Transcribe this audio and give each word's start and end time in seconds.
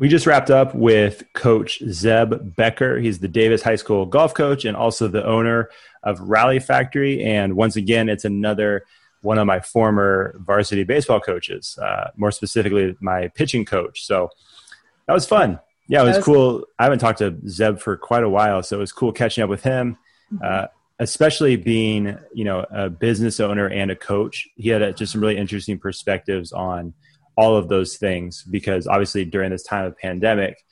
We 0.00 0.08
just 0.08 0.26
wrapped 0.26 0.50
up 0.50 0.74
with 0.74 1.30
Coach 1.34 1.82
Zeb 1.90 2.56
Becker. 2.56 2.98
He's 2.98 3.18
the 3.18 3.28
Davis 3.28 3.60
High 3.60 3.76
School 3.76 4.06
golf 4.06 4.32
coach 4.32 4.64
and 4.64 4.74
also 4.74 5.08
the 5.08 5.22
owner 5.26 5.68
of 6.02 6.18
Rally 6.20 6.58
Factory. 6.58 7.22
And 7.22 7.54
once 7.54 7.76
again, 7.76 8.08
it's 8.08 8.24
another 8.24 8.86
one 9.20 9.36
of 9.36 9.46
my 9.46 9.60
former 9.60 10.34
varsity 10.38 10.84
baseball 10.84 11.20
coaches, 11.20 11.78
uh, 11.82 12.12
more 12.16 12.30
specifically, 12.30 12.96
my 13.00 13.28
pitching 13.28 13.66
coach. 13.66 14.06
So 14.06 14.30
that 15.06 15.12
was 15.12 15.26
fun. 15.26 15.60
Yeah, 15.86 16.02
it 16.02 16.06
was, 16.06 16.16
was 16.16 16.24
cool. 16.24 16.64
I 16.78 16.84
haven't 16.84 17.00
talked 17.00 17.18
to 17.18 17.38
Zeb 17.46 17.78
for 17.78 17.98
quite 17.98 18.24
a 18.24 18.28
while, 18.30 18.62
so 18.62 18.78
it 18.78 18.80
was 18.80 18.92
cool 18.92 19.12
catching 19.12 19.44
up 19.44 19.50
with 19.50 19.62
him. 19.62 19.98
Mm-hmm. 20.32 20.42
Uh, 20.42 20.66
especially 20.98 21.56
being, 21.56 22.16
you 22.32 22.44
know, 22.44 22.64
a 22.70 22.88
business 22.88 23.38
owner 23.38 23.66
and 23.66 23.90
a 23.90 23.96
coach, 23.96 24.48
he 24.56 24.70
had 24.70 24.80
a, 24.80 24.94
just 24.94 25.12
some 25.12 25.20
really 25.20 25.36
interesting 25.36 25.78
perspectives 25.78 26.52
on 26.52 26.94
all 27.40 27.56
of 27.56 27.68
those 27.68 27.96
things 27.96 28.42
because 28.44 28.86
obviously 28.86 29.24
during 29.24 29.50
this 29.50 29.62
time 29.62 29.86
of 29.86 29.96
pandemic 29.96 30.62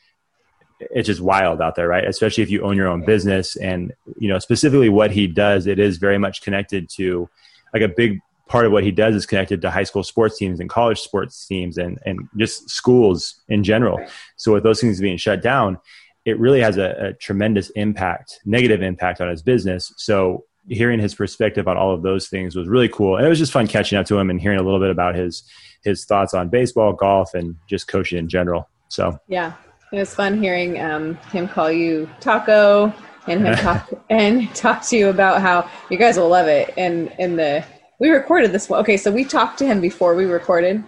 it's 0.80 1.07
just 1.07 1.21
wild 1.21 1.61
out 1.61 1.75
there 1.75 1.89
right? 1.89 2.04
Especially 2.04 2.43
if 2.43 2.50
you 2.50 2.63
own 2.63 2.76
your 2.76 2.89
own 2.89 3.04
business 3.04 3.57
and 3.57 3.93
you 4.18 4.29
know 4.29 4.39
specifically 4.39 4.90
what 4.90 5.11
he 5.11 5.26
does 5.26 5.67
it 5.67 5.79
is 5.79 5.96
very 5.96 6.18
much 6.18 6.43
connected 6.43 6.89
to 6.89 7.29
like 7.73 7.82
a 7.82 7.89
big 7.89 8.18
part 8.49 8.67
of 8.67 8.73
what 8.73 8.85
he 8.85 8.90
does 8.90 9.14
is 9.14 9.26
connected 9.26 9.61
to 9.62 9.71
high 9.71 9.82
school 9.82 10.03
sports 10.03 10.39
teams 10.39 10.61
and 10.61 10.71
college 10.71 11.00
sports 11.00 11.46
teams 11.46 11.79
and, 11.79 11.99
and 12.07 12.29
just 12.39 12.71
schools 12.71 13.40
in 13.48 13.62
general. 13.62 13.98
So 14.37 14.54
with 14.54 14.62
those 14.62 14.81
things 14.81 15.00
being 15.00 15.18
shut 15.18 15.43
down 15.43 15.79
it 16.25 16.39
really 16.39 16.61
has 16.61 16.76
a, 16.76 16.90
a 16.98 17.12
tremendous 17.14 17.71
impact 17.71 18.40
negative 18.45 18.82
impact 18.82 19.23
on 19.23 19.31
his 19.31 19.43
business. 19.43 19.93
So 19.96 20.45
hearing 20.68 21.00
his 21.00 21.14
perspective 21.14 21.67
on 21.67 21.79
all 21.79 21.95
of 21.95 22.03
those 22.03 22.29
things 22.29 22.54
was 22.54 22.68
really 22.68 22.89
cool. 22.89 23.17
And 23.17 23.25
it 23.25 23.29
was 23.29 23.39
just 23.39 23.53
fun 23.53 23.67
catching 23.67 23.96
up 23.98 24.07
to 24.07 24.18
him 24.18 24.29
and 24.29 24.40
hearing 24.40 24.61
a 24.61 24.62
little 24.62 24.81
bit 24.81 24.90
about 24.90 25.14
his 25.14 25.43
his 25.85 26.05
thoughts 26.05 26.35
on 26.35 26.49
baseball, 26.49 26.93
golf, 26.93 27.35
and 27.35 27.57
just 27.68 27.89
coaching 27.89 28.18
in 28.18 28.29
general. 28.29 28.68
So 28.89 29.18
yeah, 29.29 29.55
it 29.93 29.99
was 29.99 30.14
fun 30.14 30.43
hearing 30.43 30.81
um, 30.81 31.17
him 31.32 31.49
call 31.49 31.71
you 31.71 32.09
Taco 32.20 32.92
and 33.27 33.47
him 33.47 33.55
talk 33.57 33.91
and 34.11 34.55
talk 34.55 34.83
to 34.87 34.97
you 34.97 35.09
about 35.09 35.41
how 35.41 35.69
you 35.91 35.98
guys 35.98 36.17
will 36.17 36.29
love 36.29 36.48
it. 36.48 36.73
And 36.77 37.12
in 37.19 37.37
the 37.37 37.65
we 38.01 38.11
recorded 38.11 38.53
this 38.53 38.69
one. 38.69 38.81
Okay, 38.81 38.97
so 38.97 39.11
we 39.11 39.25
talked 39.25 39.59
to 39.59 39.67
him 39.67 39.81
before 39.81 40.15
we 40.15 40.25
recorded. 40.25 40.85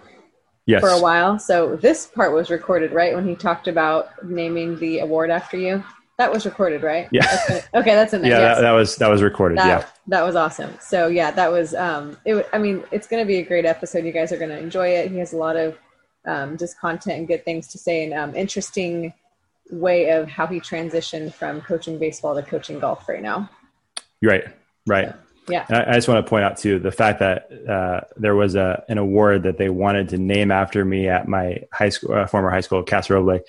Yes. 0.67 0.81
For 0.81 0.89
a 0.89 1.01
while. 1.01 1.39
So 1.39 1.75
this 1.75 2.05
part 2.05 2.33
was 2.33 2.51
recorded, 2.51 2.91
right? 2.91 3.15
When 3.15 3.27
he 3.27 3.35
talked 3.35 3.67
about 3.67 4.23
naming 4.23 4.77
the 4.77 4.99
award 4.99 5.31
after 5.31 5.57
you. 5.57 5.83
That 6.21 6.31
was 6.31 6.45
recorded, 6.45 6.83
right? 6.83 7.09
Yeah. 7.11 7.25
That's 7.25 7.67
okay, 7.73 7.95
that's 7.95 8.13
in 8.13 8.21
there. 8.21 8.29
Yeah, 8.29 8.39
yes. 8.41 8.57
that, 8.57 8.61
that, 8.61 8.71
was 8.73 8.95
that 8.97 9.07
was 9.09 9.23
recorded. 9.23 9.57
That, 9.57 9.65
yeah. 9.65 9.85
That 10.05 10.21
was 10.21 10.35
awesome. 10.35 10.71
So 10.79 11.07
yeah, 11.07 11.31
that 11.31 11.51
was 11.51 11.73
um 11.73 12.15
it 12.25 12.47
I 12.53 12.59
mean, 12.59 12.83
it's 12.91 13.07
going 13.07 13.23
to 13.23 13.27
be 13.27 13.37
a 13.37 13.41
great 13.41 13.65
episode. 13.65 14.05
You 14.05 14.11
guys 14.11 14.31
are 14.31 14.37
going 14.37 14.51
to 14.51 14.59
enjoy 14.59 14.89
it. 14.89 15.09
He 15.09 15.17
has 15.17 15.33
a 15.33 15.37
lot 15.37 15.55
of 15.57 15.79
um, 16.27 16.59
just 16.59 16.79
content 16.79 17.17
and 17.17 17.27
good 17.27 17.43
things 17.43 17.69
to 17.69 17.79
say 17.79 18.03
and 18.03 18.13
um, 18.13 18.35
interesting 18.35 19.15
way 19.71 20.11
of 20.11 20.29
how 20.29 20.45
he 20.45 20.59
transitioned 20.59 21.33
from 21.33 21.59
coaching 21.61 21.97
baseball 21.97 22.35
to 22.35 22.43
coaching 22.43 22.79
golf 22.79 23.09
right 23.09 23.23
now. 23.23 23.49
Right. 24.21 24.43
Right. 24.85 25.09
So, 25.09 25.15
yeah. 25.49 25.65
I, 25.71 25.89
I, 25.89 25.93
just 25.93 26.07
want 26.07 26.23
to 26.23 26.29
point 26.29 26.45
out 26.45 26.57
too 26.57 26.77
the 26.77 26.91
fact 26.91 27.17
that 27.19 27.49
uh, 27.67 28.01
there 28.15 28.35
was 28.35 28.53
a 28.53 28.83
an 28.89 28.99
award 28.99 29.41
that 29.43 29.57
they 29.57 29.69
wanted 29.69 30.09
to 30.09 30.19
name 30.19 30.51
after 30.51 30.85
me 30.85 31.09
at 31.09 31.27
my 31.27 31.63
high 31.73 31.89
school, 31.89 32.13
uh, 32.13 32.27
former 32.27 32.51
high 32.51 32.61
school, 32.61 32.83
Casa 32.83 33.13
Roble. 33.13 33.41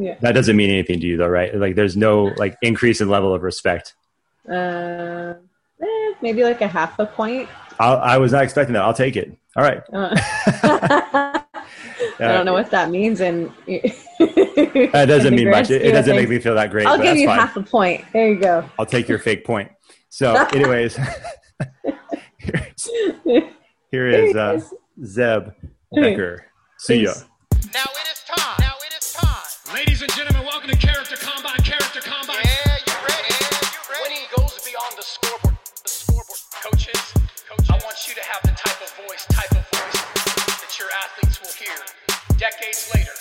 Yeah. 0.00 0.16
That 0.20 0.32
doesn't 0.32 0.56
mean 0.56 0.70
anything 0.70 0.98
to 1.00 1.06
you 1.06 1.18
though, 1.18 1.28
right? 1.28 1.54
Like 1.54 1.74
there's 1.74 1.94
no 1.94 2.32
like 2.38 2.56
increase 2.62 3.02
in 3.02 3.10
level 3.10 3.34
of 3.34 3.42
respect. 3.42 3.94
Uh, 4.48 5.34
eh, 5.82 6.12
maybe 6.22 6.42
like 6.42 6.62
a 6.62 6.68
half 6.68 6.98
a 6.98 7.04
point. 7.04 7.50
I'll, 7.78 7.98
i 7.98 8.16
was 8.16 8.32
not 8.32 8.42
expecting 8.42 8.72
that. 8.72 8.82
I'll 8.82 8.94
take 8.94 9.16
it. 9.16 9.36
All 9.56 9.62
right. 9.62 9.82
Uh, 9.92 10.16
I 12.18 12.32
don't 12.32 12.46
know 12.46 12.54
what 12.54 12.70
that 12.70 12.90
means, 12.90 13.20
and 13.20 13.52
that 13.66 15.04
doesn't 15.06 15.34
mean 15.34 15.50
much. 15.50 15.70
It, 15.70 15.82
it 15.82 15.92
doesn't 15.92 16.16
make 16.16 16.28
me 16.28 16.38
feel 16.38 16.54
that 16.54 16.70
great. 16.70 16.86
I'll 16.86 16.98
give 16.98 17.16
you 17.16 17.26
fine. 17.26 17.38
half 17.38 17.56
a 17.56 17.62
point. 17.62 18.04
There 18.12 18.28
you 18.28 18.40
go. 18.40 18.68
I'll 18.78 18.86
take 18.86 19.08
your 19.08 19.18
fake 19.18 19.44
point. 19.44 19.70
So, 20.08 20.34
anyways, 20.52 20.98
here 23.90 24.06
is 24.08 24.34
uh, 24.34 24.60
Zeb 25.04 25.48
Becker. 25.92 26.46
See 26.78 27.04
ya. 27.04 27.12
Ladies 29.72 30.02
and 30.02 30.10
gentlemen, 30.14 30.42
welcome 30.42 30.68
to 30.68 30.76
Character 30.76 31.14
Combine. 31.14 31.62
Character 31.62 32.00
Combine. 32.00 32.42
Yeah, 32.42 32.74
you 32.90 32.94
ready? 33.06 33.30
Yeah, 33.30 33.70
you 33.70 33.80
ready? 33.86 34.02
Winning 34.02 34.26
goes 34.34 34.58
beyond 34.66 34.98
the 34.98 35.02
scoreboard. 35.06 35.54
The 35.84 35.88
scoreboard. 35.88 36.40
Coaches, 36.58 37.14
coaches, 37.46 37.70
I 37.70 37.78
want 37.86 37.94
you 38.08 38.14
to 38.18 38.24
have 38.26 38.42
the 38.42 38.50
type 38.58 38.82
of 38.82 38.90
voice, 39.06 39.26
type 39.30 39.52
of 39.54 39.62
voice 39.70 40.02
that 40.58 40.74
your 40.74 40.90
athletes 40.90 41.38
will 41.38 41.54
hear 41.54 41.78
decades 42.36 42.90
later 42.92 43.14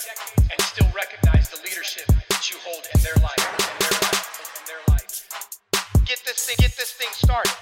and 0.50 0.60
still 0.66 0.90
recognize 0.90 1.54
the 1.54 1.62
leadership 1.62 2.10
that 2.34 2.50
you 2.50 2.58
hold 2.66 2.82
in 2.96 3.02
their 3.06 3.14
life, 3.22 3.38
in 3.38 3.78
their 3.86 3.94
life, 4.02 4.26
in 4.58 4.66
their 4.66 4.82
life. 4.90 5.30
Get 6.04 6.18
this 6.26 6.50
thing, 6.50 6.56
get 6.58 6.74
this 6.74 6.92
thing 6.98 7.10
started. 7.14 7.54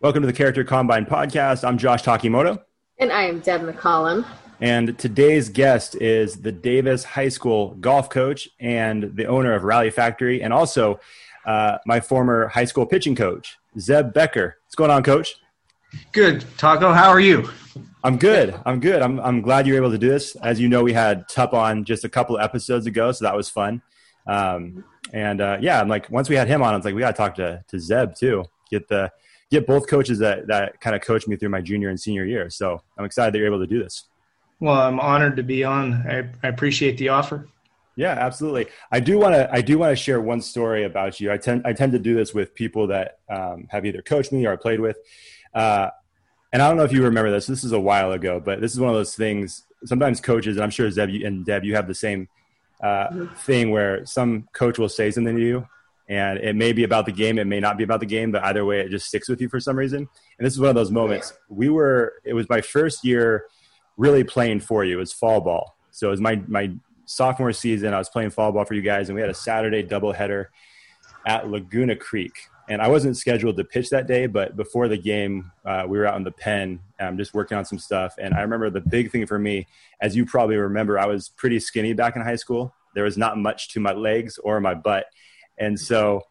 Welcome 0.00 0.22
to 0.22 0.26
the 0.26 0.32
Character 0.34 0.64
Combine 0.64 1.06
podcast. 1.06 1.62
I'm 1.62 1.78
Josh 1.78 2.02
Takimoto. 2.02 2.58
And 2.98 3.12
I 3.12 3.22
am 3.24 3.38
Deb 3.38 3.62
McCollum. 3.62 4.26
And 4.62 4.96
today's 4.96 5.48
guest 5.48 5.96
is 5.96 6.36
the 6.36 6.52
Davis 6.52 7.02
High 7.02 7.30
School 7.30 7.74
golf 7.80 8.08
coach 8.08 8.48
and 8.60 9.16
the 9.16 9.26
owner 9.26 9.54
of 9.54 9.64
Rally 9.64 9.90
Factory, 9.90 10.40
and 10.40 10.52
also 10.52 11.00
uh, 11.44 11.78
my 11.84 11.98
former 11.98 12.46
high 12.46 12.66
school 12.66 12.86
pitching 12.86 13.16
coach, 13.16 13.58
Zeb 13.76 14.12
Becker. 14.14 14.58
What's 14.64 14.76
going 14.76 14.92
on, 14.92 15.02
coach? 15.02 15.34
Good. 16.12 16.44
Taco, 16.58 16.92
how 16.92 17.08
are 17.08 17.18
you? 17.18 17.50
I'm 18.04 18.16
good. 18.18 18.54
I'm 18.64 18.78
good. 18.78 19.02
I'm, 19.02 19.18
I'm 19.18 19.42
glad 19.42 19.66
you're 19.66 19.78
able 19.78 19.90
to 19.90 19.98
do 19.98 20.08
this. 20.08 20.36
As 20.36 20.60
you 20.60 20.68
know, 20.68 20.84
we 20.84 20.92
had 20.92 21.28
Tup 21.28 21.54
on 21.54 21.84
just 21.84 22.04
a 22.04 22.08
couple 22.08 22.36
of 22.36 22.42
episodes 22.42 22.86
ago, 22.86 23.10
so 23.10 23.24
that 23.24 23.34
was 23.34 23.50
fun. 23.50 23.82
Um, 24.28 24.84
and 25.12 25.40
uh, 25.40 25.58
yeah, 25.60 25.80
I'm 25.80 25.88
like, 25.88 26.08
once 26.08 26.28
we 26.28 26.36
had 26.36 26.46
him 26.46 26.62
on, 26.62 26.72
I 26.72 26.76
was 26.76 26.84
like, 26.84 26.94
we 26.94 27.00
got 27.00 27.10
to 27.10 27.16
talk 27.16 27.34
to, 27.34 27.64
to 27.66 27.80
Zeb 27.80 28.14
too. 28.14 28.44
Get 28.70 28.86
the 28.86 29.10
get 29.50 29.66
both 29.66 29.88
coaches 29.88 30.20
that, 30.20 30.46
that 30.46 30.80
kind 30.80 30.94
of 30.94 31.02
coached 31.02 31.26
me 31.26 31.34
through 31.34 31.48
my 31.48 31.60
junior 31.60 31.88
and 31.88 31.98
senior 31.98 32.24
year. 32.24 32.48
So 32.48 32.80
I'm 32.96 33.04
excited 33.04 33.34
that 33.34 33.38
you're 33.38 33.48
able 33.48 33.58
to 33.58 33.66
do 33.66 33.82
this. 33.82 34.04
Well, 34.62 34.76
I'm 34.76 35.00
honored 35.00 35.34
to 35.38 35.42
be 35.42 35.64
on. 35.64 36.06
I, 36.08 36.28
I 36.44 36.48
appreciate 36.48 36.96
the 36.96 37.08
offer. 37.08 37.48
Yeah, 37.96 38.12
absolutely. 38.12 38.68
I 38.92 39.00
do 39.00 39.18
want 39.18 39.34
to. 39.34 39.52
I 39.52 39.60
do 39.60 39.76
want 39.76 39.90
to 39.90 39.96
share 39.96 40.20
one 40.20 40.40
story 40.40 40.84
about 40.84 41.18
you. 41.18 41.32
I 41.32 41.36
tend. 41.36 41.62
I 41.66 41.72
tend 41.72 41.90
to 41.92 41.98
do 41.98 42.14
this 42.14 42.32
with 42.32 42.54
people 42.54 42.86
that 42.86 43.18
um, 43.28 43.66
have 43.70 43.84
either 43.84 44.02
coached 44.02 44.30
me 44.30 44.46
or 44.46 44.52
I 44.52 44.56
played 44.56 44.78
with. 44.78 44.98
Uh, 45.52 45.90
and 46.52 46.62
I 46.62 46.68
don't 46.68 46.76
know 46.76 46.84
if 46.84 46.92
you 46.92 47.02
remember 47.02 47.32
this. 47.32 47.48
This 47.48 47.64
is 47.64 47.72
a 47.72 47.80
while 47.80 48.12
ago, 48.12 48.38
but 48.38 48.60
this 48.60 48.72
is 48.72 48.78
one 48.78 48.88
of 48.88 48.94
those 48.94 49.16
things. 49.16 49.64
Sometimes 49.84 50.20
coaches, 50.20 50.56
and 50.56 50.62
I'm 50.62 50.70
sure 50.70 50.88
Zeb 50.92 51.08
and 51.08 51.44
Deb, 51.44 51.64
you 51.64 51.74
have 51.74 51.88
the 51.88 51.94
same 51.96 52.28
uh, 52.80 53.26
thing 53.38 53.72
where 53.72 54.06
some 54.06 54.46
coach 54.52 54.78
will 54.78 54.88
say 54.88 55.10
something 55.10 55.34
to 55.34 55.42
you, 55.42 55.66
and 56.06 56.38
it 56.38 56.54
may 56.54 56.72
be 56.72 56.84
about 56.84 57.06
the 57.06 57.12
game 57.12 57.36
it 57.36 57.48
may 57.48 57.58
not 57.58 57.76
be 57.76 57.82
about 57.84 57.98
the 58.00 58.06
game 58.06 58.30
but 58.30 58.44
either 58.44 58.64
way 58.64 58.80
it 58.80 58.90
just 58.90 59.06
sticks 59.06 59.28
with 59.28 59.40
you 59.40 59.48
for 59.48 59.60
some 59.60 59.76
reason 59.76 59.98
and 59.98 60.46
this 60.46 60.52
is 60.52 60.58
one 60.58 60.68
of 60.68 60.74
those 60.74 60.90
moments 60.90 61.32
we 61.48 61.68
were 61.68 62.14
it 62.24 62.34
was 62.34 62.48
my 62.48 62.60
first 62.60 63.04
year 63.04 63.46
really 63.96 64.24
playing 64.24 64.60
for 64.60 64.84
you 64.84 64.96
it 64.96 65.00
was 65.00 65.12
fall 65.12 65.40
ball. 65.40 65.76
So 65.90 66.08
it 66.08 66.10
was 66.10 66.20
my 66.20 66.42
my 66.46 66.72
sophomore 67.04 67.52
season 67.52 67.92
i 67.92 67.98
was 67.98 68.08
playing 68.08 68.30
fall 68.30 68.52
ball 68.52 68.64
for 68.64 68.74
you 68.74 68.80
guys 68.80 69.08
and 69.08 69.16
we 69.16 69.20
had 69.20 69.28
a 69.28 69.34
saturday 69.34 69.82
doubleheader 69.82 70.46
at 71.26 71.50
laguna 71.50 71.96
creek. 71.96 72.32
And 72.68 72.80
i 72.80 72.88
wasn't 72.88 73.16
scheduled 73.16 73.56
to 73.56 73.64
pitch 73.64 73.90
that 73.90 74.06
day 74.06 74.26
but 74.26 74.56
before 74.56 74.88
the 74.88 74.96
game 74.96 75.50
uh, 75.66 75.84
we 75.86 75.98
were 75.98 76.06
out 76.06 76.16
in 76.16 76.24
the 76.24 76.32
pen 76.32 76.80
um, 77.00 77.18
just 77.18 77.34
working 77.34 77.58
on 77.58 77.64
some 77.64 77.78
stuff. 77.78 78.14
And 78.18 78.34
i 78.34 78.40
remember 78.40 78.70
the 78.70 78.80
big 78.80 79.10
thing 79.10 79.26
for 79.26 79.38
me 79.38 79.66
as 80.00 80.16
you 80.16 80.24
probably 80.24 80.56
remember 80.56 80.98
i 80.98 81.06
was 81.06 81.28
pretty 81.28 81.58
skinny 81.60 81.92
back 81.92 82.16
in 82.16 82.22
high 82.22 82.36
school. 82.36 82.72
There 82.94 83.04
was 83.04 83.16
not 83.16 83.38
much 83.38 83.70
to 83.70 83.80
my 83.80 83.92
legs 83.92 84.38
or 84.38 84.60
my 84.60 84.74
butt. 84.74 85.06
And 85.58 85.78
so, 85.78 86.22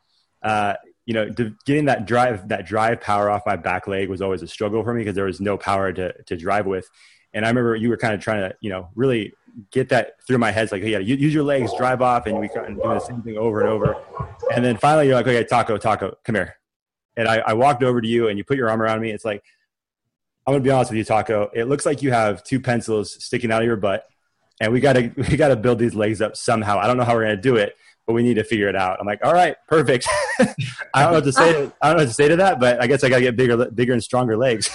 uh, 0.44 0.76
you 1.06 1.14
know, 1.14 1.30
getting 1.66 1.86
that 1.86 2.06
drive, 2.06 2.50
that 2.50 2.66
drive 2.66 3.02
power 3.02 3.30
off 3.30 3.42
my 3.46 3.56
back 3.56 3.88
leg 3.88 4.10
was 4.10 4.22
always 4.22 4.42
a 4.42 4.48
struggle 4.48 4.84
for 4.84 4.94
me 4.94 5.02
because 5.02 5.16
there 5.16 5.26
was 5.26 5.42
no 5.42 5.58
power 5.58 5.92
to, 5.92 6.14
to 6.24 6.38
drive 6.38 6.66
with. 6.66 6.90
And 7.34 7.46
I 7.46 7.50
remember 7.50 7.76
you 7.76 7.90
were 7.90 7.98
kind 7.98 8.14
of 8.14 8.22
trying 8.22 8.50
to, 8.50 8.56
you 8.62 8.70
know, 8.70 8.90
really 8.96 9.34
get 9.72 9.90
that 9.90 10.14
through 10.26 10.38
my 10.38 10.52
head. 10.52 10.64
It's 10.64 10.72
like, 10.72 10.82
hey, 10.82 10.92
yeah, 10.92 11.00
use 11.00 11.34
your 11.34 11.44
legs, 11.44 11.72
drive 11.78 12.02
off. 12.02 12.26
And 12.26 12.40
we 12.40 12.48
kind 12.48 12.72
of 12.72 12.82
doing 12.82 12.96
the 12.96 13.00
same 13.00 13.22
thing 13.22 13.38
over 13.38 13.62
and 13.62 13.70
over. 13.70 13.96
And 14.54 14.64
then 14.64 14.78
finally 14.78 15.08
you're 15.08 15.16
like, 15.16 15.28
okay, 15.28 15.44
Taco, 15.44 15.78
Taco, 15.78 16.16
come 16.24 16.36
here. 16.36 16.56
And 17.18 17.28
I, 17.28 17.38
I 17.40 17.54
walked 17.54 17.84
over 17.84 18.02
to 18.02 18.08
you 18.08 18.28
and 18.28 18.38
you 18.38 18.44
put 18.44 18.58
your 18.58 18.70
arm 18.70 18.82
around 18.82 19.02
me. 19.02 19.12
It's 19.12 19.26
like, 19.26 19.44
I'm 20.46 20.54
gonna 20.54 20.64
be 20.64 20.72
honest 20.72 20.92
with 20.92 20.98
you, 20.98 21.04
Taco. 21.04 21.52
It 21.54 21.66
looks 21.66 21.86
like 21.86 22.02
you 22.02 22.12
have 22.12 22.44
two 22.44 22.60
pencils 22.60 23.24
sticking 23.24 23.52
out 23.52 23.62
of 23.62 23.68
your 23.68 23.76
butt, 23.76 24.06
and 24.60 24.74
we 24.74 24.80
gotta 24.80 25.12
we 25.30 25.38
gotta 25.38 25.56
build 25.56 25.80
these 25.80 25.94
legs 25.94 26.22
up 26.22 26.36
somehow. 26.36 26.80
I 26.80 26.88
don't 26.88 26.98
know 26.98 27.04
how 27.04 27.14
we're 27.14 27.24
gonna 27.24 27.38
do 27.38 27.58
it, 27.58 27.76
but 28.08 28.14
we 28.14 28.24
need 28.24 28.36
to 28.36 28.44
figure 28.44 28.68
it 28.68 28.76
out. 28.76 29.00
I'm 29.00 29.06
like, 29.06 29.24
all 29.24 29.34
right, 29.34 29.56
perfect. 29.68 30.08
I 30.40 31.04
don't 31.04 31.12
know 31.12 31.18
what 31.18 31.24
to 31.26 31.32
say. 31.32 31.54
To, 31.54 31.74
I 31.82 31.88
don't 31.88 31.98
know 31.98 32.04
what 32.04 32.10
to 32.10 32.14
say 32.14 32.28
to 32.28 32.36
that, 32.38 32.60
but 32.60 32.82
I 32.82 32.88
guess 32.88 33.04
I 33.04 33.10
got 33.10 33.18
to 33.18 33.22
get 33.22 33.36
bigger, 33.36 33.70
bigger 33.70 33.94
and 33.94 34.04
stronger 34.04 34.36
legs. 34.36 34.70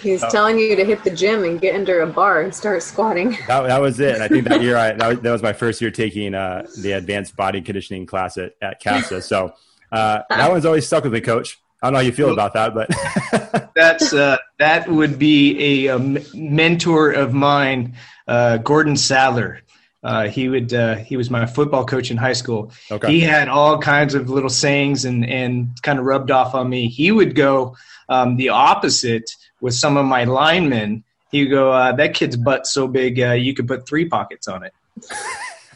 He's 0.00 0.20
so, 0.20 0.28
telling 0.28 0.58
you 0.58 0.76
to 0.76 0.84
hit 0.84 1.04
the 1.04 1.10
gym 1.10 1.44
and 1.44 1.60
get 1.60 1.74
under 1.74 2.00
a 2.02 2.06
bar 2.06 2.42
and 2.42 2.54
start 2.54 2.82
squatting. 2.82 3.36
That, 3.46 3.68
that 3.68 3.80
was 3.80 4.00
it. 4.00 4.20
I 4.20 4.28
think 4.28 4.48
that 4.48 4.62
year, 4.62 4.76
I, 4.76 4.92
that, 4.92 5.08
was, 5.08 5.20
that 5.20 5.30
was 5.32 5.42
my 5.42 5.52
first 5.52 5.80
year 5.80 5.90
taking 5.90 6.34
uh, 6.34 6.66
the 6.80 6.92
advanced 6.92 7.36
body 7.36 7.60
conditioning 7.60 8.06
class 8.06 8.38
at, 8.38 8.54
at 8.62 8.80
CASA. 8.80 9.22
So 9.22 9.54
uh, 9.92 10.22
that 10.28 10.50
one's 10.50 10.64
always 10.64 10.86
stuck 10.86 11.04
with 11.04 11.12
me, 11.12 11.20
coach. 11.20 11.60
I 11.82 11.88
don't 11.88 11.92
know 11.92 11.98
how 11.98 12.04
you 12.04 12.12
feel 12.12 12.32
about 12.32 12.54
that, 12.54 12.74
but 12.74 13.70
that's 13.76 14.14
uh, 14.14 14.38
that 14.58 14.88
would 14.88 15.18
be 15.18 15.86
a, 15.86 15.96
a 15.96 15.98
mentor 16.32 17.12
of 17.12 17.34
mine, 17.34 17.94
uh, 18.26 18.56
Gordon 18.56 18.96
Sadler. 18.96 19.60
Uh, 20.02 20.28
he 20.28 20.48
would 20.48 20.72
uh, 20.72 20.96
he 20.96 21.18
was 21.18 21.30
my 21.30 21.44
football 21.44 21.84
coach 21.84 22.10
in 22.10 22.16
high 22.16 22.32
school. 22.32 22.72
Okay. 22.90 23.12
He 23.12 23.20
had 23.20 23.48
all 23.48 23.78
kinds 23.78 24.14
of 24.14 24.30
little 24.30 24.48
sayings 24.48 25.04
and 25.04 25.28
and 25.28 25.80
kind 25.82 25.98
of 25.98 26.06
rubbed 26.06 26.30
off 26.30 26.54
on 26.54 26.70
me. 26.70 26.88
He 26.88 27.12
would 27.12 27.34
go 27.34 27.76
um, 28.08 28.36
the 28.36 28.48
opposite 28.48 29.30
with 29.64 29.74
some 29.74 29.96
of 29.96 30.04
my 30.04 30.24
linemen. 30.24 31.02
you 31.32 31.48
go, 31.48 31.72
uh, 31.72 31.90
"That 31.92 32.12
kid's 32.12 32.36
butt 32.36 32.66
so 32.66 32.86
big, 32.86 33.18
uh, 33.18 33.32
you 33.32 33.54
could 33.54 33.66
put 33.66 33.88
three 33.88 34.06
pockets 34.06 34.46
on 34.46 34.62
it." 34.62 34.74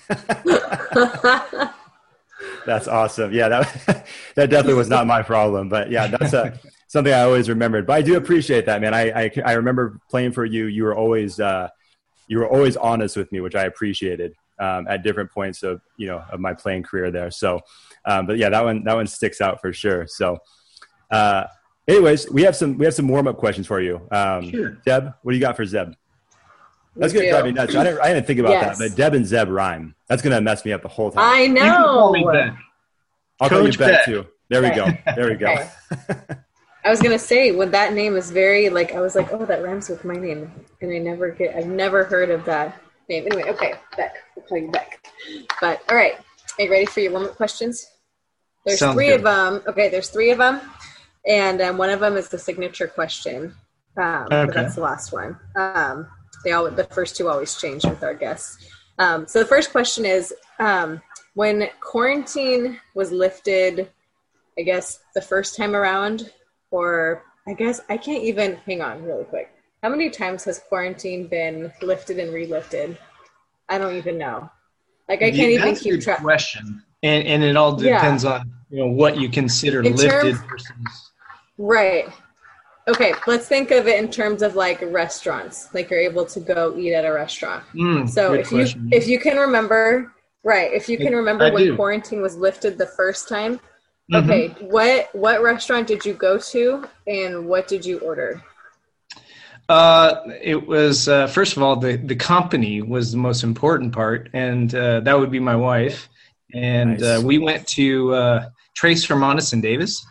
that's 2.67 2.87
awesome. 2.87 3.33
Yeah, 3.33 3.49
that 3.49 4.07
that 4.35 4.51
definitely 4.51 4.75
was 4.75 4.91
not 4.91 5.07
my 5.07 5.23
problem, 5.23 5.71
but 5.71 5.91
yeah, 5.91 6.07
that's 6.07 6.35
a, 6.35 6.61
something 6.89 7.15
I 7.15 7.23
always 7.23 7.49
remembered. 7.49 7.87
But 7.87 7.95
I 7.95 8.03
do 8.03 8.17
appreciate 8.17 8.67
that, 8.67 8.83
man. 8.83 8.93
I 8.93 9.25
I, 9.25 9.33
I 9.43 9.53
remember 9.55 9.99
playing 10.11 10.33
for 10.33 10.45
you. 10.45 10.67
You 10.67 10.85
were 10.85 10.95
always 10.95 11.41
uh, 11.41 11.71
you 12.29 12.41
were 12.41 12.49
always 12.49 12.77
honest 12.77 13.17
with 13.17 13.33
me, 13.33 13.41
which 13.41 13.55
I 13.55 13.65
appreciated 13.65 14.35
um, 14.59 14.87
at 14.87 15.03
different 15.03 15.33
points 15.33 15.63
of 15.63 15.81
you 15.97 16.09
know 16.09 16.23
of 16.31 16.41
my 16.41 16.53
playing 16.53 16.83
career 16.83 17.11
there. 17.11 17.31
So, 17.31 17.61
um, 18.05 18.27
but 18.27 18.37
yeah, 18.37 18.51
that 18.51 18.65
one 18.65 18.85
that 18.85 18.97
one 18.97 19.07
sticks 19.07 19.41
out 19.41 19.63
for 19.63 19.73
sure. 19.73 20.07
So, 20.07 20.41
uh, 21.11 21.45
anyways, 21.89 22.31
we 22.31 22.43
have 22.43 22.55
some 22.55 22.79
we 22.79 22.85
have 22.85 22.95
some 22.95 23.09
warm 23.09 23.27
up 23.27 23.37
questions 23.37 23.67
for 23.67 23.81
you. 23.81 24.01
Um, 24.11 24.51
sure. 24.51 24.71
Deb, 24.85 25.15
what 25.23 25.33
do 25.33 25.37
you 25.37 25.41
got 25.41 25.57
for 25.57 25.65
Zeb? 25.65 25.93
That's 26.97 27.13
gonna 27.13 27.31
drive 27.31 27.45
me 27.45 27.53
nuts. 27.53 27.75
I 27.75 27.85
didn't, 27.85 28.01
I 28.01 28.13
didn't 28.13 28.27
think 28.27 28.41
about 28.41 28.53
yes. 28.53 28.79
that, 28.79 28.91
but 28.91 28.97
Deb 28.97 29.15
and 29.15 29.25
Zeb 29.25 29.49
rhyme. 29.49 29.95
That's 30.09 30.21
gonna 30.21 30.41
mess 30.41 30.65
me 30.65 30.73
up 30.73 30.83
the 30.83 30.89
whole 30.89 31.11
time. 31.11 31.23
I 31.25 31.47
know. 31.47 32.15
I'll 33.41 33.49
call 33.49 33.67
you 33.67 33.79
Bet 33.79 34.05
too. 34.05 34.27
There 34.49 34.63
we 34.63 34.71
go. 34.71 34.89
There 35.15 35.29
we 35.29 35.35
go. 35.37 35.69
I 36.85 36.91
was 36.91 37.01
gonna 37.01 37.19
say 37.19 37.53
when 37.53 37.71
that 37.73 37.93
name 37.93 38.17
is 38.17 38.31
very 38.31 38.69
like 38.69 38.95
I 38.95 39.01
was 39.01 39.15
like, 39.15 39.33
oh, 39.33 39.45
that 39.45 39.63
rhymes 39.63 39.89
with 39.89 40.05
my 40.05 40.15
name, 40.15 40.51
and 40.81 40.93
I 40.93 40.99
never 40.99 41.31
get. 41.31 41.55
I've 41.55 41.67
never 41.67 42.05
heard 42.05 42.31
of 42.31 42.45
that 42.47 42.81
name. 43.09 43.27
Anyway, 43.27 43.49
okay, 43.51 43.75
Beck. 43.97 44.15
We'll 44.35 44.47
call 44.47 44.59
you 44.59 44.71
Beck. 44.71 45.07
But 45.61 45.83
all 45.89 45.97
right, 45.97 46.15
are 46.59 46.65
you 46.65 46.71
ready 46.71 46.87
for 46.87 47.01
your 47.01 47.13
warm-up 47.13 47.37
questions? 47.37 47.89
There's 48.65 48.79
Sounds 48.79 48.95
three 48.95 49.09
good. 49.09 49.17
of 49.17 49.23
them. 49.23 49.63
Okay, 49.67 49.89
there's 49.89 50.09
three 50.09 50.31
of 50.31 50.39
them, 50.39 50.61
and 51.29 51.61
um, 51.61 51.79
one 51.79 51.91
of 51.91 52.01
them 52.01 52.17
is 52.17 52.29
the 52.29 52.39
signature 52.39 52.89
question. 52.89 53.55
Um, 53.97 54.27
okay. 54.33 54.53
that's 54.53 54.75
the 54.75 54.81
last 54.81 55.13
one. 55.13 55.39
Um, 55.55 56.09
they 56.45 56.53
all 56.53 56.71
the 56.71 56.85
first 56.85 57.17
two 57.17 57.29
always 57.29 57.61
change 57.61 57.85
with 57.85 58.03
our 58.03 58.15
guests. 58.15 58.67
Um, 58.99 59.27
so 59.27 59.39
the 59.41 59.45
first 59.45 59.71
question 59.71 60.05
is 60.05 60.35
um, 60.59 61.01
when 61.35 61.69
quarantine 61.81 62.81
was 62.95 63.13
lifted, 63.13 63.91
I 64.59 64.63
guess 64.63 65.01
the 65.15 65.21
first 65.21 65.57
time 65.57 65.77
around, 65.77 66.33
or 66.71 67.23
I 67.47 67.55
guess 67.55 67.81
I 67.89 67.97
can't 67.97 68.25
even 68.25 68.57
hang 68.67 68.83
on 68.83 69.05
really 69.05 69.25
quick. 69.25 69.53
How 69.83 69.89
many 69.89 70.11
times 70.11 70.45
has 70.45 70.59
quarantine 70.59 71.29
been 71.29 71.73
lifted 71.83 72.19
and 72.19 72.33
relifted? 72.33 72.97
I 73.69 73.79
don't 73.79 73.97
even 73.97 74.19
know. 74.19 74.51
Like 75.09 75.23
I 75.23 75.31
can't 75.31 75.53
yeah, 75.53 75.61
even 75.61 75.77
keep 75.77 76.01
track. 76.01 76.21
Question, 76.21 76.83
and 77.03 77.27
and 77.27 77.43
it 77.43 77.57
all 77.57 77.77
depends 77.77 78.25
yeah. 78.25 78.33
on 78.33 78.53
you 78.71 78.79
know 78.81 78.89
what 78.89 79.17
you 79.17 79.29
consider 79.29 79.83
in 79.83 79.95
lifted 79.95 80.35
terms, 80.35 80.41
versus. 80.49 81.08
Right. 81.59 82.09
Okay, 82.87 83.13
let's 83.27 83.47
think 83.47 83.71
of 83.71 83.87
it 83.87 83.99
in 83.99 84.11
terms 84.11 84.41
of 84.41 84.55
like 84.55 84.81
restaurants. 84.81 85.69
Like 85.75 85.91
you're 85.91 86.01
able 86.01 86.25
to 86.25 86.41
go 86.41 86.75
eat 86.79 86.95
at 86.95 87.05
a 87.05 87.13
restaurant. 87.13 87.65
Mm, 87.75 88.09
so 88.09 88.33
if 88.33 88.49
question. 88.49 88.89
you 88.91 88.97
if 88.97 89.07
you 89.07 89.19
can 89.19 89.37
remember, 89.37 90.15
right? 90.43 90.73
If 90.73 90.89
you 90.89 90.97
can 90.97 91.15
remember 91.15 91.45
I 91.45 91.51
when 91.51 91.65
do. 91.65 91.77
quarantine 91.77 92.23
was 92.23 92.37
lifted 92.37 92.79
the 92.79 92.87
first 92.87 93.29
time. 93.29 93.61
Mm-hmm. 94.11 94.31
Okay, 94.31 94.49
what 94.61 95.15
what 95.15 95.43
restaurant 95.43 95.87
did 95.87 96.07
you 96.07 96.15
go 96.15 96.39
to, 96.39 96.89
and 97.07 97.47
what 97.47 97.69
did 97.69 97.85
you 97.85 97.99
order? 97.99 98.43
Uh, 99.69 100.23
it 100.41 100.67
was 100.67 101.09
uh, 101.09 101.27
first 101.27 101.59
of 101.59 101.63
all 101.63 101.77
the 101.77 101.97
the 101.97 102.17
company 102.17 102.81
was 102.81 103.13
the 103.13 103.19
most 103.19 103.43
important 103.43 103.93
part, 103.93 104.31
and 104.33 104.75
uh, 104.75 105.01
that 105.01 105.19
would 105.19 105.31
be 105.31 105.41
my 105.41 105.57
wife. 105.57 106.09
And 106.55 107.03
uh, 107.03 107.17
nice. 107.17 107.23
we 107.23 107.37
went 107.37 107.67
to 107.69 108.15
uh, 108.15 108.49
Tres 108.75 109.05
Hermanas 109.05 109.51
Davis 109.51 110.07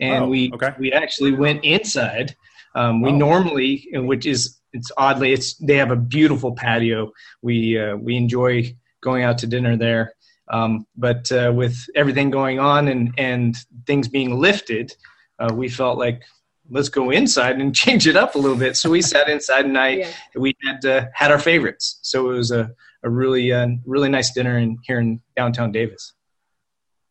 and 0.00 0.24
oh, 0.24 0.28
we 0.28 0.52
okay. 0.52 0.74
we 0.78 0.92
actually 0.92 1.32
went 1.32 1.64
inside. 1.64 2.34
Um, 2.74 3.00
we 3.00 3.10
oh. 3.10 3.16
normally, 3.16 3.88
which 3.92 4.26
is 4.26 4.58
it's 4.72 4.90
oddly, 4.96 5.32
it's 5.32 5.54
they 5.56 5.76
have 5.76 5.90
a 5.90 5.96
beautiful 5.96 6.54
patio. 6.54 7.12
We 7.42 7.78
uh, 7.78 7.96
we 7.96 8.16
enjoy 8.16 8.76
going 9.00 9.22
out 9.22 9.38
to 9.38 9.46
dinner 9.46 9.76
there. 9.76 10.14
Um, 10.50 10.86
but 10.96 11.30
uh, 11.30 11.52
with 11.54 11.76
everything 11.94 12.30
going 12.30 12.58
on 12.58 12.88
and 12.88 13.12
and 13.18 13.56
things 13.86 14.08
being 14.08 14.38
lifted, 14.38 14.94
uh, 15.38 15.52
we 15.52 15.68
felt 15.68 15.98
like 15.98 16.22
let's 16.70 16.88
go 16.88 17.10
inside 17.10 17.60
and 17.60 17.74
change 17.84 18.06
it 18.06 18.16
up 18.16 18.34
a 18.34 18.38
little 18.38 18.56
bit. 18.56 18.76
So 18.76 18.90
we 18.90 19.02
sat 19.02 19.28
inside 19.28 19.64
and 19.64 19.78
I 19.78 19.88
yeah. 19.88 20.12
we 20.36 20.54
had 20.64 20.84
uh, 20.84 21.06
had 21.14 21.30
our 21.30 21.38
favorites. 21.38 21.98
So 22.02 22.30
it 22.30 22.34
was 22.34 22.50
a 22.50 22.70
a 23.02 23.10
really 23.10 23.52
uh, 23.52 23.68
really 23.84 24.08
nice 24.08 24.32
dinner 24.32 24.58
in 24.58 24.78
here 24.84 25.00
in 25.00 25.20
downtown 25.36 25.72
Davis. 25.72 26.12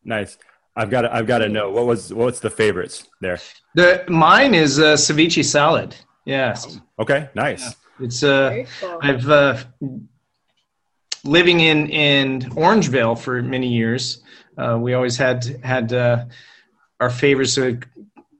Nice. 0.04 0.38
I've 0.78 0.90
got 0.90 1.02
to, 1.02 1.14
I've 1.14 1.26
got 1.26 1.38
to 1.38 1.48
know 1.48 1.70
what 1.70 1.86
was 1.86 2.14
what's 2.14 2.38
the 2.38 2.50
favorites 2.50 3.08
there. 3.20 3.40
The 3.74 4.04
mine 4.08 4.54
is 4.54 4.78
uh, 4.78 4.94
ceviche 4.94 5.44
salad. 5.44 5.96
Yes. 6.24 6.78
Okay. 7.00 7.28
Nice. 7.34 7.62
Yeah. 7.62 8.04
It's 8.06 8.22
uh, 8.22 8.64
cool. 8.80 8.98
I've 9.02 9.28
uh, 9.28 9.56
living 11.24 11.58
in 11.60 11.88
in 11.88 12.42
Orangevale 12.50 13.18
for 13.18 13.42
many 13.42 13.66
years. 13.66 14.22
Uh, 14.56 14.78
we 14.80 14.94
always 14.94 15.16
had 15.16 15.44
had 15.64 15.92
uh, 15.92 16.26
our 17.00 17.10
favorites. 17.10 17.58
Uh, 17.58 17.72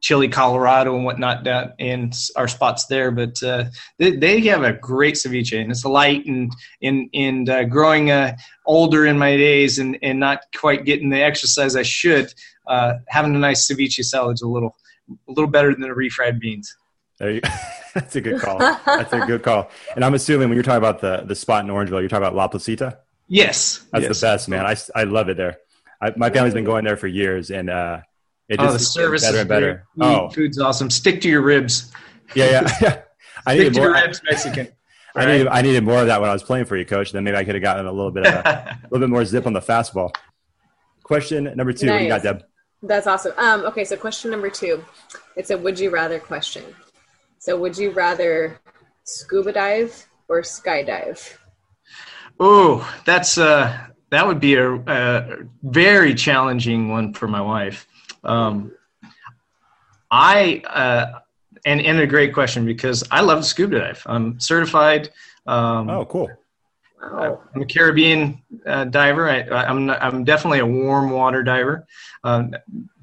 Chile, 0.00 0.28
Colorado, 0.28 0.94
and 0.94 1.04
whatnot 1.04 1.44
down 1.44 1.72
in 1.78 2.12
our 2.36 2.48
spots 2.48 2.86
there. 2.86 3.10
But 3.10 3.42
uh, 3.42 3.64
they, 3.98 4.16
they, 4.16 4.40
have 4.42 4.62
a 4.62 4.72
great 4.72 5.14
ceviche, 5.14 5.60
and 5.60 5.70
it's 5.70 5.84
light 5.84 6.26
and 6.26 6.52
in 6.80 7.08
in 7.12 7.48
uh, 7.48 7.64
growing 7.64 8.10
uh, 8.10 8.36
older 8.66 9.06
in 9.06 9.18
my 9.18 9.36
days 9.36 9.78
and 9.78 9.98
and 10.02 10.20
not 10.20 10.40
quite 10.56 10.84
getting 10.84 11.10
the 11.10 11.22
exercise 11.22 11.76
I 11.76 11.82
should. 11.82 12.32
Uh, 12.66 12.94
having 13.08 13.34
a 13.34 13.38
nice 13.38 13.70
ceviche 13.70 14.04
salad 14.04 14.34
is 14.34 14.42
a 14.42 14.48
little 14.48 14.76
a 15.10 15.32
little 15.32 15.50
better 15.50 15.72
than 15.72 15.80
the 15.80 15.88
refried 15.88 16.38
beans. 16.38 16.76
There 17.18 17.30
you, 17.30 17.40
that's 17.94 18.14
a 18.14 18.20
good 18.20 18.40
call. 18.40 18.58
That's 18.58 19.12
a 19.12 19.26
good 19.26 19.42
call. 19.42 19.70
And 19.96 20.04
I'm 20.04 20.14
assuming 20.14 20.48
when 20.48 20.56
you're 20.56 20.62
talking 20.62 20.78
about 20.78 21.00
the 21.00 21.24
the 21.26 21.34
spot 21.34 21.64
in 21.64 21.70
Orangevale, 21.70 22.00
you're 22.00 22.08
talking 22.08 22.24
about 22.24 22.34
La 22.34 22.48
Placita. 22.48 22.98
Yes, 23.26 23.84
that's 23.92 24.04
yes. 24.04 24.20
the 24.20 24.26
best, 24.26 24.48
man. 24.48 24.64
I 24.64 24.76
I 24.94 25.04
love 25.04 25.28
it 25.28 25.36
there. 25.36 25.58
I, 26.00 26.12
my 26.16 26.30
family's 26.30 26.54
been 26.54 26.64
going 26.64 26.84
there 26.84 26.96
for 26.96 27.08
years, 27.08 27.50
and 27.50 27.68
uh, 27.68 28.00
it 28.48 28.60
oh, 28.60 28.72
the 28.72 28.78
service 28.78 29.22
better 29.22 29.38
and 29.38 29.48
better. 29.48 29.86
Oh, 30.00 30.30
food's 30.30 30.58
awesome. 30.58 30.90
Stick 30.90 31.20
to 31.22 31.28
your 31.28 31.42
ribs. 31.42 31.92
Yeah, 32.34 32.70
yeah. 32.80 33.02
I 33.46 33.56
needed 33.56 33.76
more. 33.76 33.92
ribs, 33.92 34.20
Mexican. 34.24 34.68
I 35.14 35.26
needed 35.26 35.48
I 35.48 35.62
needed 35.62 35.84
more 35.84 36.00
of 36.00 36.06
that 36.06 36.20
when 36.20 36.30
I 36.30 36.32
was 36.32 36.42
playing 36.42 36.64
for 36.66 36.76
you, 36.76 36.84
coach. 36.84 37.12
Then 37.12 37.24
maybe 37.24 37.36
I 37.36 37.44
could 37.44 37.54
have 37.54 37.62
gotten 37.62 37.86
a 37.86 37.92
little 37.92 38.10
bit 38.10 38.26
of 38.26 38.34
a, 38.34 38.78
a 38.82 38.86
little 38.90 39.06
bit 39.06 39.10
more 39.10 39.24
zip 39.24 39.46
on 39.46 39.52
the 39.52 39.60
fastball. 39.60 40.14
Question 41.02 41.44
number 41.56 41.72
two. 41.72 41.86
Nice. 41.86 41.94
What 41.94 42.02
you 42.02 42.08
got, 42.08 42.22
Deb? 42.22 42.44
That's 42.82 43.06
awesome. 43.06 43.32
Um, 43.36 43.64
okay, 43.66 43.84
so 43.84 43.96
question 43.96 44.30
number 44.30 44.50
two. 44.50 44.84
It's 45.36 45.50
a 45.50 45.58
would 45.58 45.78
you 45.78 45.90
rather 45.90 46.20
question. 46.20 46.64
So 47.38 47.58
would 47.58 47.76
you 47.76 47.90
rather 47.90 48.58
scuba 49.04 49.52
dive 49.52 50.06
or 50.28 50.42
skydive? 50.42 51.36
Oh, 52.38 52.88
that's 53.04 53.38
uh 53.38 53.76
that 54.10 54.26
would 54.26 54.40
be 54.40 54.54
a, 54.54 54.74
a 54.74 55.38
very 55.62 56.14
challenging 56.14 56.90
one 56.90 57.12
for 57.12 57.28
my 57.28 57.40
wife. 57.40 57.86
Um, 58.24 58.72
I 60.10 60.62
uh, 60.66 61.20
and 61.64 61.80
and 61.80 62.00
a 62.00 62.06
great 62.06 62.32
question 62.32 62.64
because 62.64 63.04
I 63.10 63.20
love 63.20 63.44
scuba 63.44 63.78
dive. 63.78 64.02
I'm 64.06 64.38
certified. 64.40 65.10
Um, 65.46 65.88
oh, 65.90 66.04
cool. 66.04 66.30
I'm 67.00 67.62
a 67.62 67.64
Caribbean 67.64 68.42
uh, 68.66 68.84
diver. 68.84 69.28
I, 69.28 69.40
am 69.40 69.88
I'm, 69.88 69.96
I'm 70.00 70.24
definitely 70.24 70.58
a 70.58 70.66
warm 70.66 71.10
water 71.10 71.42
diver. 71.42 71.86
Um, 72.24 72.54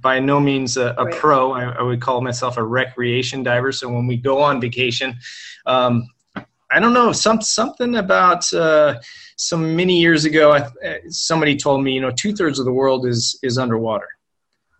by 0.01 0.19
no 0.19 0.39
means 0.39 0.77
a, 0.77 0.93
a 0.97 1.05
right. 1.05 1.15
pro. 1.15 1.53
I, 1.53 1.63
I, 1.63 1.81
would 1.81 2.01
call 2.01 2.21
myself 2.21 2.57
a 2.57 2.63
recreation 2.63 3.41
diver. 3.41 3.71
So 3.71 3.87
when 3.87 4.05
we 4.05 4.17
go 4.17 4.41
on 4.41 4.59
vacation, 4.59 5.15
um, 5.65 6.07
I 6.69 6.79
don't 6.79 6.93
know 6.93 7.13
some 7.13 7.41
something 7.41 7.95
about 7.95 8.51
uh, 8.53 8.99
some 9.37 9.75
many 9.75 9.99
years 9.99 10.25
ago. 10.25 10.53
I, 10.53 10.99
somebody 11.07 11.55
told 11.55 11.83
me, 11.83 11.93
you 11.93 12.01
know, 12.01 12.11
two 12.11 12.35
thirds 12.35 12.59
of 12.59 12.65
the 12.65 12.73
world 12.73 13.07
is 13.07 13.39
is 13.43 13.57
underwater 13.57 14.09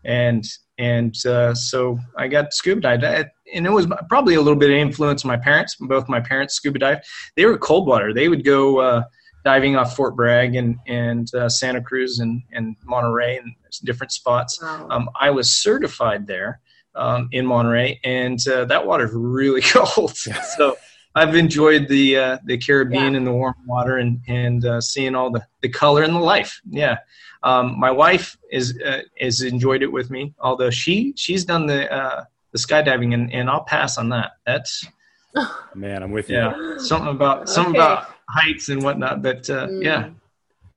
and 0.05 0.45
and 0.77 1.15
uh, 1.25 1.53
so 1.53 2.00
I 2.17 2.27
got 2.27 2.53
scuba 2.53 2.81
dived, 2.81 3.29
and 3.53 3.65
it 3.65 3.71
was 3.71 3.88
probably 4.09 4.35
a 4.35 4.41
little 4.41 4.59
bit 4.59 4.69
of 4.69 4.75
influence 4.75 5.24
of 5.24 5.27
my 5.27 5.38
parents. 5.38 5.75
Both 5.79 6.09
my 6.09 6.19
parents 6.19 6.55
scuba 6.55 6.79
dive. 6.79 7.00
They 7.35 7.45
were 7.45 7.57
cold 7.57 7.88
water. 7.88 8.13
They 8.13 8.27
would 8.27 8.43
go 8.43 8.79
uh, 8.79 9.03
diving 9.43 9.75
off 9.75 9.95
Fort 9.95 10.15
Bragg 10.15 10.55
and 10.55 10.77
and 10.88 11.33
uh, 11.33 11.50
Santa 11.50 11.81
Cruz 11.81 12.19
and 12.19 12.41
and 12.51 12.75
Monterey 12.83 13.38
and 13.38 13.53
different 13.83 14.12
spots. 14.12 14.62
Wow. 14.62 14.88
Um, 14.89 15.09
I 15.19 15.31
was 15.31 15.51
certified 15.51 16.27
there 16.27 16.62
um, 16.95 17.29
in 17.31 17.45
Monterey, 17.45 18.00
and 18.03 18.39
uh, 18.47 18.65
that 18.65 18.85
water 18.85 19.05
is 19.05 19.12
really 19.13 19.62
cold. 19.65 20.15
so 20.15 20.77
I've 21.15 21.35
enjoyed 21.35 21.88
the 21.88 22.17
uh, 22.17 22.38
the 22.45 22.57
Caribbean 22.57 23.13
yeah. 23.13 23.17
and 23.17 23.27
the 23.27 23.31
warm 23.31 23.55
water 23.65 23.97
and 23.97 24.19
and 24.27 24.65
uh, 24.65 24.81
seeing 24.81 25.15
all 25.15 25.31
the, 25.31 25.45
the 25.62 25.69
color 25.69 26.03
and 26.03 26.13
the 26.13 26.19
life. 26.19 26.59
Yeah, 26.69 26.97
um, 27.46 27.80
my 27.80 27.92
wife 27.92 28.38
is 28.52 28.78
uh, 28.84 29.02
has 29.20 29.42
enjoyed 29.42 29.84
it 29.84 29.92
with 29.92 30.10
me. 30.10 30.34
Although 30.40 30.72
she 30.72 31.14
she's 31.16 31.46
done 31.46 31.68
the 31.68 31.92
uh, 31.92 32.25
the 32.52 32.58
skydiving 32.58 33.14
and, 33.14 33.32
and 33.32 33.50
I'll 33.50 33.64
pass 33.64 33.98
on 33.98 34.10
that. 34.10 34.32
That's 34.46 34.86
man, 35.75 36.04
I'm 36.04 36.12
with 36.12 36.30
you. 36.30 36.38
Yeah, 36.38 36.78
something 36.78 37.12
about 37.12 37.44
okay. 37.44 37.52
something 37.52 37.75
about 37.75 38.08
heights 38.28 38.70
and 38.70 38.84
whatnot. 38.84 39.22
But 39.22 39.50
uh, 39.50 39.68
mm. 39.68 39.84
yeah, 39.84 40.10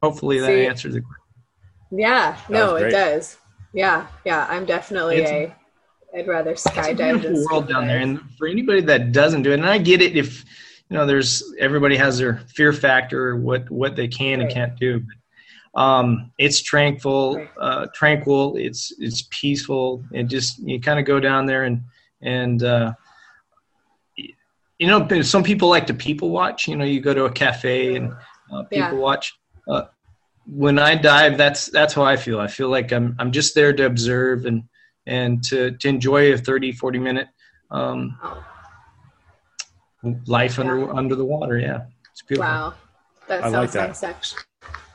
hopefully 0.02 0.40
that 0.40 0.46
See, 0.46 0.66
answers 0.66 0.94
the 0.94 1.00
question. 1.00 1.24
Yeah, 1.90 2.38
no, 2.50 2.76
it 2.76 2.90
does. 2.90 3.38
Yeah, 3.72 4.06
yeah, 4.24 4.46
I'm 4.50 4.66
definitely 4.66 5.16
it's, 5.16 5.30
a 5.30 5.54
I'd 6.14 6.28
rather 6.28 6.52
skydive. 6.52 6.90
It's 6.90 7.00
a 7.00 7.18
beautiful 7.18 7.46
world 7.50 7.68
down 7.68 7.86
there, 7.86 8.00
and 8.00 8.20
for 8.36 8.46
anybody 8.46 8.82
that 8.82 9.12
doesn't 9.12 9.42
do 9.42 9.52
it, 9.52 9.54
and 9.54 9.66
I 9.66 9.78
get 9.78 10.02
it 10.02 10.16
if 10.16 10.44
you 10.90 10.96
know, 10.96 11.06
there's 11.06 11.42
everybody 11.58 11.96
has 11.96 12.18
their 12.18 12.38
fear 12.54 12.72
factor, 12.72 13.36
what 13.36 13.70
what 13.70 13.96
they 13.96 14.08
can 14.08 14.38
right. 14.38 14.44
and 14.46 14.52
can't 14.52 14.78
do. 14.78 15.00
But, 15.00 15.16
um, 15.78 16.32
it's 16.38 16.60
tranquil, 16.60 17.46
uh, 17.60 17.86
tranquil. 17.94 18.56
It's 18.56 18.92
it's 18.98 19.28
peaceful, 19.30 20.04
and 20.12 20.28
just 20.28 20.58
you 20.58 20.80
kind 20.80 20.98
of 20.98 21.04
go 21.04 21.20
down 21.20 21.46
there 21.46 21.62
and 21.62 21.82
and 22.20 22.60
uh, 22.64 22.94
you 24.16 24.88
know, 24.88 25.22
some 25.22 25.44
people 25.44 25.68
like 25.68 25.86
to 25.86 25.94
people 25.94 26.30
watch. 26.30 26.66
You 26.66 26.74
know, 26.74 26.84
you 26.84 27.00
go 27.00 27.14
to 27.14 27.26
a 27.26 27.30
cafe 27.30 27.94
and 27.94 28.12
uh, 28.52 28.64
people 28.64 28.88
yeah. 28.88 28.92
watch. 28.92 29.38
Uh, 29.68 29.84
when 30.46 30.80
I 30.80 30.96
dive, 30.96 31.38
that's 31.38 31.66
that's 31.66 31.94
how 31.94 32.02
I 32.02 32.16
feel. 32.16 32.40
I 32.40 32.48
feel 32.48 32.70
like 32.70 32.92
I'm 32.92 33.14
I'm 33.20 33.30
just 33.30 33.54
there 33.54 33.72
to 33.72 33.86
observe 33.86 34.46
and 34.46 34.64
and 35.06 35.44
to, 35.44 35.70
to 35.70 35.88
enjoy 35.88 36.32
a 36.32 36.38
30, 36.38 36.72
40 36.72 36.98
minute 36.98 37.28
um, 37.70 38.18
life 40.26 40.58
under 40.58 40.80
yeah. 40.80 40.90
under 40.92 41.14
the 41.14 41.24
water. 41.24 41.56
Yeah, 41.56 41.84
it's 42.10 42.22
beautiful. 42.22 42.50
Wow, 42.50 42.74
that 43.28 43.44
I 43.44 43.50
sounds 43.52 43.74
like 43.74 44.00
that. 44.00 44.34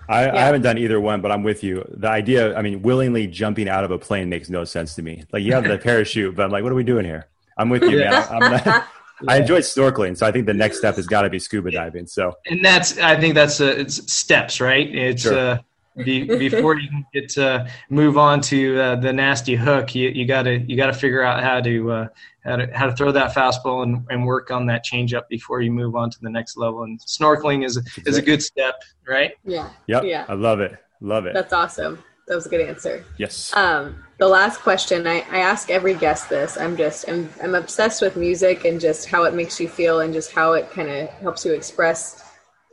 I, 0.10 0.25
yeah. 0.25 0.36
I, 0.36 0.39
haven't 0.41 0.62
done 0.62 0.77
either 0.77 1.00
one, 1.00 1.22
but 1.22 1.31
I'm 1.31 1.43
with 1.43 1.63
you. 1.63 1.86
The 1.89 2.10
idea, 2.10 2.55
I 2.55 2.62
mean, 2.62 2.81
willingly 2.81 3.27
jumping 3.27 3.69
out 3.69 3.83
of 3.83 3.91
a 3.91 3.98
plane 3.98 4.29
makes 4.29 4.50
no 4.50 4.63
sense 4.63 4.95
to 4.95 5.01
me. 5.01 5.24
Like 5.31 5.43
you 5.43 5.53
have 5.53 5.63
the 5.63 5.77
parachute, 5.83 6.36
but 6.36 6.43
I'm 6.43 6.51
like, 6.51 6.63
what 6.63 6.72
are 6.72 6.75
we 6.75 6.83
doing 6.83 7.05
here? 7.05 7.27
I'm 7.57 7.69
with 7.69 7.83
you, 7.83 8.00
man. 8.00 8.25
I'm 8.29 8.51
not. 8.51 8.88
I 9.27 9.38
enjoy 9.38 9.60
snorkeling, 9.60 10.17
so 10.17 10.25
I 10.25 10.31
think 10.31 10.48
the 10.48 10.53
next 10.53 10.79
step 10.79 10.95
has 10.95 11.07
got 11.07 11.22
to 11.22 11.29
be 11.29 11.39
scuba 11.39 11.72
diving. 11.72 12.07
So, 12.07 12.33
and 12.45 12.65
that's, 12.65 12.98
I 12.98 13.17
think 13.17 13.36
that's 13.36 13.62
uh, 13.62 13.75
it's 13.77 14.12
steps, 14.12 14.60
right? 14.60 14.93
It's 14.93 15.22
sure. 15.22 15.38
uh, 15.38 15.57
be, 15.97 16.23
before 16.23 16.77
you 16.77 16.89
can 16.89 17.05
get 17.13 17.29
to 17.29 17.69
move 17.89 18.17
on 18.17 18.41
to 18.41 18.79
uh, 18.79 18.95
the 18.95 19.13
nasty 19.13 19.55
hook, 19.55 19.93
you, 19.95 20.09
you 20.09 20.25
gotta 20.25 20.59
you 20.59 20.75
gotta 20.75 20.93
figure 20.93 21.23
out 21.23 21.43
how 21.43 21.62
to 21.62 21.91
uh, 21.91 22.07
how 22.43 22.55
to 22.55 22.77
how 22.77 22.85
to 22.88 22.95
throw 22.95 23.12
that 23.12 23.33
fastball 23.33 23.83
and, 23.83 24.05
and 24.09 24.25
work 24.25 24.51
on 24.51 24.65
that 24.67 24.85
changeup 24.85 25.27
before 25.29 25.62
you 25.62 25.71
move 25.71 25.95
on 25.95 26.09
to 26.09 26.19
the 26.21 26.29
next 26.29 26.57
level. 26.57 26.83
And 26.83 27.00
snorkeling 27.00 27.65
is 27.65 27.77
exactly. 27.77 28.09
is 28.09 28.17
a 28.17 28.21
good 28.21 28.41
step, 28.41 28.75
right? 29.07 29.31
Yeah. 29.43 29.69
Yep. 29.88 30.03
Yeah. 30.05 30.25
I 30.27 30.33
love 30.33 30.59
it. 30.59 30.77
Love 31.01 31.25
it. 31.25 31.33
That's 31.33 31.53
awesome. 31.53 32.03
That 32.27 32.35
was 32.35 32.45
a 32.45 32.50
good 32.50 32.62
answer. 32.62 33.03
Yes. 33.17 33.53
Um, 33.53 34.01
the 34.17 34.27
last 34.27 34.62
question 34.62 35.05
I, 35.05 35.25
I 35.29 35.39
ask 35.39 35.69
every 35.69 35.93
guest 35.93 36.29
this. 36.29 36.57
I'm 36.57 36.77
just 36.77 37.07
I'm 37.09 37.29
I'm 37.41 37.55
obsessed 37.55 38.01
with 38.01 38.15
music 38.15 38.63
and 38.65 38.79
just 38.79 39.07
how 39.07 39.23
it 39.23 39.33
makes 39.33 39.59
you 39.59 39.67
feel 39.67 40.00
and 40.00 40.13
just 40.13 40.31
how 40.31 40.53
it 40.53 40.71
kind 40.71 40.89
of 40.89 41.09
helps 41.09 41.45
you 41.45 41.53
express 41.53 42.23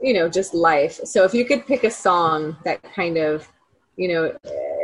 you 0.01 0.15
know 0.15 0.29
just 0.29 0.55
life. 0.55 1.01
So 1.05 1.25
if 1.25 1.35
you 1.35 1.45
could 1.45 1.67
pick 1.67 1.85
a 1.85 1.91
song 1.91 2.57
that 2.65 2.83
kind 2.83 3.17
of 3.17 3.49
you 3.97 4.09
know 4.09 4.37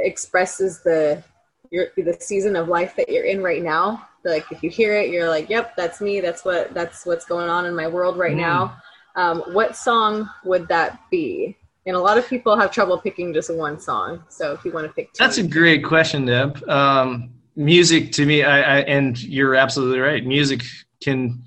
expresses 0.03 0.83
the 0.83 1.23
your 1.71 1.89
the 1.97 2.17
season 2.21 2.57
of 2.57 2.69
life 2.69 2.95
that 2.97 3.09
you're 3.09 3.25
in 3.25 3.43
right 3.43 3.63
now 3.63 4.07
like 4.27 4.45
if 4.51 4.63
you 4.63 4.71
hear 4.71 4.97
it 4.97 5.11
you're 5.11 5.29
like 5.29 5.49
yep 5.49 5.75
that's 5.77 6.01
me. 6.01 6.21
That's 6.21 6.45
what 6.45 6.75
that's 6.75 7.07
what's 7.07 7.25
going 7.25 7.49
on 7.49 7.65
in 7.67 7.75
my 7.75 7.87
world 7.87 8.19
right 8.19 8.35
mm. 8.35 8.41
now. 8.41 8.77
Um, 9.15 9.43
what 9.53 9.77
song 9.77 10.29
would 10.45 10.69
that 10.69 11.01
be? 11.11 11.57
And 11.87 11.97
a 11.97 12.01
lot 12.01 12.19
of 12.19 12.29
people 12.29 12.57
have 12.57 12.71
trouble 12.71 12.99
picking 12.99 13.33
just 13.33 13.55
one 13.55 13.79
song. 13.79 14.25
So 14.29 14.53
if 14.53 14.65
you 14.65 14.73
want 14.73 14.87
to 14.89 14.93
pick 14.93 15.13
two. 15.13 15.23
That's 15.23 15.39
a 15.39 15.43
great 15.43 15.85
question 15.85 16.27
deb. 16.27 16.69
Um, 16.69 17.31
music 17.55 18.13
to 18.13 18.27
me 18.27 18.43
I, 18.43 18.79
I 18.79 18.81
and 18.81 19.19
you're 19.23 19.55
absolutely 19.55 20.01
right. 20.01 20.27
Music 20.27 20.63
can 21.01 21.43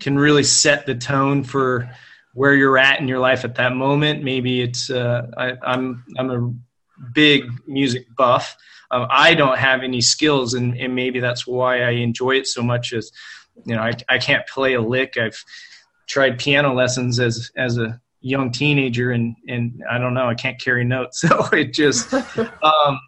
can 0.00 0.18
really 0.18 0.44
set 0.44 0.86
the 0.86 0.94
tone 0.94 1.44
for 1.44 1.90
where 2.34 2.54
you're 2.54 2.78
at 2.78 3.00
in 3.00 3.08
your 3.08 3.18
life 3.18 3.44
at 3.44 3.56
that 3.56 3.74
moment. 3.74 4.22
Maybe 4.22 4.60
it's 4.60 4.90
uh, 4.90 5.26
I, 5.36 5.48
am 5.50 5.58
I'm, 5.62 6.04
I'm 6.18 6.30
a 6.30 7.08
big 7.12 7.44
music 7.66 8.06
buff. 8.16 8.56
Um, 8.90 9.06
I 9.10 9.34
don't 9.34 9.58
have 9.58 9.82
any 9.82 10.00
skills, 10.00 10.54
and, 10.54 10.78
and 10.78 10.94
maybe 10.94 11.20
that's 11.20 11.46
why 11.46 11.82
I 11.82 11.90
enjoy 11.90 12.36
it 12.36 12.46
so 12.46 12.62
much. 12.62 12.92
As 12.92 13.10
you 13.66 13.74
know, 13.74 13.82
I, 13.82 13.92
I 14.08 14.18
can't 14.18 14.46
play 14.46 14.74
a 14.74 14.80
lick. 14.80 15.16
I've 15.18 15.42
tried 16.06 16.38
piano 16.38 16.72
lessons 16.72 17.18
as 17.20 17.50
as 17.56 17.76
a 17.76 18.00
young 18.20 18.50
teenager, 18.50 19.10
and 19.10 19.36
and 19.46 19.82
I 19.90 19.98
don't 19.98 20.14
know, 20.14 20.28
I 20.28 20.34
can't 20.34 20.60
carry 20.60 20.84
notes. 20.84 21.22
So 21.28 21.48
it 21.52 21.74
just. 21.74 22.14
Um, 22.14 23.00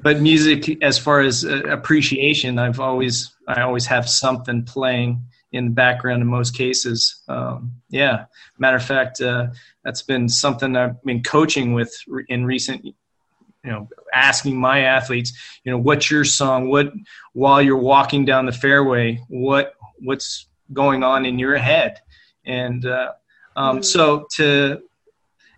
but 0.00 0.20
music, 0.20 0.82
as 0.82 0.98
far 0.98 1.20
as 1.20 1.44
uh, 1.44 1.62
appreciation, 1.64 2.58
I've 2.58 2.80
always 2.80 3.34
I 3.46 3.62
always 3.62 3.86
have 3.86 4.08
something 4.08 4.64
playing 4.64 5.24
in 5.52 5.66
the 5.66 5.70
background 5.70 6.22
in 6.22 6.28
most 6.28 6.54
cases. 6.54 7.22
Um, 7.28 7.72
yeah, 7.88 8.26
matter 8.58 8.76
of 8.76 8.84
fact, 8.84 9.20
uh, 9.20 9.48
that's 9.84 10.02
been 10.02 10.28
something 10.28 10.76
I've 10.76 11.02
been 11.02 11.22
coaching 11.22 11.72
with 11.72 11.94
in 12.28 12.44
recent. 12.44 12.84
You 12.84 13.72
know, 13.72 13.88
asking 14.14 14.56
my 14.56 14.80
athletes, 14.80 15.32
you 15.64 15.72
know, 15.72 15.78
what's 15.78 16.10
your 16.10 16.24
song? 16.24 16.68
What 16.68 16.92
while 17.32 17.60
you're 17.60 17.76
walking 17.76 18.24
down 18.24 18.46
the 18.46 18.52
fairway, 18.52 19.20
what 19.28 19.74
what's 20.00 20.46
going 20.72 21.02
on 21.02 21.26
in 21.26 21.38
your 21.38 21.56
head? 21.56 22.00
And 22.46 22.86
uh, 22.86 23.12
um, 23.56 23.76
mm-hmm. 23.76 23.82
so 23.82 24.26
to 24.36 24.82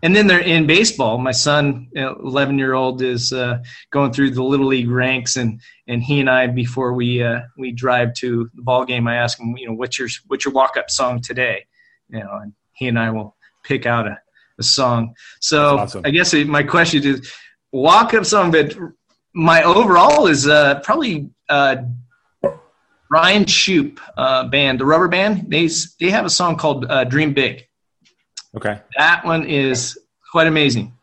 and 0.03 0.15
then 0.15 0.27
they're 0.27 0.39
in 0.39 0.65
baseball. 0.65 1.17
My 1.17 1.31
son, 1.31 1.89
11 1.95 2.57
year 2.57 2.73
old, 2.73 3.01
is 3.01 3.31
uh, 3.31 3.59
going 3.91 4.11
through 4.11 4.31
the 4.31 4.43
little 4.43 4.67
league 4.67 4.89
ranks, 4.89 5.35
and 5.35 5.61
and 5.87 6.01
he 6.01 6.19
and 6.19 6.29
I, 6.29 6.47
before 6.47 6.93
we 6.93 7.23
uh, 7.23 7.41
we 7.57 7.71
drive 7.71 8.13
to 8.15 8.49
the 8.55 8.61
ball 8.61 8.85
game, 8.85 9.07
I 9.07 9.15
ask 9.15 9.39
him, 9.39 9.55
you 9.57 9.67
know, 9.67 9.73
what's 9.73 9.99
your 9.99 10.09
what's 10.27 10.45
your 10.45 10.53
walk 10.53 10.77
up 10.77 10.89
song 10.89 11.21
today? 11.21 11.65
You 12.09 12.19
know, 12.19 12.39
and 12.41 12.53
he 12.73 12.87
and 12.87 12.97
I 12.97 13.11
will 13.11 13.35
pick 13.63 13.85
out 13.85 14.07
a, 14.07 14.19
a 14.59 14.63
song. 14.63 15.15
So 15.39 15.77
awesome. 15.77 16.01
I 16.03 16.09
guess 16.09 16.33
my 16.33 16.63
question 16.63 17.03
is 17.03 17.31
walk 17.71 18.13
up 18.13 18.25
song, 18.25 18.51
but 18.51 18.75
my 19.33 19.63
overall 19.63 20.27
is 20.27 20.47
uh, 20.47 20.79
probably 20.81 21.29
uh, 21.47 21.77
Ryan 23.11 23.45
Shupe 23.45 23.99
uh, 24.17 24.47
band, 24.47 24.79
the 24.79 24.85
Rubber 24.85 25.07
Band. 25.07 25.49
They 25.49 25.69
they 25.99 26.09
have 26.09 26.25
a 26.25 26.29
song 26.29 26.55
called 26.55 26.85
uh, 26.89 27.03
Dream 27.03 27.33
Big. 27.33 27.67
Okay. 28.55 28.79
That 28.97 29.25
one 29.25 29.45
is 29.45 29.97
quite 30.31 30.47
amazing. 30.47 30.93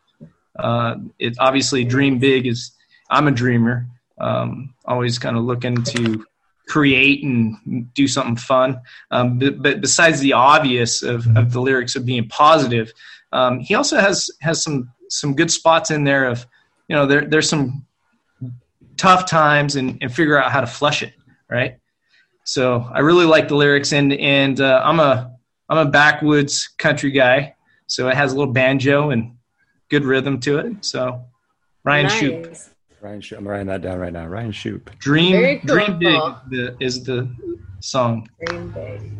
Uh, 0.57 0.95
it 1.17 1.35
obviously 1.39 1.83
dream 1.83 2.19
big 2.19 2.47
is. 2.47 2.71
I'm 3.09 3.27
a 3.27 3.31
dreamer. 3.31 3.87
Um, 4.19 4.73
always 4.85 5.17
kind 5.17 5.37
of 5.37 5.43
looking 5.43 5.83
to 5.83 6.25
create 6.67 7.23
and 7.23 7.91
do 7.93 8.07
something 8.07 8.35
fun. 8.35 8.79
Um, 9.11 9.39
but, 9.39 9.61
but, 9.61 9.81
besides 9.81 10.19
the 10.19 10.33
obvious 10.33 11.01
of, 11.01 11.25
of, 11.35 11.51
the 11.53 11.61
lyrics 11.61 11.95
of 11.95 12.05
being 12.05 12.27
positive, 12.27 12.93
um, 13.31 13.59
he 13.59 13.75
also 13.75 13.97
has 13.97 14.29
has 14.41 14.61
some 14.63 14.91
some 15.09 15.35
good 15.35 15.51
spots 15.51 15.91
in 15.91 16.03
there 16.03 16.25
of 16.25 16.45
you 16.87 16.95
know 16.95 17.05
there 17.05 17.25
there's 17.25 17.49
some 17.49 17.85
tough 18.97 19.25
times 19.25 19.75
and, 19.75 19.97
and 20.01 20.13
figure 20.13 20.37
out 20.37 20.51
how 20.51 20.61
to 20.61 20.67
flush 20.67 21.01
it 21.01 21.13
right. 21.49 21.77
So 22.43 22.89
I 22.91 22.99
really 22.99 23.25
like 23.25 23.47
the 23.47 23.55
lyrics 23.55 23.93
and 23.93 24.13
and 24.13 24.59
uh, 24.59 24.81
I'm 24.83 24.99
a 24.99 25.31
I'm 25.69 25.77
a 25.77 25.89
backwoods 25.89 26.67
country 26.67 27.11
guy, 27.11 27.55
so 27.87 28.09
it 28.09 28.15
has 28.15 28.33
a 28.33 28.37
little 28.37 28.51
banjo 28.51 29.11
and 29.11 29.37
good 29.89 30.03
rhythm 30.03 30.39
to 30.41 30.57
it. 30.59 30.83
So 30.83 31.23
Ryan 31.83 32.07
nice. 32.07 32.21
Shupe. 32.21 32.69
Ryan 33.01 33.21
Shupe. 33.21 33.37
I'm 33.37 33.47
writing 33.47 33.67
that 33.67 33.81
down 33.81 33.99
right 33.99 34.11
now. 34.11 34.25
Ryan 34.27 34.51
Shupe. 34.51 34.97
Dream 34.97 35.59
cool. 35.59 35.75
Dream 35.75 35.99
Big 35.99 36.15
is 36.15 36.49
the, 36.49 36.77
is 36.79 37.03
the 37.03 37.35
song. 37.81 38.27
Dream 38.45 38.71
Big. 38.71 39.11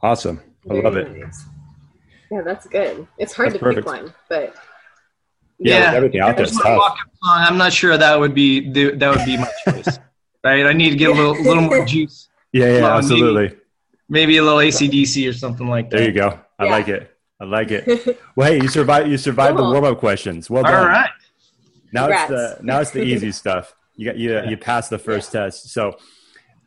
Awesome. 0.00 0.40
I 0.64 0.68
Very 0.68 0.82
love 0.82 0.96
it. 0.96 1.16
Nice. 1.16 1.44
Yeah, 2.30 2.42
that's 2.42 2.66
good. 2.66 3.06
It's 3.18 3.32
hard 3.32 3.48
that's 3.48 3.58
to 3.58 3.64
perfect. 3.64 3.86
pick 3.86 4.02
one, 4.02 4.14
but 4.28 4.54
yeah, 5.58 5.92
yeah 5.92 5.92
everything 5.94 6.20
out 6.20 6.36
there 6.36 6.44
is 6.44 6.52
tough. 6.52 6.94
I'm 7.24 7.56
not 7.56 7.72
sure 7.72 7.96
that 7.96 8.20
would 8.20 8.34
be 8.34 8.70
the, 8.70 8.92
that 8.96 9.16
would 9.16 9.24
be 9.24 9.38
my 9.38 9.50
choice. 9.64 9.98
right? 10.44 10.66
I 10.66 10.72
need 10.74 10.90
to 10.90 10.96
get 10.96 11.10
a 11.10 11.14
little 11.14 11.32
little 11.42 11.62
more 11.62 11.84
juice. 11.86 12.28
Yeah, 12.52 12.78
yeah, 12.78 12.96
absolutely 12.96 13.48
maybe 13.48 13.60
a 14.10 14.42
little 14.42 14.58
ACDC 14.58 15.28
or 15.28 15.32
something 15.32 15.68
like 15.68 15.90
that. 15.90 15.98
There 15.98 16.06
you 16.06 16.14
go. 16.14 16.38
I 16.58 16.64
yeah. 16.64 16.70
like 16.70 16.88
it. 16.88 17.14
I 17.40 17.44
like 17.44 17.70
it. 17.70 18.18
Well, 18.36 18.52
hey, 18.52 18.60
you 18.60 18.68
survived. 18.68 19.08
You 19.08 19.18
survived 19.18 19.56
cool. 19.56 19.66
the 19.66 19.72
warm 19.72 19.84
up 19.84 19.98
questions. 19.98 20.48
Well 20.48 20.62
done. 20.62 20.74
All 20.74 20.86
right. 20.86 21.10
Now 21.92 22.02
Congrats. 22.02 22.30
it's 22.30 22.58
the 22.58 22.64
now 22.64 22.80
it's 22.80 22.90
the 22.92 23.02
easy 23.12 23.32
stuff. 23.32 23.74
You 23.96 24.06
got 24.06 24.16
you 24.16 24.40
you 24.48 24.56
passed 24.56 24.90
the 24.90 24.98
first 24.98 25.34
yeah. 25.34 25.44
test. 25.44 25.70
So, 25.70 25.96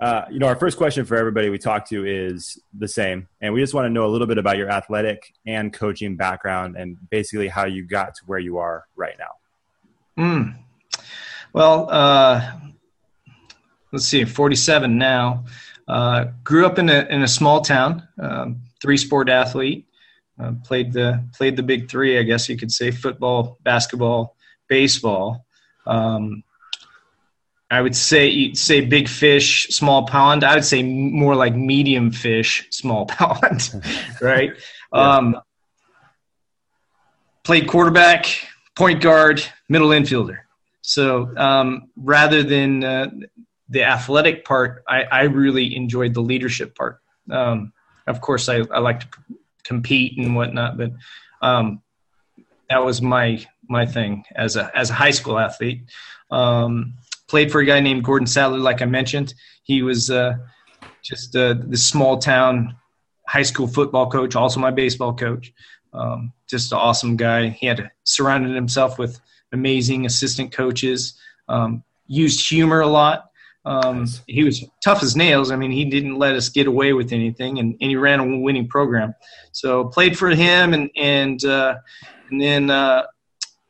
uh, 0.01 0.23
you 0.29 0.39
know, 0.39 0.47
our 0.47 0.55
first 0.57 0.77
question 0.77 1.05
for 1.05 1.15
everybody 1.15 1.49
we 1.49 1.57
talk 1.57 1.87
to 1.89 2.05
is 2.05 2.61
the 2.77 2.87
same, 2.87 3.27
and 3.39 3.53
we 3.53 3.61
just 3.61 3.73
want 3.73 3.85
to 3.85 3.89
know 3.89 4.05
a 4.05 4.09
little 4.11 4.27
bit 4.27 4.37
about 4.37 4.57
your 4.57 4.69
athletic 4.69 5.33
and 5.45 5.71
coaching 5.71 6.17
background, 6.17 6.75
and 6.75 6.97
basically 7.09 7.47
how 7.47 7.65
you 7.65 7.85
got 7.87 8.15
to 8.15 8.21
where 8.25 8.39
you 8.39 8.57
are 8.57 8.85
right 8.95 9.15
now. 9.17 10.23
Hmm. 10.23 10.49
Well, 11.53 11.89
uh, 11.89 12.51
let's 13.93 14.05
see, 14.05 14.25
forty-seven 14.25 14.97
now. 14.97 15.45
Uh, 15.91 16.31
grew 16.45 16.65
up 16.65 16.79
in 16.79 16.89
a 16.89 17.05
in 17.09 17.21
a 17.21 17.27
small 17.27 17.59
town, 17.59 18.07
um, 18.17 18.61
three 18.81 18.95
sport 18.95 19.27
athlete. 19.27 19.85
Uh, 20.39 20.53
played 20.63 20.93
the 20.93 21.21
played 21.35 21.57
the 21.57 21.63
big 21.63 21.89
three, 21.89 22.17
I 22.17 22.23
guess 22.23 22.47
you 22.47 22.55
could 22.57 22.71
say: 22.71 22.91
football, 22.91 23.57
basketball, 23.63 24.37
baseball. 24.69 25.45
Um, 25.85 26.43
I 27.69 27.81
would 27.81 27.93
say 27.93 28.53
say 28.53 28.79
big 28.79 29.09
fish, 29.09 29.67
small 29.67 30.07
pond. 30.07 30.45
I 30.45 30.55
would 30.55 30.63
say 30.63 30.81
more 30.81 31.35
like 31.35 31.55
medium 31.55 32.11
fish, 32.11 32.67
small 32.69 33.05
pond, 33.17 33.69
right? 34.21 34.51
yeah. 34.93 35.15
um, 35.17 35.41
played 37.43 37.67
quarterback, 37.67 38.27
point 38.77 39.01
guard, 39.01 39.43
middle 39.67 39.89
infielder. 39.89 40.39
So 40.83 41.35
um, 41.35 41.89
rather 41.97 42.43
than 42.43 42.81
uh, 42.81 43.09
the 43.71 43.83
athletic 43.85 44.43
part, 44.45 44.83
I, 44.87 45.03
I, 45.03 45.21
really 45.23 45.75
enjoyed 45.77 46.13
the 46.13 46.21
leadership 46.21 46.75
part. 46.75 46.99
Um, 47.31 47.71
of 48.05 48.19
course, 48.19 48.49
I, 48.49 48.57
I, 48.57 48.79
like 48.79 48.99
to 48.99 49.07
compete 49.63 50.17
and 50.17 50.35
whatnot, 50.35 50.77
but 50.77 50.91
um, 51.41 51.81
that 52.69 52.83
was 52.83 53.01
my 53.01 53.43
my 53.69 53.85
thing 53.85 54.25
as 54.35 54.57
a 54.57 54.69
as 54.77 54.89
a 54.89 54.93
high 54.93 55.11
school 55.11 55.39
athlete. 55.39 55.89
Um, 56.29 56.95
played 57.29 57.49
for 57.49 57.61
a 57.61 57.65
guy 57.65 57.79
named 57.79 58.03
Gordon 58.03 58.27
Sadler, 58.27 58.57
like 58.59 58.81
I 58.81 58.85
mentioned. 58.85 59.33
He 59.63 59.83
was 59.83 60.11
uh, 60.11 60.33
just 61.01 61.33
uh, 61.35 61.55
the 61.65 61.77
small 61.77 62.17
town 62.17 62.75
high 63.25 63.43
school 63.43 63.67
football 63.67 64.09
coach, 64.09 64.35
also 64.35 64.59
my 64.59 64.71
baseball 64.71 65.13
coach. 65.13 65.53
Um, 65.93 66.33
just 66.49 66.73
an 66.73 66.77
awesome 66.77 67.15
guy. 67.15 67.49
He 67.49 67.67
had 67.67 67.89
surrounded 68.03 68.53
himself 68.53 68.99
with 68.99 69.21
amazing 69.53 70.05
assistant 70.05 70.51
coaches. 70.51 71.17
Um, 71.47 71.83
used 72.07 72.49
humor 72.49 72.81
a 72.81 72.87
lot. 72.87 73.30
Um, 73.63 73.99
nice. 73.99 74.21
He 74.27 74.43
was 74.43 74.65
tough 74.83 75.03
as 75.03 75.15
nails. 75.15 75.51
I 75.51 75.55
mean, 75.55 75.71
he 75.71 75.85
didn't 75.85 76.17
let 76.17 76.35
us 76.35 76.49
get 76.49 76.67
away 76.67 76.93
with 76.93 77.13
anything, 77.13 77.59
and, 77.59 77.75
and 77.79 77.89
he 77.89 77.95
ran 77.95 78.19
a 78.19 78.37
winning 78.39 78.67
program. 78.67 79.13
So 79.51 79.85
played 79.85 80.17
for 80.17 80.29
him, 80.29 80.73
and 80.73 80.89
and 80.95 81.43
uh, 81.45 81.75
and 82.29 82.41
then 82.41 82.69
uh, 82.69 83.03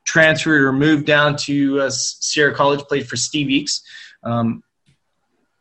transferred 0.06 0.62
or 0.64 0.72
moved 0.72 1.06
down 1.06 1.36
to 1.38 1.82
uh, 1.82 1.90
Sierra 1.90 2.54
College. 2.54 2.82
Played 2.82 3.08
for 3.08 3.18
Steve 3.18 3.48
Eakes. 3.48 3.82
Um, 4.24 4.64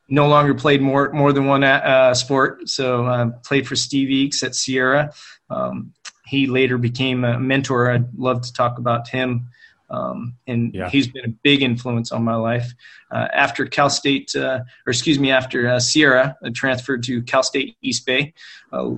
no 0.09 0.29
longer 0.29 0.55
played 0.55 0.81
more 0.81 1.13
more 1.13 1.33
than 1.33 1.47
one 1.47 1.65
uh, 1.65 2.15
sport, 2.15 2.69
so 2.69 3.07
uh, 3.07 3.31
played 3.45 3.67
for 3.67 3.77
Steve 3.77 4.09
Eakes 4.11 4.43
at 4.43 4.55
Sierra. 4.55 5.13
Um, 5.49 5.93
he 6.27 6.47
later 6.47 6.79
became 6.79 7.25
a 7.25 7.39
mentor. 7.41 7.91
I'd 7.91 8.15
love 8.17 8.43
to 8.43 8.53
talk 8.53 8.79
about 8.79 9.09
him. 9.09 9.49
Um, 9.91 10.35
and 10.47 10.73
yeah. 10.75 10.89
he's 10.89 11.09
been 11.09 11.25
a 11.25 11.35
big 11.43 11.63
influence 11.63 12.13
on 12.13 12.23
my 12.23 12.37
life. 12.37 12.73
Uh, 13.11 13.27
after 13.33 13.67
Cal 13.67 13.91
State, 13.91 14.35
uh, 14.37 14.61
or 14.87 14.91
excuse 14.91 15.19
me, 15.19 15.31
after 15.31 15.69
uh, 15.69 15.81
Sierra, 15.81 16.37
I 16.45 16.51
transferred 16.51 17.03
to 17.05 17.23
Cal 17.23 17.43
State 17.43 17.77
East 17.83 18.07
Bay. 18.07 18.33
Uh, 18.73 18.93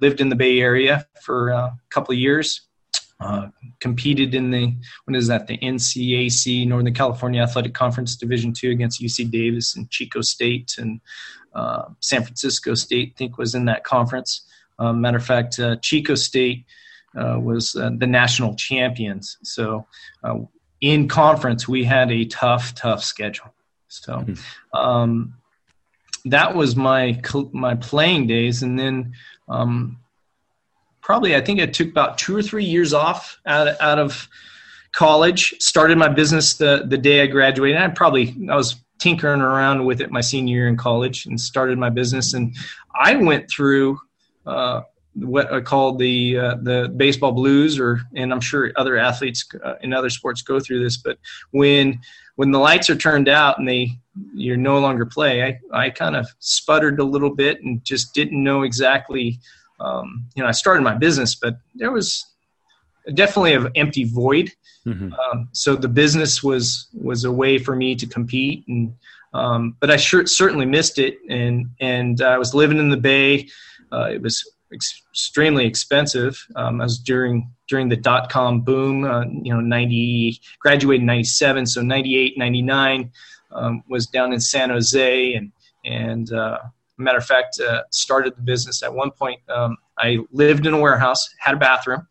lived 0.00 0.20
in 0.20 0.30
the 0.30 0.36
Bay 0.36 0.60
Area 0.60 1.06
for 1.20 1.52
uh, 1.52 1.66
a 1.66 1.78
couple 1.90 2.12
of 2.12 2.18
years. 2.18 2.62
Uh, 3.20 3.48
competed 3.80 4.34
in 4.34 4.50
the 4.50 4.74
what 5.04 5.16
is 5.16 5.28
that 5.28 5.46
the 5.46 5.56
NCAC 5.58 6.66
Northern 6.66 6.92
California 6.92 7.40
Athletic 7.40 7.72
Conference 7.72 8.16
Division 8.16 8.52
two 8.52 8.70
against 8.70 9.00
UC 9.00 9.30
Davis 9.30 9.76
and 9.76 9.88
Chico 9.88 10.20
State 10.20 10.74
and 10.78 11.00
San 12.00 12.22
Francisco 12.22 12.74
State. 12.74 13.12
I 13.14 13.18
think 13.18 13.38
was 13.38 13.54
in 13.54 13.66
that 13.66 13.84
conference. 13.84 14.42
Um, 14.78 15.00
matter 15.00 15.18
of 15.18 15.24
fact, 15.24 15.58
uh, 15.58 15.76
Chico 15.76 16.14
State 16.14 16.64
uh, 16.66 16.70
was 17.40 17.76
uh, 17.76 17.90
the 17.96 18.06
national 18.06 18.54
champions. 18.54 19.38
So 19.42 19.86
uh, 20.22 20.38
in 20.80 21.08
conference, 21.08 21.68
we 21.68 21.84
had 21.84 22.10
a 22.10 22.24
tough, 22.26 22.74
tough 22.74 23.02
schedule. 23.02 23.54
So 23.88 24.14
mm-hmm. 24.14 24.76
um, 24.76 25.34
that 26.24 26.54
was 26.54 26.76
my 26.76 27.20
my 27.52 27.74
playing 27.76 28.26
days, 28.26 28.62
and 28.62 28.78
then 28.78 29.12
um, 29.48 29.98
probably 31.00 31.36
I 31.36 31.40
think 31.40 31.60
I 31.60 31.66
took 31.66 31.88
about 31.88 32.18
two 32.18 32.36
or 32.36 32.42
three 32.42 32.64
years 32.64 32.92
off 32.92 33.38
out 33.46 33.68
of, 33.68 33.76
out 33.80 33.98
of 33.98 34.28
college. 34.92 35.54
Started 35.60 35.98
my 35.98 36.08
business 36.08 36.54
the 36.54 36.84
the 36.88 36.98
day 36.98 37.22
I 37.22 37.26
graduated. 37.26 37.80
I 37.80 37.88
probably 37.88 38.34
I 38.50 38.56
was 38.56 38.76
tinkering 38.98 39.40
around 39.40 39.84
with 39.84 40.00
it 40.00 40.10
my 40.10 40.20
senior 40.20 40.56
year 40.56 40.68
in 40.68 40.76
college 40.76 41.26
and 41.26 41.40
started 41.40 41.78
my 41.78 41.90
business. 41.90 42.34
And 42.34 42.56
I 42.98 43.16
went 43.16 43.50
through 43.50 43.98
uh, 44.46 44.82
what 45.14 45.50
are 45.50 45.60
called 45.60 45.98
the 45.98 46.38
uh, 46.38 46.54
the 46.62 46.92
baseball 46.96 47.32
blues, 47.32 47.78
or 47.78 48.00
and 48.14 48.32
I'm 48.32 48.40
sure 48.40 48.72
other 48.76 48.96
athletes 48.96 49.46
uh, 49.64 49.74
in 49.82 49.92
other 49.92 50.10
sports 50.10 50.42
go 50.42 50.60
through 50.60 50.82
this. 50.82 50.96
But 50.96 51.18
when 51.52 52.00
when 52.36 52.50
the 52.50 52.58
lights 52.58 52.90
are 52.90 52.96
turned 52.96 53.28
out 53.28 53.58
and 53.58 53.68
they 53.68 53.98
you're 54.34 54.56
no 54.56 54.78
longer 54.78 55.06
play, 55.06 55.44
I 55.44 55.60
I 55.72 55.90
kind 55.90 56.16
of 56.16 56.26
sputtered 56.40 56.98
a 56.98 57.04
little 57.04 57.34
bit 57.34 57.62
and 57.62 57.84
just 57.84 58.14
didn't 58.14 58.42
know 58.42 58.62
exactly. 58.62 59.38
Um, 59.80 60.26
you 60.34 60.42
know, 60.42 60.48
I 60.48 60.52
started 60.52 60.82
my 60.82 60.94
business, 60.94 61.34
but 61.34 61.58
there 61.74 61.90
was 61.90 62.24
definitely 63.12 63.54
an 63.54 63.70
empty 63.74 64.04
void. 64.04 64.50
Mm-hmm. 64.86 65.12
Um, 65.12 65.48
so 65.52 65.76
the 65.76 65.88
business 65.88 66.42
was 66.42 66.88
was 66.92 67.24
a 67.24 67.32
way 67.32 67.58
for 67.58 67.76
me 67.76 67.94
to 67.94 68.06
compete, 68.06 68.64
and 68.68 68.94
um, 69.32 69.76
but 69.80 69.90
I 69.90 69.96
sure 69.96 70.26
certainly 70.26 70.66
missed 70.66 70.98
it, 70.98 71.18
and 71.28 71.70
and 71.80 72.20
I 72.20 72.38
was 72.38 72.54
living 72.54 72.78
in 72.78 72.90
the 72.90 72.96
Bay. 72.96 73.48
Uh, 73.92 74.10
it 74.10 74.20
was 74.20 74.44
ex- 74.74 75.02
extremely 75.10 75.66
expensive. 75.66 76.46
Um, 76.56 76.80
I 76.80 76.84
was 76.84 76.98
during 76.98 77.50
during 77.68 77.88
the 77.88 77.96
dot 77.96 78.30
com 78.30 78.60
boom. 78.60 79.04
Uh, 79.04 79.24
you 79.26 79.52
know, 79.52 79.60
ninety 79.60 80.40
graduated 80.60 81.02
in 81.02 81.06
ninety 81.06 81.24
seven, 81.24 81.66
so 81.66 81.80
98, 81.80 82.36
99 82.36 83.10
um, 83.52 83.82
was 83.88 84.06
down 84.06 84.32
in 84.32 84.40
San 84.40 84.70
Jose, 84.70 85.34
and 85.34 85.52
and 85.84 86.32
uh, 86.32 86.58
matter 86.98 87.18
of 87.18 87.26
fact, 87.26 87.60
uh, 87.60 87.82
started 87.90 88.36
the 88.36 88.42
business 88.42 88.82
at 88.82 88.92
one 88.92 89.10
point. 89.10 89.40
Um, 89.48 89.76
I 89.98 90.18
lived 90.32 90.66
in 90.66 90.74
a 90.74 90.80
warehouse, 90.80 91.28
had 91.38 91.54
a 91.54 91.58
bathroom, 91.58 92.06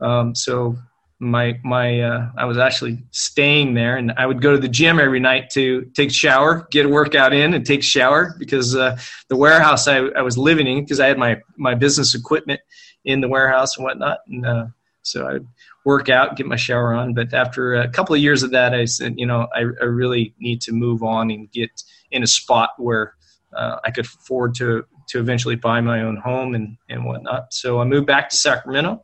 um, 0.00 0.34
so 0.34 0.76
my 1.18 1.58
my 1.64 2.00
uh, 2.00 2.30
I 2.36 2.44
was 2.44 2.58
actually 2.58 3.02
staying 3.10 3.74
there, 3.74 3.96
and 3.96 4.12
I 4.16 4.26
would 4.26 4.42
go 4.42 4.52
to 4.52 4.58
the 4.58 4.68
gym 4.68 5.00
every 5.00 5.20
night 5.20 5.50
to 5.50 5.90
take 5.94 6.12
shower, 6.12 6.66
get 6.70 6.86
a 6.86 6.88
workout 6.88 7.32
in, 7.32 7.54
and 7.54 7.64
take 7.64 7.82
shower 7.82 8.34
because 8.38 8.76
uh, 8.76 8.98
the 9.28 9.36
warehouse 9.36 9.88
I, 9.88 9.98
I 10.08 10.22
was 10.22 10.36
living 10.36 10.66
in 10.66 10.84
because 10.84 11.00
I 11.00 11.06
had 11.06 11.18
my 11.18 11.40
my 11.56 11.74
business 11.74 12.14
equipment 12.14 12.60
in 13.04 13.20
the 13.20 13.28
warehouse 13.28 13.76
and 13.76 13.84
whatnot, 13.84 14.18
and 14.28 14.44
uh, 14.44 14.66
so 15.02 15.26
I'd 15.28 15.46
work 15.86 16.08
out, 16.08 16.36
get 16.36 16.46
my 16.46 16.56
shower 16.56 16.92
on. 16.92 17.14
But 17.14 17.32
after 17.32 17.76
a 17.76 17.88
couple 17.88 18.14
of 18.14 18.20
years 18.20 18.42
of 18.42 18.50
that, 18.50 18.74
I 18.74 18.84
said, 18.84 19.14
you 19.16 19.24
know, 19.24 19.46
I, 19.54 19.60
I 19.60 19.84
really 19.84 20.34
need 20.38 20.60
to 20.62 20.72
move 20.72 21.02
on 21.02 21.30
and 21.30 21.50
get 21.52 21.70
in 22.10 22.24
a 22.24 22.26
spot 22.26 22.70
where 22.76 23.14
uh, 23.56 23.76
I 23.84 23.90
could 23.90 24.04
afford 24.04 24.54
to 24.56 24.84
to 25.08 25.20
eventually 25.20 25.54
buy 25.54 25.80
my 25.80 26.02
own 26.02 26.16
home 26.16 26.54
and 26.54 26.76
and 26.90 27.06
whatnot. 27.06 27.54
So 27.54 27.80
I 27.80 27.84
moved 27.84 28.06
back 28.06 28.28
to 28.28 28.36
Sacramento. 28.36 29.02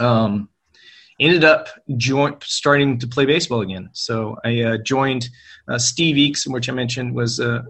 Um, 0.00 0.48
ended 1.20 1.44
up 1.44 1.68
join, 1.96 2.36
starting 2.42 2.98
to 2.98 3.06
play 3.06 3.24
baseball 3.24 3.60
again. 3.60 3.90
So 3.92 4.36
I 4.44 4.62
uh, 4.62 4.76
joined 4.78 5.28
uh, 5.68 5.78
Steve 5.78 6.16
Eakes, 6.16 6.46
which 6.46 6.68
I 6.68 6.72
mentioned 6.72 7.14
was 7.14 7.40
uh, 7.40 7.62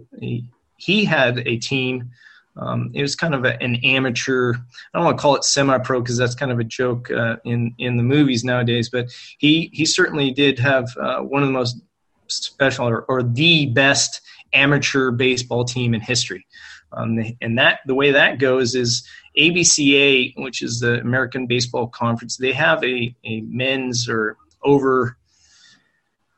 he 0.76 1.04
had 1.04 1.38
a 1.46 1.56
team. 1.58 2.10
Um, 2.56 2.90
it 2.94 3.00
was 3.00 3.16
kind 3.16 3.34
of 3.34 3.44
a, 3.44 3.60
an 3.62 3.76
amateur. 3.76 4.54
I 4.54 4.98
don't 4.98 5.04
want 5.06 5.16
to 5.16 5.22
call 5.22 5.36
it 5.36 5.44
semi-pro 5.44 6.00
because 6.00 6.18
that's 6.18 6.34
kind 6.34 6.52
of 6.52 6.58
a 6.58 6.64
joke 6.64 7.10
uh, 7.10 7.36
in 7.44 7.74
in 7.78 7.96
the 7.96 8.02
movies 8.02 8.44
nowadays. 8.44 8.90
But 8.90 9.06
he 9.38 9.70
he 9.72 9.86
certainly 9.86 10.32
did 10.32 10.58
have 10.58 10.94
uh, 10.98 11.20
one 11.20 11.42
of 11.42 11.48
the 11.48 11.52
most 11.52 11.80
special 12.28 12.88
or, 12.88 13.02
or 13.02 13.22
the 13.22 13.66
best 13.66 14.20
amateur 14.52 15.10
baseball 15.10 15.64
team 15.64 15.94
in 15.94 16.00
history. 16.00 16.46
Um, 16.94 17.18
and 17.40 17.58
that 17.58 17.80
the 17.86 17.94
way 17.94 18.10
that 18.12 18.38
goes 18.38 18.74
is 18.74 19.06
ABCA, 19.38 20.34
which 20.36 20.62
is 20.62 20.80
the 20.80 21.00
American 21.00 21.46
Baseball 21.46 21.86
Conference, 21.86 22.36
they 22.36 22.52
have 22.52 22.82
a, 22.84 23.14
a 23.24 23.40
men's 23.42 24.08
or 24.08 24.36
over 24.62 25.16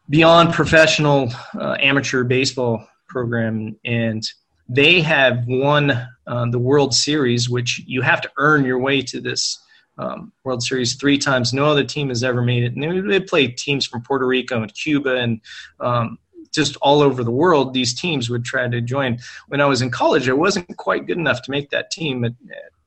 beyond 0.08 0.52
professional 0.52 1.32
uh, 1.58 1.76
amateur 1.80 2.24
baseball 2.24 2.86
program, 3.08 3.76
and 3.84 4.22
they 4.68 5.00
have 5.00 5.44
won 5.46 5.90
uh, 6.26 6.46
the 6.50 6.58
World 6.58 6.94
Series, 6.94 7.48
which 7.48 7.82
you 7.86 8.02
have 8.02 8.20
to 8.22 8.30
earn 8.38 8.64
your 8.64 8.78
way 8.78 9.02
to 9.02 9.20
this 9.20 9.60
um, 9.98 10.32
World 10.42 10.62
Series 10.62 10.96
three 10.96 11.18
times. 11.18 11.52
No 11.52 11.66
other 11.66 11.84
team 11.84 12.08
has 12.08 12.24
ever 12.24 12.42
made 12.42 12.64
it. 12.64 12.74
And 12.74 12.82
they, 12.82 13.18
they 13.18 13.24
play 13.24 13.48
teams 13.48 13.86
from 13.86 14.02
Puerto 14.02 14.26
Rico 14.26 14.62
and 14.62 14.74
Cuba 14.74 15.16
and 15.16 15.40
um, 15.80 16.18
just 16.54 16.76
all 16.76 17.02
over 17.02 17.24
the 17.24 17.30
world, 17.30 17.74
these 17.74 17.98
teams 17.98 18.30
would 18.30 18.44
try 18.44 18.68
to 18.68 18.80
join. 18.80 19.18
When 19.48 19.60
I 19.60 19.66
was 19.66 19.82
in 19.82 19.90
college, 19.90 20.28
I 20.28 20.32
wasn't 20.32 20.76
quite 20.76 21.06
good 21.06 21.18
enough 21.18 21.42
to 21.42 21.50
make 21.50 21.70
that 21.70 21.90
team. 21.90 22.22
But 22.22 22.32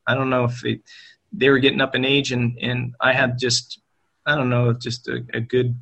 I 0.08 0.15
don't 0.15 0.30
know 0.30 0.45
if 0.45 0.63
it, 0.63 0.82
they 1.32 1.49
were 1.49 1.60
getting 1.60 1.82
up 1.82 1.95
in 1.95 2.06
age, 2.06 2.32
and 2.32 2.58
and 2.62 2.95
I 3.01 3.13
had 3.13 3.38
just 3.38 3.80
I 4.25 4.36
don't 4.36 4.49
know 4.49 4.73
just 4.73 5.08
a, 5.08 5.25
a 5.34 5.41
good 5.41 5.75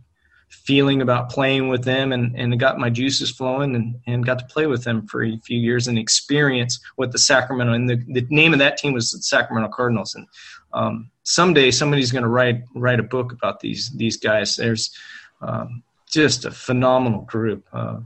feeling 0.50 1.02
about 1.02 1.30
playing 1.30 1.68
with 1.68 1.84
them 1.84 2.12
and, 2.12 2.36
and 2.36 2.60
got 2.60 2.80
my 2.80 2.90
juices 2.90 3.32
flowing 3.32 3.76
and, 3.76 3.96
and 4.08 4.26
got 4.26 4.40
to 4.40 4.46
play 4.46 4.68
with 4.68 4.84
them 4.84 5.06
for 5.08 5.24
a 5.24 5.38
few 5.40 5.60
years 5.60 5.88
and 5.88 5.98
experience 5.98 6.80
what 6.96 7.12
the 7.12 7.18
Sacramento 7.18 7.74
and 7.74 7.90
the, 7.90 7.98
the 8.08 8.26
name 8.30 8.54
of 8.54 8.60
that 8.60 8.78
team 8.78 8.94
was 8.94 9.12
the 9.12 9.22
Sacramento 9.22 9.70
Cardinals 9.70 10.16
and 10.16 10.28
um, 10.74 11.10
someday 11.24 11.72
somebody's 11.72 12.12
going 12.12 12.24
to 12.24 12.30
write 12.30 12.62
write 12.76 13.00
a 13.00 13.04
book 13.04 13.32
about 13.32 13.60
these 13.60 13.90
these 13.92 14.18
guys 14.18 14.56
there's 14.56 14.96
um, 15.42 15.84
just 16.16 16.46
a 16.46 16.52
phenomenal 16.52 17.22
group. 17.22 17.68
Uh, 17.72 18.00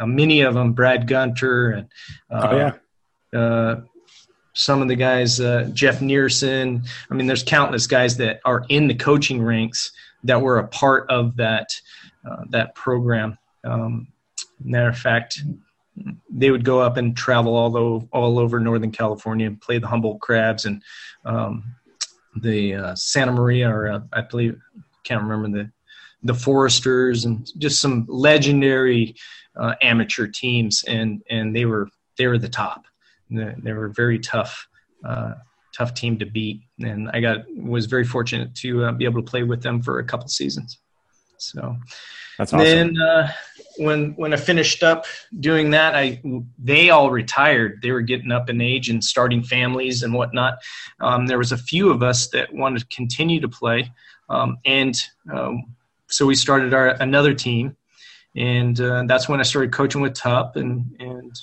uh, 0.00 0.06
many 0.06 0.40
of 0.40 0.54
them, 0.54 0.72
Brad 0.72 1.06
Gunter 1.06 1.70
and 1.70 1.88
uh, 2.30 2.48
oh 2.50 2.56
yeah. 2.56 3.38
Uh, 3.38 3.80
some 4.54 4.82
of 4.82 4.88
the 4.88 4.96
guys, 4.96 5.40
uh, 5.40 5.70
Jeff 5.72 6.00
Nearson. 6.00 6.84
I 7.10 7.14
mean, 7.14 7.26
there's 7.26 7.44
countless 7.44 7.86
guys 7.86 8.16
that 8.16 8.40
are 8.44 8.64
in 8.68 8.88
the 8.88 8.94
coaching 8.94 9.42
ranks 9.42 9.92
that 10.24 10.40
were 10.40 10.58
a 10.58 10.66
part 10.66 11.08
of 11.10 11.36
that 11.36 11.68
uh, 12.28 12.44
that 12.50 12.74
program. 12.74 13.38
Um, 13.64 14.08
matter 14.60 14.88
of 14.88 14.98
fact, 14.98 15.40
they 16.30 16.50
would 16.50 16.64
go 16.64 16.80
up 16.80 16.96
and 16.96 17.16
travel 17.16 17.54
all 17.54 17.76
over, 17.76 18.06
all 18.12 18.38
over 18.38 18.58
Northern 18.58 18.90
California 18.90 19.46
and 19.46 19.60
play 19.60 19.78
the 19.78 19.86
Humboldt 19.86 20.20
Crabs 20.20 20.64
and 20.64 20.82
um, 21.24 21.64
the 22.36 22.74
uh, 22.74 22.94
Santa 22.94 23.32
Maria, 23.32 23.70
or 23.70 23.88
uh, 23.88 24.00
I 24.12 24.22
believe, 24.22 24.60
can't 25.04 25.22
remember 25.22 25.48
the 25.58 25.70
the 26.22 26.34
Foresters, 26.34 27.24
and 27.24 27.50
just 27.58 27.80
some 27.80 28.06
legendary 28.08 29.14
uh, 29.56 29.74
amateur 29.82 30.26
teams, 30.26 30.84
and 30.84 31.22
and 31.30 31.54
they 31.54 31.64
were 31.64 31.88
they 32.16 32.26
were 32.26 32.38
the 32.38 32.48
top. 32.48 32.84
They 33.30 33.72
were 33.72 33.86
a 33.86 33.92
very 33.92 34.18
tough, 34.18 34.66
uh, 35.04 35.34
tough 35.76 35.94
team 35.94 36.18
to 36.18 36.26
beat, 36.26 36.62
and 36.80 37.10
I 37.10 37.20
got 37.20 37.38
was 37.56 37.86
very 37.86 38.04
fortunate 38.04 38.54
to 38.56 38.84
uh, 38.84 38.92
be 38.92 39.04
able 39.04 39.22
to 39.22 39.30
play 39.30 39.42
with 39.42 39.62
them 39.62 39.82
for 39.82 39.98
a 39.98 40.04
couple 40.04 40.28
seasons. 40.28 40.78
So 41.38 41.76
that's 42.38 42.52
awesome. 42.52 42.64
Then 42.64 43.00
uh, 43.00 43.30
when 43.78 44.12
when 44.12 44.32
I 44.32 44.36
finished 44.36 44.82
up 44.82 45.06
doing 45.40 45.70
that, 45.70 45.94
I 45.94 46.20
they 46.58 46.90
all 46.90 47.10
retired. 47.10 47.80
They 47.82 47.90
were 47.90 48.00
getting 48.00 48.32
up 48.32 48.50
in 48.50 48.60
age 48.60 48.88
and 48.88 49.02
starting 49.02 49.42
families 49.42 50.02
and 50.02 50.14
whatnot. 50.14 50.58
Um, 51.00 51.26
there 51.26 51.38
was 51.38 51.52
a 51.52 51.58
few 51.58 51.90
of 51.90 52.02
us 52.02 52.28
that 52.28 52.52
wanted 52.52 52.80
to 52.80 52.86
continue 52.94 53.40
to 53.40 53.48
play, 53.48 53.92
um, 54.28 54.58
and 54.64 55.00
um, 55.32 55.64
so 56.08 56.26
we 56.26 56.34
started 56.34 56.74
our 56.74 56.88
another 57.00 57.34
team, 57.34 57.76
and 58.36 58.80
uh, 58.80 59.04
that's 59.06 59.28
when 59.28 59.40
I 59.40 59.44
started 59.44 59.72
coaching 59.72 60.00
with 60.00 60.14
Tup 60.14 60.56
and 60.56 60.96
and 60.98 61.34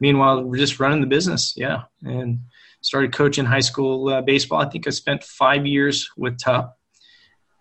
meanwhile, 0.00 0.42
we're 0.42 0.56
just 0.56 0.80
running 0.80 1.00
the 1.00 1.06
business. 1.06 1.54
Yeah. 1.56 1.82
And 2.02 2.40
started 2.80 3.12
coaching 3.12 3.44
high 3.44 3.60
school 3.60 4.08
uh, 4.08 4.22
baseball. 4.22 4.60
I 4.60 4.68
think 4.68 4.86
I 4.86 4.90
spent 4.90 5.22
five 5.22 5.66
years 5.66 6.10
with 6.16 6.38
Tup. 6.38 6.78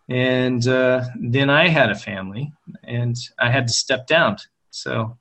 And 0.07 0.65
uh, 0.67 1.05
then 1.19 1.49
I 1.51 1.67
had 1.67 1.91
a 1.91 1.95
family 1.95 2.51
and 2.83 3.15
I 3.37 3.51
had 3.51 3.67
to 3.67 3.73
step 3.73 4.07
down. 4.07 4.37
So 4.71 5.17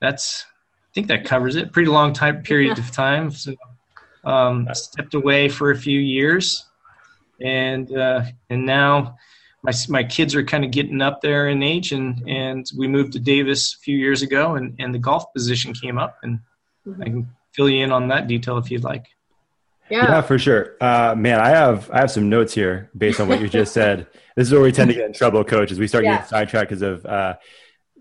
that's, 0.00 0.44
I 0.88 0.90
think 0.92 1.06
that 1.08 1.24
covers 1.24 1.54
it. 1.54 1.72
Pretty 1.72 1.90
long 1.90 2.12
time 2.12 2.42
period 2.42 2.78
of 2.78 2.90
time. 2.90 3.30
So 3.30 3.54
um, 4.24 4.66
stepped 4.72 5.14
away 5.14 5.48
for 5.48 5.70
a 5.70 5.76
few 5.76 6.00
years. 6.00 6.66
And, 7.40 7.96
uh, 7.96 8.22
and 8.50 8.64
now, 8.66 9.16
my, 9.64 9.72
my 9.88 10.04
kids 10.04 10.34
are 10.34 10.44
kind 10.44 10.64
of 10.64 10.70
getting 10.70 11.02
up 11.02 11.20
there 11.20 11.48
in 11.48 11.62
age 11.62 11.90
and, 11.92 12.22
and 12.28 12.70
we 12.76 12.86
moved 12.86 13.12
to 13.14 13.18
Davis 13.18 13.74
a 13.74 13.78
few 13.78 13.96
years 13.96 14.22
ago 14.22 14.54
and, 14.54 14.76
and 14.78 14.94
the 14.94 14.98
golf 14.98 15.24
position 15.32 15.72
came 15.72 15.98
up 15.98 16.18
and 16.22 16.38
Mm-hmm. 16.86 17.02
I 17.02 17.04
can 17.06 17.28
fill 17.52 17.68
you 17.68 17.84
in 17.84 17.92
on 17.92 18.08
that 18.08 18.26
detail 18.26 18.58
if 18.58 18.70
you'd 18.70 18.84
like. 18.84 19.06
Yeah, 19.90 20.04
yeah 20.04 20.22
for 20.22 20.38
sure. 20.38 20.76
Uh, 20.80 21.14
man, 21.16 21.40
I 21.40 21.50
have 21.50 21.90
I 21.90 22.00
have 22.00 22.10
some 22.10 22.28
notes 22.28 22.54
here 22.54 22.90
based 22.96 23.20
on 23.20 23.28
what 23.28 23.40
you 23.40 23.48
just 23.48 23.72
said. 23.72 24.06
This 24.36 24.48
is 24.48 24.52
where 24.52 24.62
we 24.62 24.72
tend 24.72 24.88
to 24.90 24.94
get 24.96 25.06
in 25.06 25.12
trouble, 25.12 25.44
coach, 25.44 25.70
as 25.70 25.78
we 25.78 25.86
start 25.86 26.02
yeah. 26.02 26.16
getting 26.16 26.26
sidetracked 26.26 26.68
because 26.68 26.82
of 26.82 27.06
uh, 27.06 27.36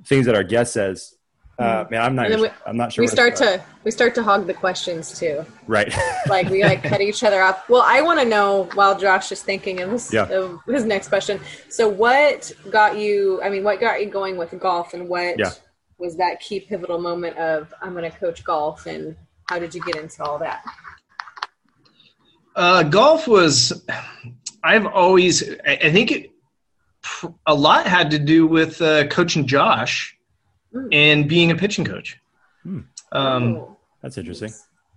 things 0.08 0.26
that 0.26 0.34
our 0.34 0.42
guest 0.42 0.74
says. 0.74 1.14
Uh, 1.60 1.84
mm-hmm. 1.84 1.94
man, 1.94 2.02
I'm 2.02 2.16
not. 2.16 2.40
We, 2.40 2.50
I'm 2.66 2.78
not 2.78 2.94
sure. 2.94 3.04
We 3.04 3.08
start 3.08 3.36
to, 3.38 3.46
to 3.46 3.64
we 3.84 3.92
start 3.92 4.16
to 4.16 4.24
hog 4.24 4.48
the 4.48 4.54
questions 4.54 5.20
too. 5.20 5.46
Right. 5.68 5.94
like 6.28 6.50
we 6.50 6.64
like 6.64 6.82
cut 6.84 7.00
each 7.00 7.24
other 7.24 7.42
off. 7.42 7.70
Well, 7.70 7.84
I 7.86 8.02
want 8.02 8.20
to 8.20 8.26
know 8.26 8.70
while 8.74 8.98
Josh 8.98 9.32
is 9.32 9.44
thinking 9.44 9.82
of 9.82 9.92
his, 9.92 10.12
yeah. 10.12 10.28
of 10.30 10.60
his 10.68 10.84
next 10.84 11.10
question. 11.10 11.40
So, 11.70 11.88
what 11.88 12.52
got 12.72 12.98
you? 12.98 13.40
I 13.44 13.50
mean, 13.50 13.64
what 13.64 13.80
got 13.80 14.02
you 14.02 14.10
going 14.10 14.38
with 14.38 14.58
golf, 14.60 14.96
and 14.96 15.08
what 15.08 15.38
yeah 15.38 15.52
was 16.04 16.18
that 16.18 16.40
key 16.42 16.60
pivotal 16.60 17.00
moment 17.00 17.38
of 17.38 17.74
I'm 17.82 17.94
going 17.94 18.10
to 18.10 18.18
coach 18.18 18.44
golf, 18.44 18.86
and 18.86 19.16
how 19.50 19.58
did 19.58 19.74
you 19.74 19.82
get 19.84 19.96
into 19.96 20.22
all 20.24 20.38
that? 20.40 20.64
Uh, 22.56 22.84
golf 22.84 23.28
was, 23.28 23.84
I've 24.64 24.86
always, 24.86 25.50
I 25.66 25.92
think 25.92 26.12
it, 26.12 26.32
a 27.46 27.56
lot 27.56 27.88
had 27.88 28.12
to 28.12 28.20
do 28.20 28.46
with 28.46 28.82
uh, 28.82 29.08
coaching 29.08 29.48
Josh 29.48 30.16
mm. 30.74 30.88
and 30.92 31.28
being 31.28 31.52
a 31.52 31.56
pitching 31.56 31.86
coach. 31.86 32.20
Mm. 32.66 32.86
Um, 33.12 33.56
oh. 33.56 33.78
That's 34.02 34.18
interesting. 34.18 34.52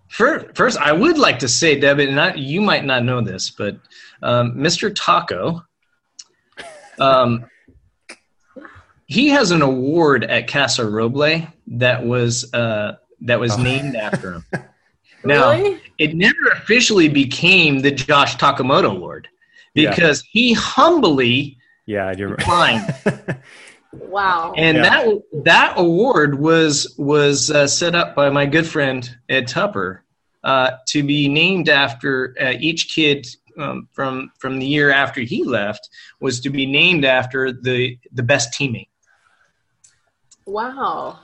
First, 0.09 0.57
first, 0.57 0.79
I 0.79 0.93
would 0.93 1.19
like 1.19 1.39
to 1.41 1.49
say, 1.49 1.79
Deb, 1.79 1.99
and 1.99 2.39
you 2.39 2.61
might 2.61 2.85
not 2.85 3.05
know 3.05 3.21
this, 3.21 3.51
but 3.51 3.79
um, 4.23 4.55
Mr. 4.55 4.93
Taco, 4.95 5.65
um, 6.99 7.45
he 9.07 9.29
has 9.29 9.51
an 9.51 9.63
award 9.63 10.25
at 10.25 10.49
Casa 10.49 10.83
Roble 10.83 11.51
that 11.69 12.05
was 12.05 12.53
uh, 12.53 12.97
that 13.23 13.39
was 13.39 13.53
oh. 13.53 13.63
named 13.63 13.97
after 13.97 14.35
him. 14.35 14.45
now, 15.25 15.53
really? 15.53 15.81
it 15.99 16.15
never 16.15 16.49
officially 16.55 17.09
became 17.09 17.81
the 17.81 17.91
Josh 17.91 18.37
Takamoto 18.37 18.97
Award 18.97 19.29
because 19.75 20.23
yeah. 20.25 20.31
he 20.33 20.53
humbly 20.53 21.59
yeah 21.87 22.13
declined. 22.13 22.95
wow! 24.03 24.53
And 24.57 24.79
yeah. 24.79 24.83
that 24.83 25.23
that 25.45 25.75
award 25.77 26.39
was 26.39 26.95
was 26.99 27.51
uh, 27.51 27.67
set 27.67 27.95
up 27.95 28.15
by 28.15 28.31
my 28.31 28.47
good 28.47 28.67
friend 28.67 29.09
Ed 29.29 29.49
Tupper 29.49 30.05
uh, 30.45 30.73
to 30.89 31.03
be 31.03 31.29
named 31.29 31.69
after 31.69 32.35
uh, 32.41 32.55
each 32.59 32.95
kid 32.95 33.27
um, 33.59 33.89
from 33.93 34.33
from 34.39 34.59
the 34.59 34.67
year 34.67 34.91
after 34.91 35.21
he 35.21 35.45
left 35.45 35.89
was 36.21 36.41
to 36.41 36.51
be 36.51 36.67
named 36.67 37.05
after 37.05 37.53
the 37.53 37.99
the 38.13 38.23
best 38.23 38.53
teammate. 38.53 38.89
Wow. 40.47 41.19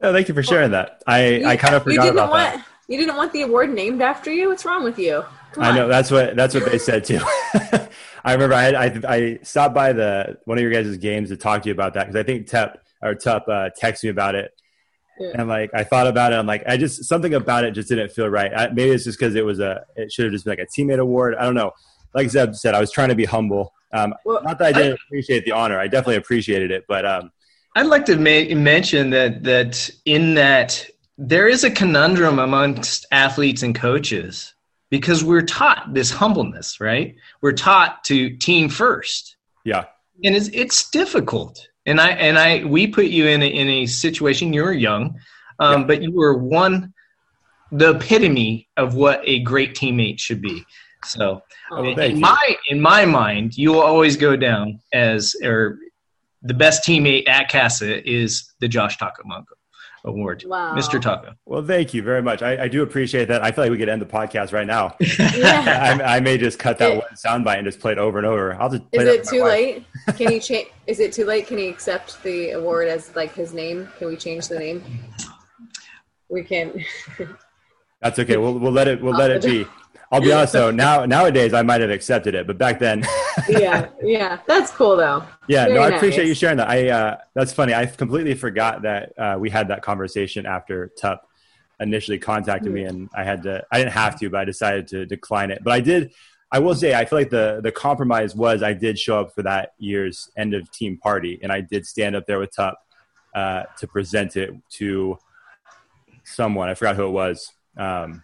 Oh, 0.00 0.12
thank 0.12 0.28
you 0.28 0.34
for 0.34 0.42
sharing 0.42 0.72
that. 0.72 1.02
I, 1.06 1.26
you, 1.28 1.46
I 1.46 1.56
kind 1.56 1.74
of 1.74 1.84
forgot 1.84 2.08
about 2.08 2.30
want, 2.30 2.54
that. 2.54 2.66
You 2.88 2.98
didn't 2.98 3.16
want 3.16 3.32
the 3.32 3.42
award 3.42 3.72
named 3.72 4.02
after 4.02 4.32
you? 4.32 4.48
What's 4.48 4.64
wrong 4.64 4.82
with 4.82 4.98
you? 4.98 5.24
Come 5.52 5.64
I 5.64 5.74
know 5.74 5.86
that's 5.86 6.10
what 6.10 6.34
that's 6.34 6.54
what 6.54 6.64
they 6.64 6.78
said 6.78 7.04
too. 7.04 7.20
I 8.24 8.32
remember 8.32 8.54
I, 8.54 8.68
I, 8.68 9.00
I 9.08 9.38
stopped 9.42 9.74
by 9.74 9.92
the 9.92 10.38
one 10.44 10.58
of 10.58 10.62
your 10.62 10.70
guys' 10.72 10.96
games 10.96 11.30
to 11.30 11.36
talk 11.36 11.62
to 11.62 11.68
you 11.68 11.72
about 11.72 11.94
that 11.94 12.06
because 12.06 12.16
I 12.16 12.22
think 12.22 12.46
Tep 12.46 12.82
or 13.02 13.14
Tup 13.14 13.46
uh, 13.48 13.70
texted 13.80 14.04
me 14.04 14.10
about 14.10 14.34
it, 14.34 14.52
yeah. 15.18 15.32
and 15.34 15.48
like 15.48 15.70
I 15.74 15.84
thought 15.84 16.06
about 16.06 16.32
it. 16.32 16.36
I'm 16.36 16.46
like 16.46 16.62
I 16.66 16.76
just 16.76 17.04
something 17.04 17.34
about 17.34 17.64
it 17.64 17.72
just 17.72 17.88
didn't 17.88 18.12
feel 18.12 18.28
right. 18.28 18.52
I, 18.54 18.68
maybe 18.68 18.90
it's 18.90 19.04
just 19.04 19.18
because 19.18 19.34
it 19.34 19.44
was 19.44 19.58
a 19.60 19.84
it 19.96 20.12
should 20.12 20.26
have 20.26 20.32
just 20.32 20.44
been 20.44 20.52
like 20.52 20.66
a 20.66 20.80
teammate 20.80 21.00
award. 21.00 21.34
I 21.34 21.44
don't 21.44 21.54
know. 21.54 21.72
Like 22.14 22.30
Zeb 22.30 22.54
said, 22.54 22.74
I 22.74 22.80
was 22.80 22.92
trying 22.92 23.08
to 23.08 23.14
be 23.14 23.24
humble. 23.24 23.72
Um, 23.92 24.14
well, 24.24 24.42
not 24.42 24.58
that 24.58 24.68
I 24.68 24.72
didn't 24.72 24.92
I, 24.92 24.98
appreciate 25.06 25.44
the 25.44 25.52
honor. 25.52 25.78
I 25.78 25.86
definitely 25.86 26.16
appreciated 26.16 26.70
it, 26.70 26.84
but 26.88 27.04
um, 27.04 27.32
I'd 27.74 27.86
like 27.86 28.04
to 28.06 28.16
ma- 28.16 28.54
mention 28.54 29.10
that 29.10 29.42
that 29.44 29.90
in 30.04 30.34
that 30.34 30.86
there 31.18 31.48
is 31.48 31.64
a 31.64 31.70
conundrum 31.70 32.38
amongst 32.38 33.06
athletes 33.10 33.62
and 33.62 33.74
coaches 33.74 34.54
because 34.92 35.24
we're 35.24 35.40
taught 35.40 35.94
this 35.94 36.10
humbleness, 36.10 36.78
right? 36.78 37.16
We're 37.40 37.52
taught 37.52 38.04
to 38.04 38.36
team 38.36 38.68
first. 38.68 39.36
Yeah. 39.64 39.86
And 40.22 40.36
it's 40.36 40.48
it's 40.48 40.90
difficult. 40.90 41.66
And 41.86 41.98
I 41.98 42.10
and 42.10 42.38
I 42.38 42.62
we 42.64 42.86
put 42.86 43.06
you 43.06 43.26
in 43.26 43.42
a, 43.42 43.46
in 43.46 43.68
a 43.68 43.86
situation 43.86 44.52
you 44.52 44.62
were 44.62 44.72
young, 44.74 45.18
um, 45.60 45.80
yeah. 45.80 45.86
but 45.86 46.02
you 46.02 46.12
were 46.12 46.36
one 46.36 46.92
the 47.72 47.92
epitome 47.92 48.68
of 48.76 48.94
what 48.94 49.22
a 49.24 49.40
great 49.40 49.74
teammate 49.74 50.20
should 50.20 50.42
be. 50.42 50.62
So 51.06 51.42
oh, 51.70 51.84
in, 51.84 52.20
my 52.20 52.56
in 52.68 52.78
my 52.78 53.06
mind, 53.06 53.56
you 53.56 53.72
will 53.72 53.80
always 53.80 54.18
go 54.18 54.36
down 54.36 54.78
as 54.92 55.34
or 55.42 55.78
the 56.42 56.54
best 56.54 56.86
teammate 56.86 57.26
at 57.30 57.50
Casa 57.50 58.06
is 58.06 58.52
the 58.60 58.68
Josh 58.68 58.98
Takamoto 58.98 59.56
Award, 60.04 60.42
wow. 60.44 60.74
Mr. 60.74 61.00
Taco. 61.00 61.34
Well, 61.46 61.64
thank 61.64 61.94
you 61.94 62.02
very 62.02 62.22
much. 62.22 62.42
I, 62.42 62.64
I, 62.64 62.68
do 62.68 62.82
appreciate 62.82 63.26
that. 63.26 63.44
I 63.44 63.52
feel 63.52 63.62
like 63.62 63.70
we 63.70 63.78
could 63.78 63.88
end 63.88 64.02
the 64.02 64.06
podcast 64.06 64.52
right 64.52 64.66
now. 64.66 64.96
yeah. 65.36 66.00
I, 66.02 66.16
I, 66.16 66.20
may 66.20 66.36
just 66.38 66.58
cut 66.58 66.78
that 66.78 66.90
it, 66.90 66.98
one 66.98 67.08
soundbite 67.14 67.58
and 67.58 67.64
just 67.64 67.78
play 67.78 67.92
it 67.92 67.98
over 67.98 68.18
and 68.18 68.26
over. 68.26 68.60
I'll 68.60 68.68
just. 68.68 68.82
is 68.90 69.04
it 69.04 69.24
too 69.24 69.44
late? 69.44 69.84
Can 70.16 70.32
he 70.32 70.40
change? 70.40 70.68
Is 70.88 70.98
it 70.98 71.12
too 71.12 71.24
late? 71.24 71.46
Can 71.46 71.58
he 71.58 71.68
accept 71.68 72.20
the 72.24 72.50
award 72.50 72.88
as 72.88 73.14
like 73.14 73.32
his 73.32 73.54
name? 73.54 73.88
Can 73.96 74.08
we 74.08 74.16
change 74.16 74.48
the 74.48 74.58
name? 74.58 74.82
We 76.28 76.42
can. 76.42 76.84
That's 78.00 78.18
okay. 78.18 78.38
We'll 78.38 78.58
we'll 78.58 78.72
let 78.72 78.88
it 78.88 79.00
we'll 79.00 79.14
let 79.14 79.30
it 79.30 79.42
be. 79.42 79.66
I'll 80.12 80.20
be 80.20 80.30
honest 80.30 80.52
though. 80.52 80.70
Now 80.70 81.06
nowadays, 81.06 81.54
I 81.54 81.62
might 81.62 81.80
have 81.80 81.90
accepted 81.90 82.34
it, 82.34 82.46
but 82.46 82.58
back 82.58 82.78
then. 82.78 83.02
yeah, 83.48 83.88
yeah, 84.02 84.40
that's 84.46 84.70
cool 84.70 84.94
though. 84.94 85.24
Yeah, 85.48 85.64
Very 85.64 85.74
no, 85.74 85.82
I 85.82 85.88
nice. 85.88 85.96
appreciate 85.96 86.26
you 86.26 86.34
sharing 86.34 86.58
that. 86.58 86.68
I 86.68 86.90
uh, 86.90 87.18
that's 87.34 87.52
funny. 87.52 87.72
I 87.72 87.86
completely 87.86 88.34
forgot 88.34 88.82
that 88.82 89.18
uh, 89.18 89.36
we 89.38 89.48
had 89.48 89.68
that 89.68 89.80
conversation 89.80 90.44
after 90.44 90.92
Tup 91.00 91.26
initially 91.80 92.18
contacted 92.18 92.66
mm-hmm. 92.66 92.74
me, 92.74 92.84
and 92.84 93.08
I 93.16 93.24
had 93.24 93.42
to. 93.44 93.64
I 93.72 93.78
didn't 93.78 93.92
have 93.92 94.18
to, 94.20 94.28
but 94.28 94.40
I 94.40 94.44
decided 94.44 94.86
to 94.88 95.06
decline 95.06 95.50
it. 95.50 95.64
But 95.64 95.72
I 95.72 95.80
did. 95.80 96.12
I 96.54 96.58
will 96.58 96.74
say, 96.74 96.92
I 96.92 97.06
feel 97.06 97.18
like 97.18 97.30
the 97.30 97.60
the 97.62 97.72
compromise 97.72 98.34
was 98.36 98.62
I 98.62 98.74
did 98.74 98.98
show 98.98 99.18
up 99.18 99.34
for 99.34 99.42
that 99.44 99.72
year's 99.78 100.30
end 100.36 100.52
of 100.52 100.70
team 100.70 100.98
party, 100.98 101.40
and 101.42 101.50
I 101.50 101.62
did 101.62 101.86
stand 101.86 102.16
up 102.16 102.26
there 102.26 102.38
with 102.38 102.54
Tup 102.54 102.78
uh, 103.34 103.62
to 103.78 103.86
present 103.86 104.36
it 104.36 104.50
to 104.72 105.18
someone. 106.24 106.68
I 106.68 106.74
forgot 106.74 106.96
who 106.96 107.06
it 107.06 107.12
was. 107.12 107.50
Um, 107.78 108.22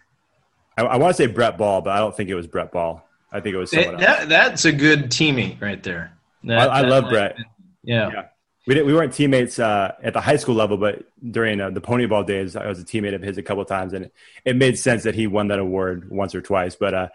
I, 0.79 0.85
I 0.85 0.97
want 0.97 1.15
to 1.15 1.23
say 1.23 1.27
Brett 1.27 1.57
Ball, 1.57 1.81
but 1.81 1.91
I 1.91 1.97
don't 1.99 2.15
think 2.15 2.29
it 2.29 2.35
was 2.35 2.47
Brett 2.47 2.71
Ball. 2.71 3.05
I 3.31 3.39
think 3.41 3.55
it 3.55 3.57
was 3.57 3.71
someone 3.71 3.97
that, 3.97 4.19
else. 4.21 4.29
That's 4.29 4.65
a 4.65 4.71
good 4.71 5.11
teammate 5.11 5.61
right 5.61 5.81
there. 5.83 6.13
That, 6.45 6.69
I, 6.69 6.79
I 6.79 6.81
love 6.81 7.09
Brett. 7.09 7.35
Yeah. 7.83 8.09
yeah. 8.11 8.25
we 8.65 8.73
didn't 8.73 8.87
we 8.87 8.93
weren't 8.93 9.13
teammates 9.13 9.59
uh, 9.59 9.93
at 10.01 10.13
the 10.13 10.21
high 10.21 10.37
school 10.37 10.55
level, 10.55 10.77
but 10.77 11.03
during 11.31 11.59
uh, 11.59 11.69
the 11.69 11.81
Ponyball 11.81 12.25
days, 12.25 12.55
I 12.55 12.67
was 12.67 12.79
a 12.79 12.85
teammate 12.85 13.13
of 13.13 13.21
his 13.21 13.37
a 13.37 13.43
couple 13.43 13.63
times, 13.65 13.93
and 13.93 14.09
it 14.45 14.55
made 14.55 14.79
sense 14.79 15.03
that 15.03 15.15
he 15.15 15.27
won 15.27 15.49
that 15.49 15.59
award 15.59 16.09
once 16.09 16.33
or 16.33 16.41
twice. 16.41 16.75
But 16.75 16.93
uh, 16.93 17.09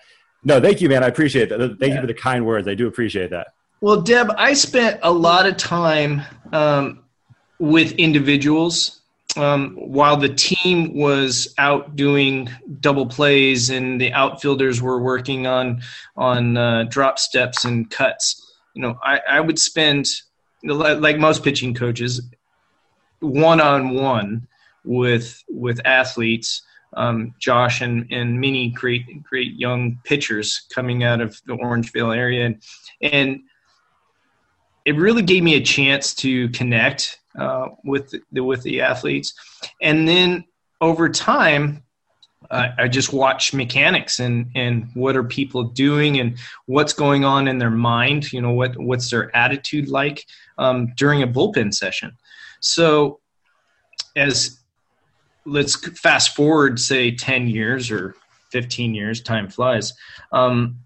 no, 0.44 0.60
thank 0.60 0.80
you, 0.80 0.88
man. 0.88 1.02
I 1.02 1.08
appreciate 1.08 1.48
that. 1.48 1.58
Thank 1.58 1.80
yeah. 1.80 1.94
you 1.94 2.00
for 2.00 2.06
the 2.06 2.14
kind 2.14 2.46
words. 2.46 2.68
I 2.68 2.74
do 2.74 2.86
appreciate 2.86 3.30
that. 3.30 3.48
Well, 3.80 4.00
Deb, 4.00 4.30
I 4.36 4.54
spent 4.54 5.00
a 5.02 5.12
lot 5.12 5.46
of 5.46 5.56
time 5.56 6.22
um, 6.52 7.04
with 7.58 7.92
individuals 7.92 9.00
um, 9.36 9.74
while 9.76 10.16
the 10.16 10.28
team 10.28 10.94
was 10.94 11.54
out 11.58 11.96
doing 11.96 12.50
double 12.80 13.06
plays 13.06 13.70
and 13.70 14.00
the 14.00 14.12
outfielders 14.12 14.80
were 14.80 15.00
working 15.00 15.46
on 15.46 15.82
on 16.16 16.56
uh, 16.56 16.84
drop 16.84 17.18
steps 17.18 17.64
and 17.64 17.90
cuts. 17.90 18.40
You 18.74 18.82
know, 18.82 18.98
I, 19.02 19.20
I 19.28 19.40
would 19.40 19.58
spend 19.58 20.06
like 20.62 21.18
most 21.18 21.42
pitching 21.42 21.74
coaches 21.74 22.22
one 23.20 23.60
on 23.60 23.94
one 23.94 24.46
with 24.84 25.42
with 25.48 25.80
athletes. 25.84 26.62
Um, 26.96 27.34
Josh 27.40 27.80
and, 27.80 28.06
and 28.12 28.40
many 28.40 28.68
great 28.68 29.24
great 29.24 29.54
young 29.54 29.98
pitchers 30.04 30.66
coming 30.72 31.02
out 31.02 31.20
of 31.20 31.40
the 31.44 31.56
Orangevale 31.56 32.16
area, 32.16 32.46
and, 32.46 32.62
and 33.02 33.40
it 34.84 34.94
really 34.96 35.22
gave 35.22 35.42
me 35.42 35.56
a 35.56 35.60
chance 35.60 36.14
to 36.16 36.48
connect 36.50 37.18
uh, 37.38 37.68
with 37.84 38.14
the, 38.32 38.40
with 38.40 38.62
the 38.62 38.80
athletes, 38.80 39.34
and 39.82 40.06
then 40.06 40.44
over 40.80 41.08
time, 41.08 41.82
uh, 42.50 42.68
I 42.78 42.88
just 42.88 43.12
watch 43.12 43.54
mechanics 43.54 44.20
and 44.20 44.50
and 44.54 44.88
what 44.94 45.16
are 45.16 45.24
people 45.24 45.64
doing 45.64 46.20
and 46.20 46.36
what's 46.66 46.92
going 46.92 47.24
on 47.24 47.48
in 47.48 47.58
their 47.58 47.70
mind. 47.70 48.32
You 48.32 48.42
know 48.42 48.52
what 48.52 48.76
what's 48.76 49.10
their 49.10 49.34
attitude 49.34 49.88
like 49.88 50.24
um, 50.58 50.92
during 50.96 51.22
a 51.22 51.26
bullpen 51.26 51.72
session. 51.72 52.12
So 52.60 53.20
as 54.16 54.60
let's 55.44 55.76
fast 55.98 56.34
forward 56.34 56.80
say 56.80 57.10
10 57.10 57.48
years 57.48 57.90
or 57.90 58.14
15 58.50 58.94
years 58.94 59.20
time 59.20 59.48
flies 59.48 59.92
um, 60.32 60.78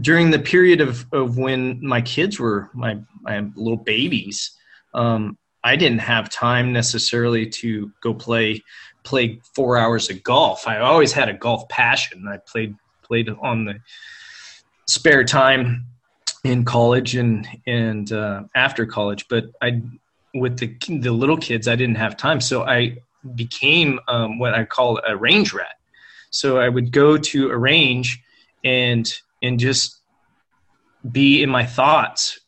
during 0.00 0.30
the 0.30 0.38
period 0.38 0.80
of, 0.80 1.06
of 1.12 1.38
when 1.38 1.84
my 1.84 2.00
kids 2.00 2.38
were 2.38 2.70
my, 2.74 2.98
my 3.22 3.44
little 3.56 3.78
babies 3.78 4.56
um, 4.92 5.36
i 5.64 5.74
didn't 5.74 5.98
have 5.98 6.28
time 6.30 6.72
necessarily 6.72 7.46
to 7.46 7.90
go 8.02 8.14
play 8.14 8.62
play 9.04 9.38
four 9.54 9.76
hours 9.76 10.10
of 10.10 10.22
golf. 10.22 10.66
I 10.66 10.78
always 10.78 11.12
had 11.12 11.28
a 11.28 11.34
golf 11.34 11.68
passion. 11.68 12.26
I 12.26 12.38
played 12.38 12.74
played 13.02 13.28
on 13.28 13.66
the 13.66 13.74
spare 14.88 15.24
time 15.24 15.84
in 16.42 16.64
college 16.64 17.14
and 17.14 17.46
and 17.66 18.12
uh, 18.12 18.42
after 18.54 18.84
college 18.84 19.26
but 19.28 19.44
i 19.62 19.80
with 20.34 20.58
the 20.58 20.76
the 21.00 21.12
little 21.12 21.36
kids 21.36 21.68
i 21.68 21.76
didn't 21.76 21.96
have 21.96 22.16
time. 22.16 22.40
So 22.40 22.64
i 22.64 22.96
became 23.34 23.98
um, 24.06 24.38
what 24.38 24.52
I 24.52 24.66
call 24.66 25.00
a 25.06 25.16
range 25.16 25.54
rat. 25.54 25.76
So 26.28 26.58
I 26.58 26.68
would 26.68 26.92
go 26.92 27.16
to 27.16 27.50
a 27.50 27.56
range 27.56 28.22
and 28.64 29.10
and 29.42 29.58
just 29.58 30.00
be 31.10 31.42
in 31.42 31.48
my 31.48 31.64
thoughts 31.64 32.40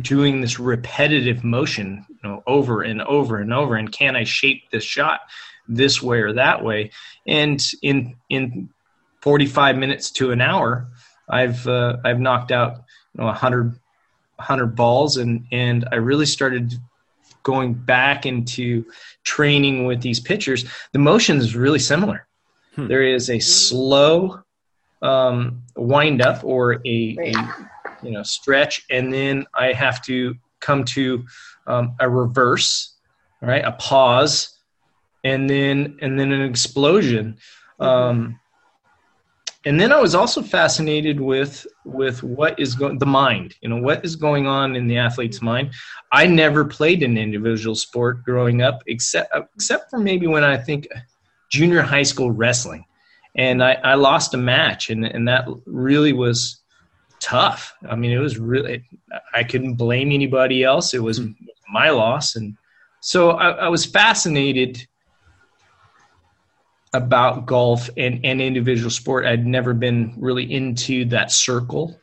doing 0.00 0.40
this 0.40 0.58
repetitive 0.58 1.44
motion 1.44 2.06
you 2.22 2.28
know 2.28 2.42
over 2.46 2.82
and 2.82 3.02
over 3.02 3.38
and 3.38 3.52
over 3.52 3.76
and 3.76 3.92
can 3.92 4.16
i 4.16 4.24
shape 4.24 4.62
this 4.70 4.84
shot 4.84 5.20
this 5.68 6.02
way 6.02 6.20
or 6.20 6.32
that 6.32 6.64
way 6.64 6.90
and 7.26 7.70
in 7.82 8.16
in 8.28 8.68
45 9.20 9.76
minutes 9.76 10.10
to 10.10 10.30
an 10.30 10.40
hour 10.40 10.88
i've 11.28 11.66
uh, 11.66 11.96
i've 12.04 12.20
knocked 12.20 12.52
out 12.52 12.84
you 13.14 13.20
know 13.20 13.26
100 13.26 13.78
100 14.36 14.66
balls 14.76 15.16
and 15.16 15.46
and 15.52 15.88
i 15.92 15.96
really 15.96 16.26
started 16.26 16.72
going 17.48 17.72
back 17.72 18.26
into 18.26 18.84
training 19.24 19.86
with 19.86 20.02
these 20.02 20.20
pitchers, 20.20 20.66
the 20.92 20.98
motion 20.98 21.38
is 21.38 21.56
really 21.56 21.78
similar. 21.78 22.26
Hmm. 22.74 22.88
There 22.88 23.02
is 23.02 23.30
a 23.30 23.38
slow 23.38 24.42
um, 25.00 25.62
wind 25.74 26.20
up 26.20 26.44
or 26.44 26.74
a, 26.74 27.16
a, 27.18 27.32
you 28.02 28.10
know 28.10 28.22
stretch, 28.22 28.84
and 28.90 29.10
then 29.10 29.46
I 29.54 29.72
have 29.72 30.02
to 30.02 30.34
come 30.60 30.84
to 30.84 31.24
um, 31.66 31.94
a 32.00 32.08
reverse, 32.08 32.94
right? 33.40 33.64
A 33.64 33.72
pause, 33.72 34.58
and 35.24 35.48
then 35.48 35.98
and 36.00 36.18
then 36.18 36.32
an 36.32 36.42
explosion. 36.42 37.36
Um, 37.80 38.38
and 39.64 39.78
then 39.78 39.92
I 39.92 40.00
was 40.00 40.14
also 40.14 40.42
fascinated 40.42 41.20
with 41.20 41.66
with 41.84 42.22
what 42.22 42.58
is 42.58 42.74
going 42.74 42.98
the 42.98 43.06
mind. 43.06 43.54
You 43.60 43.68
know, 43.68 43.76
what 43.76 44.04
is 44.04 44.16
going 44.16 44.46
on 44.46 44.76
in 44.76 44.86
the 44.86 44.98
athlete's 44.98 45.42
mind. 45.42 45.72
I 46.12 46.26
never 46.26 46.64
played 46.64 47.02
an 47.02 47.18
individual 47.18 47.74
sport 47.74 48.24
growing 48.24 48.62
up, 48.62 48.82
except 48.86 49.34
except 49.54 49.90
for 49.90 49.98
maybe 49.98 50.26
when 50.26 50.44
I 50.44 50.56
think 50.56 50.88
junior 51.50 51.82
high 51.82 52.04
school 52.04 52.30
wrestling, 52.30 52.84
and 53.34 53.62
I, 53.62 53.74
I 53.84 53.94
lost 53.94 54.32
a 54.34 54.38
match, 54.38 54.90
and 54.90 55.04
and 55.04 55.26
that 55.28 55.46
really 55.66 56.12
was 56.12 56.57
tough. 57.20 57.74
I 57.88 57.96
mean, 57.96 58.12
it 58.12 58.18
was 58.18 58.38
really 58.38 58.84
I 59.34 59.44
couldn't 59.44 59.74
blame 59.74 60.12
anybody 60.12 60.64
else. 60.64 60.94
It 60.94 61.02
was 61.02 61.20
my 61.70 61.90
loss, 61.90 62.36
and 62.36 62.56
so 63.00 63.30
I, 63.30 63.50
I 63.50 63.68
was 63.68 63.84
fascinated 63.84 64.86
about 66.94 67.46
golf 67.46 67.90
and, 67.96 68.24
and 68.24 68.40
individual 68.40 68.90
sport. 68.90 69.26
I'd 69.26 69.46
never 69.46 69.74
been 69.74 70.14
really 70.16 70.50
into 70.52 71.04
that 71.06 71.30
circle 71.30 72.00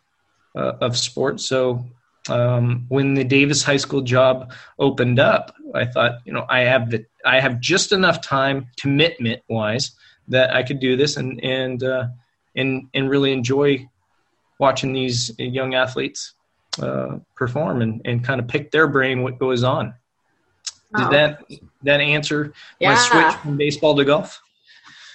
uh, 0.56 0.74
of 0.82 0.96
sport. 0.96 1.40
So 1.40 1.86
um, 2.30 2.86
when 2.90 3.14
the 3.14 3.24
Davis 3.24 3.64
High 3.64 3.78
School 3.78 4.02
job 4.02 4.54
opened 4.80 5.20
up, 5.20 5.56
I 5.74 5.86
thought, 5.86 6.20
you 6.26 6.34
know, 6.34 6.46
I 6.50 6.60
have 6.62 6.90
the 6.90 7.06
I 7.26 7.40
have 7.40 7.60
just 7.60 7.92
enough 7.92 8.22
time, 8.22 8.68
commitment 8.80 9.42
wise, 9.50 9.92
that 10.28 10.54
I 10.54 10.64
could 10.64 10.80
do 10.80 10.96
this 10.96 11.18
and 11.18 11.44
and 11.44 11.84
uh, 11.84 12.08
and 12.56 12.88
and 12.94 13.10
really 13.10 13.32
enjoy 13.32 13.88
watching 14.60 14.94
these 14.94 15.32
young 15.38 15.76
athletes 15.76 16.34
uh, 16.82 17.18
perform 17.36 17.82
and, 17.82 18.02
and 18.06 18.24
kind 18.24 18.40
of 18.40 18.48
pick 18.48 18.72
their 18.72 18.88
brain 18.88 19.24
what 19.24 19.40
goes 19.40 19.64
on. 19.64 19.94
Did 20.98 21.10
that 21.10 21.44
that 21.84 22.00
answer 22.00 22.54
yeah. 22.80 22.94
my 22.94 22.96
switch 22.96 23.42
from 23.42 23.58
baseball 23.58 23.96
to 23.96 24.06
golf? 24.06 24.42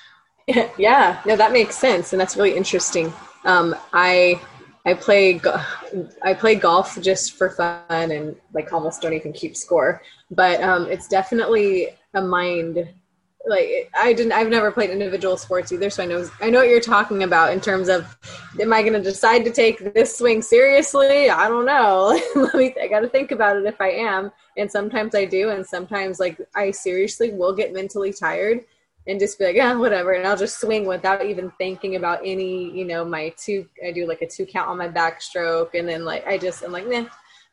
yeah, 0.78 1.20
no, 1.24 1.36
that 1.36 1.52
makes 1.52 1.76
sense, 1.76 2.12
and 2.12 2.20
that's 2.20 2.36
really 2.36 2.54
interesting. 2.54 3.12
Um, 3.44 3.74
I 3.92 4.40
I 4.84 4.94
play 4.94 5.40
I 6.22 6.34
play 6.34 6.54
golf 6.54 7.00
just 7.00 7.36
for 7.36 7.50
fun 7.50 8.10
and 8.10 8.36
like 8.52 8.72
almost 8.72 9.02
don't 9.02 9.14
even 9.14 9.32
keep 9.32 9.56
score, 9.56 10.02
but 10.30 10.62
um, 10.62 10.86
it's 10.86 11.08
definitely 11.08 11.88
a 12.14 12.22
mind. 12.22 12.88
Like 13.46 13.90
I 13.94 14.12
didn't, 14.12 14.32
I've 14.32 14.48
never 14.48 14.70
played 14.70 14.90
individual 14.90 15.36
sports 15.36 15.72
either, 15.72 15.88
so 15.88 16.02
I 16.02 16.06
know 16.06 16.28
I 16.42 16.50
know 16.50 16.58
what 16.58 16.68
you're 16.68 16.80
talking 16.80 17.22
about 17.22 17.52
in 17.52 17.60
terms 17.60 17.88
of, 17.88 18.18
am 18.60 18.72
I 18.72 18.82
going 18.82 18.92
to 18.92 19.02
decide 19.02 19.44
to 19.46 19.50
take 19.50 19.94
this 19.94 20.18
swing 20.18 20.42
seriously? 20.42 21.30
I 21.30 21.48
don't 21.48 21.64
know. 21.64 22.20
Let 22.34 22.54
me, 22.54 22.74
I 22.80 22.86
got 22.86 23.00
to 23.00 23.08
think 23.08 23.30
about 23.30 23.56
it 23.56 23.64
if 23.64 23.80
I 23.80 23.92
am, 23.92 24.30
and 24.58 24.70
sometimes 24.70 25.14
I 25.14 25.24
do, 25.24 25.50
and 25.50 25.66
sometimes 25.66 26.20
like 26.20 26.38
I 26.54 26.70
seriously 26.70 27.32
will 27.32 27.54
get 27.54 27.72
mentally 27.72 28.12
tired 28.12 28.64
and 29.06 29.18
just 29.18 29.38
be 29.38 29.46
like, 29.46 29.56
yeah, 29.56 29.74
whatever. 29.74 30.12
And 30.12 30.26
I'll 30.26 30.36
just 30.36 30.60
swing 30.60 30.86
without 30.86 31.24
even 31.24 31.50
thinking 31.58 31.96
about 31.96 32.20
any, 32.24 32.70
you 32.70 32.84
know, 32.84 33.04
my 33.04 33.32
two, 33.36 33.66
I 33.84 33.92
do 33.92 34.06
like 34.06 34.22
a 34.22 34.26
two 34.26 34.46
count 34.46 34.68
on 34.68 34.78
my 34.78 34.88
backstroke. 34.88 35.70
And 35.74 35.88
then 35.88 36.04
like, 36.04 36.26
I 36.26 36.38
just, 36.38 36.62
I'm 36.62 36.72
like, 36.72 36.86
nah. 36.86 37.06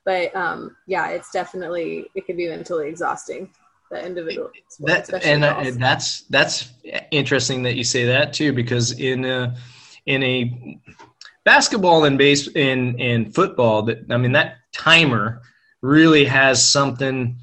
But 0.06 0.36
um, 0.36 0.76
yeah, 0.86 1.10
it's 1.10 1.32
definitely, 1.32 2.08
it 2.16 2.26
can 2.26 2.38
be 2.38 2.48
mentally 2.48 2.88
exhausting. 2.88 3.50
The 3.90 4.06
individual. 4.06 4.50
Sport, 4.70 5.06
that, 5.06 5.26
and, 5.26 5.44
uh, 5.44 5.72
that's, 5.76 6.22
that's 6.24 6.70
interesting 7.12 7.64
that 7.64 7.76
you 7.76 7.84
say 7.84 8.06
that 8.06 8.34
too, 8.34 8.54
because 8.54 9.00
in 9.00 9.24
a, 9.26 9.56
in 10.06 10.24
a 10.24 10.80
basketball 11.46 12.04
and 12.06 12.18
base 12.18 12.48
in, 12.48 13.00
in 13.00 13.32
football 13.32 13.84
that, 13.84 14.00
I 14.10 14.18
mean, 14.18 14.34
that 14.34 14.58
timer 14.74 15.42
really 15.82 16.26
has 16.26 16.68
something 16.68 17.38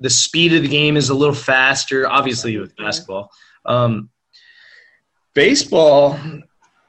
the 0.00 0.10
speed 0.10 0.52
of 0.52 0.62
the 0.62 0.68
game 0.68 0.96
is 0.96 1.08
a 1.08 1.14
little 1.14 1.34
faster, 1.34 2.08
obviously 2.08 2.58
with 2.58 2.76
basketball. 2.76 3.30
Um, 3.64 4.10
baseball, 5.34 6.18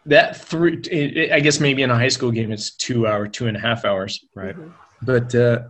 that 0.05 0.37
three, 0.37 1.31
I 1.31 1.39
guess 1.39 1.59
maybe 1.59 1.83
in 1.83 1.91
a 1.91 1.95
high 1.95 2.09
school 2.09 2.31
game 2.31 2.51
it's 2.51 2.75
two 2.75 3.07
hour, 3.07 3.27
two 3.27 3.47
and 3.47 3.55
a 3.55 3.59
half 3.59 3.85
hours, 3.85 4.23
right? 4.35 4.55
Mm-hmm. 4.55 4.69
But 5.01 5.35
uh, 5.35 5.67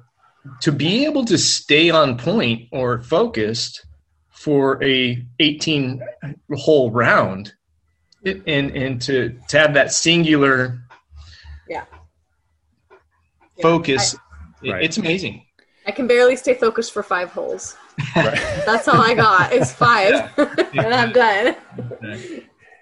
to 0.62 0.72
be 0.72 1.06
able 1.06 1.26
to 1.26 1.38
stay 1.38 1.90
on 1.90 2.18
point 2.18 2.68
or 2.72 3.02
focused 3.02 3.86
for 4.30 4.82
a 4.84 5.26
18 5.40 6.02
hole 6.54 6.92
round, 6.92 7.54
it, 8.24 8.42
and 8.48 8.72
and 8.72 9.02
to 9.02 9.38
to 9.50 9.60
have 9.60 9.74
that 9.74 9.92
singular, 9.92 10.80
yeah, 11.68 11.86
focus, 13.62 14.16
yeah, 14.62 14.76
I, 14.76 14.80
it, 14.80 14.86
it's 14.86 14.98
amazing. 14.98 15.44
I 15.86 15.92
can 15.92 16.08
barely 16.08 16.36
stay 16.36 16.54
focused 16.54 16.92
for 16.92 17.02
five 17.02 17.32
holes. 17.32 17.76
Right. 18.16 18.36
That's 18.66 18.88
all 18.88 19.02
I 19.02 19.14
got 19.14 19.54
it's 19.54 19.72
five, 19.72 20.32
and 20.38 20.94
I'm 20.94 21.12
done. 21.14 21.56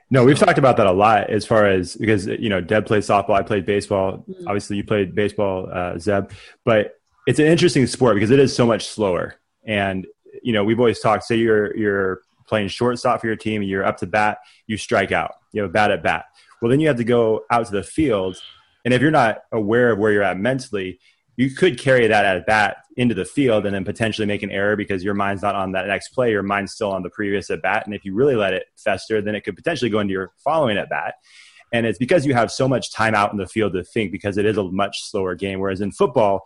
No, 0.10 0.24
we've 0.24 0.38
talked 0.38 0.58
about 0.58 0.78
that 0.78 0.88
a 0.88 0.92
lot 0.92 1.30
as 1.30 1.46
far 1.46 1.66
as 1.66 1.96
because 1.96 2.28
you 2.28 2.50
know 2.50 2.62
Deb 2.62 2.86
plays 2.86 3.08
softball, 3.08 3.36
I 3.36 3.42
played 3.42 3.66
baseball. 3.66 4.26
Mm-hmm. 4.30 4.48
Obviously, 4.48 4.78
you 4.78 4.84
played 4.84 5.16
baseball, 5.16 5.70
uh, 5.72 5.98
Zeb. 5.98 6.32
But 6.64 7.00
it's 7.26 7.40
an 7.40 7.46
interesting 7.46 7.88
sport 7.88 8.16
because 8.16 8.32
it 8.32 8.40
is 8.40 8.56
so 8.56 8.66
much 8.66 8.88
slower. 8.88 9.36
And 9.66 10.06
you 10.44 10.54
know, 10.54 10.64
we've 10.64 10.80
always 10.80 11.00
talked. 11.00 11.24
Say 11.24 11.38
you're 11.38 11.76
you're 11.76 12.22
playing 12.48 12.68
shortstop 12.68 13.22
for 13.22 13.28
your 13.28 13.36
team, 13.36 13.62
and 13.62 13.70
you're 13.70 13.86
up 13.86 13.98
to 13.98 14.08
bat, 14.08 14.40
you 14.68 14.78
strike 14.78 15.12
out, 15.12 15.32
you 15.52 15.62
have 15.62 15.70
a 15.70 15.74
bat 15.74 15.92
at 15.92 16.04
bat. 16.04 16.26
Well, 16.62 16.70
then 16.70 16.80
you 16.80 16.88
have 16.88 16.98
to 16.98 17.04
go 17.04 17.44
out 17.50 17.66
to 17.68 17.72
the 17.72 17.84
field, 17.84 18.38
and 18.84 18.94
if 18.94 19.02
you're 19.02 19.12
not 19.12 19.40
aware 19.52 19.92
of 19.92 19.98
where 19.98 20.12
you're 20.12 20.24
at 20.24 20.38
mentally, 20.38 21.00
you 21.38 21.50
could 21.50 21.80
carry 21.80 22.08
that 22.08 22.26
at 22.26 22.46
bat 22.46 22.78
into 22.98 23.14
the 23.14 23.26
field 23.26 23.66
and 23.66 23.76
then 23.76 23.84
potentially 23.84 24.26
make 24.26 24.42
an 24.42 24.52
error 24.52 24.76
because 24.76 25.04
your 25.04 25.14
mind's 25.14 25.42
not 25.42 25.56
on 25.56 25.74
that 25.74 25.88
next 25.88 26.10
play, 26.10 26.32
your 26.32 26.44
mind's 26.44 26.74
still 26.74 26.92
on 26.92 27.04
the 27.04 27.10
previous 27.10 27.50
at 27.50 27.62
bat. 27.62 27.86
And 27.86 27.94
if 27.94 28.06
you 28.06 28.14
really 28.14 28.36
let 28.36 28.54
it 28.54 28.68
fester, 28.78 29.22
then 29.22 29.36
it 29.36 29.42
could 29.42 29.56
potentially 29.56 29.90
go 29.90 30.00
into 30.00 30.14
your 30.14 30.32
following 30.38 30.78
at 30.78 30.90
bat. 30.90 31.16
And 31.74 31.86
it's 31.86 31.98
because 31.98 32.26
you 32.26 32.34
have 32.34 32.52
so 32.52 32.70
much 32.70 32.94
time 32.94 33.16
out 33.16 33.32
in 33.34 33.38
the 33.38 33.48
field 33.48 33.74
to 33.74 33.84
think 33.84 34.12
because 34.12 34.38
it 34.38 34.46
is 34.46 34.58
a 34.58 34.64
much 34.64 35.04
slower 35.04 35.36
game. 35.36 35.60
Whereas 35.60 35.82
in 35.82 35.92
football, 35.92 36.46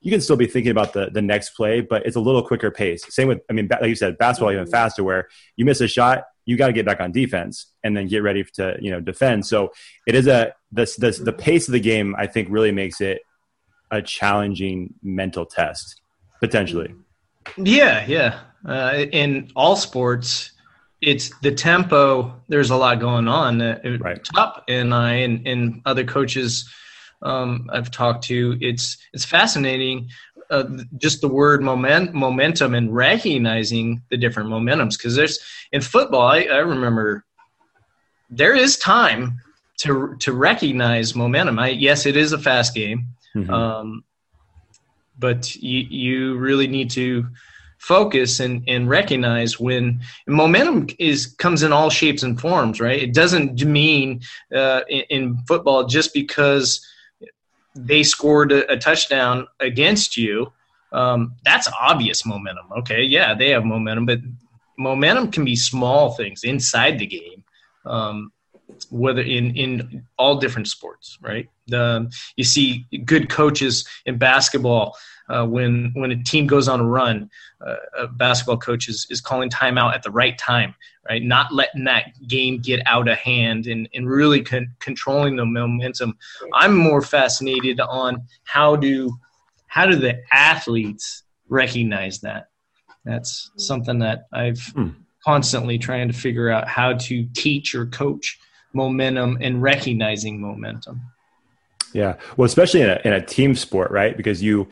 you 0.00 0.10
can 0.10 0.20
still 0.20 0.36
be 0.36 0.46
thinking 0.46 0.70
about 0.70 0.92
the, 0.92 1.10
the 1.10 1.20
next 1.20 1.50
play, 1.50 1.80
but 1.80 2.06
it's 2.06 2.16
a 2.16 2.20
little 2.20 2.42
quicker 2.42 2.70
pace. 2.70 3.04
Same 3.12 3.28
with, 3.28 3.40
I 3.50 3.52
mean, 3.52 3.68
like 3.70 3.88
you 3.88 3.94
said, 3.94 4.16
basketball 4.16 4.52
even 4.52 4.66
faster 4.66 5.04
where 5.04 5.28
you 5.56 5.64
miss 5.64 5.80
a 5.80 5.88
shot, 5.88 6.24
you 6.46 6.56
got 6.56 6.68
to 6.68 6.72
get 6.72 6.86
back 6.86 7.00
on 7.00 7.12
defense 7.12 7.66
and 7.84 7.96
then 7.96 8.08
get 8.08 8.22
ready 8.22 8.42
to, 8.54 8.76
you 8.80 8.90
know, 8.90 9.00
defend. 9.00 9.46
So 9.46 9.72
it 10.06 10.14
is 10.14 10.26
a, 10.26 10.54
this, 10.72 10.96
this, 10.96 11.18
the 11.18 11.32
pace 11.32 11.68
of 11.68 11.72
the 11.72 11.80
game, 11.80 12.16
I 12.18 12.26
think 12.26 12.48
really 12.50 12.72
makes 12.72 13.00
it 13.00 13.20
a 13.90 14.00
challenging 14.00 14.94
mental 15.02 15.44
test 15.44 16.00
potentially. 16.40 16.94
Yeah. 17.58 18.04
Yeah. 18.06 18.40
Uh, 18.66 19.04
in 19.12 19.50
all 19.54 19.76
sports, 19.76 20.52
it's 21.02 21.30
the 21.40 21.52
tempo. 21.52 22.40
There's 22.48 22.70
a 22.70 22.76
lot 22.76 23.00
going 23.00 23.28
on. 23.28 23.60
Uh, 23.60 23.78
right. 24.00 24.20
Tup 24.34 24.64
and 24.68 24.94
I 24.94 25.12
and, 25.14 25.46
and 25.46 25.82
other 25.84 26.04
coaches 26.04 26.70
um, 27.22 27.68
I've 27.72 27.90
talked 27.90 28.24
to, 28.24 28.56
it's 28.60 28.98
it's 29.12 29.24
fascinating. 29.24 30.08
Uh, 30.50 30.64
just 30.96 31.20
the 31.20 31.28
word 31.28 31.62
moment, 31.62 32.12
momentum 32.12 32.74
and 32.74 32.92
recognizing 32.94 34.02
the 34.10 34.16
different 34.16 34.48
momentums 34.48 34.96
because 34.96 35.14
there's 35.14 35.38
in 35.70 35.80
football. 35.80 36.26
I, 36.26 36.40
I 36.42 36.58
remember 36.58 37.24
there 38.30 38.54
is 38.54 38.76
time 38.76 39.40
to 39.78 40.16
to 40.20 40.32
recognize 40.32 41.14
momentum. 41.14 41.58
I, 41.58 41.68
yes, 41.68 42.06
it 42.06 42.16
is 42.16 42.32
a 42.32 42.38
fast 42.38 42.74
game, 42.74 43.08
mm-hmm. 43.34 43.52
um, 43.52 44.04
but 45.18 45.54
you 45.56 45.86
you 45.88 46.38
really 46.38 46.66
need 46.66 46.90
to 46.90 47.26
focus 47.78 48.40
and, 48.40 48.62
and 48.68 48.90
recognize 48.90 49.58
when 49.58 50.00
momentum 50.26 50.86
is 50.98 51.26
comes 51.38 51.62
in 51.62 51.72
all 51.72 51.88
shapes 51.88 52.22
and 52.22 52.38
forms 52.38 52.78
right 52.78 53.02
it 53.02 53.14
doesn't 53.14 53.64
mean 53.64 54.20
uh, 54.54 54.82
in, 54.90 55.02
in, 55.08 55.38
football 55.48 55.86
just 55.86 56.12
because 56.12 56.86
they 57.74 58.02
scored 58.02 58.52
a, 58.52 58.70
a 58.72 58.76
touchdown 58.76 59.46
against 59.60 60.16
you 60.16 60.52
um, 60.92 61.34
that's 61.44 61.68
obvious 61.80 62.26
momentum 62.26 62.66
okay? 62.78 63.02
Yeah 63.02 63.34
they 63.34 63.50
have 63.50 63.64
momentum 63.64 64.06
but 64.06 64.18
momentum 64.78 65.30
can 65.30 65.44
be 65.44 65.56
small 65.56 66.12
things 66.12 66.42
inside 66.44 66.98
the 66.98 67.06
game 67.06 67.44
um, 67.86 68.32
whether 68.90 69.22
in 69.22 69.54
in 69.56 70.04
all 70.18 70.38
different 70.38 70.68
sports 70.68 71.18
right? 71.20 71.48
The, 71.68 72.10
you 72.36 72.44
see 72.44 72.86
good 73.04 73.28
coaches 73.28 73.86
in 74.06 74.18
basketball 74.18 74.96
uh, 75.30 75.46
when 75.46 75.92
when 75.94 76.10
a 76.10 76.22
team 76.22 76.46
goes 76.46 76.68
on 76.68 76.80
a 76.80 76.84
run, 76.84 77.30
uh, 77.64 77.76
a 77.98 78.08
basketball 78.08 78.58
coach 78.58 78.88
is, 78.88 79.06
is 79.10 79.20
calling 79.20 79.48
timeout 79.48 79.94
at 79.94 80.02
the 80.02 80.10
right 80.10 80.36
time, 80.38 80.74
right? 81.08 81.22
Not 81.22 81.52
letting 81.52 81.84
that 81.84 82.12
game 82.26 82.58
get 82.58 82.82
out 82.86 83.08
of 83.08 83.16
hand 83.18 83.66
and, 83.66 83.88
and 83.94 84.08
really 84.08 84.42
con- 84.42 84.74
controlling 84.80 85.36
the 85.36 85.46
momentum. 85.46 86.16
I'm 86.54 86.76
more 86.76 87.02
fascinated 87.02 87.80
on 87.80 88.24
how 88.44 88.76
do 88.76 89.16
how 89.66 89.86
do 89.86 89.96
the 89.96 90.20
athletes 90.32 91.22
recognize 91.48 92.20
that? 92.20 92.48
That's 93.04 93.50
something 93.56 93.98
that 94.00 94.26
I've 94.32 94.60
hmm. 94.74 94.88
constantly 95.24 95.78
trying 95.78 96.08
to 96.08 96.14
figure 96.14 96.50
out 96.50 96.66
how 96.68 96.94
to 96.94 97.26
teach 97.34 97.74
or 97.74 97.86
coach 97.86 98.38
momentum 98.72 99.38
and 99.40 99.62
recognizing 99.62 100.40
momentum. 100.40 101.00
Yeah. 101.92 102.16
Well, 102.36 102.46
especially 102.46 102.82
in 102.82 102.90
a, 102.90 103.00
in 103.04 103.12
a 103.12 103.24
team 103.24 103.54
sport, 103.54 103.90
right? 103.90 104.16
Because 104.16 104.42
you, 104.42 104.68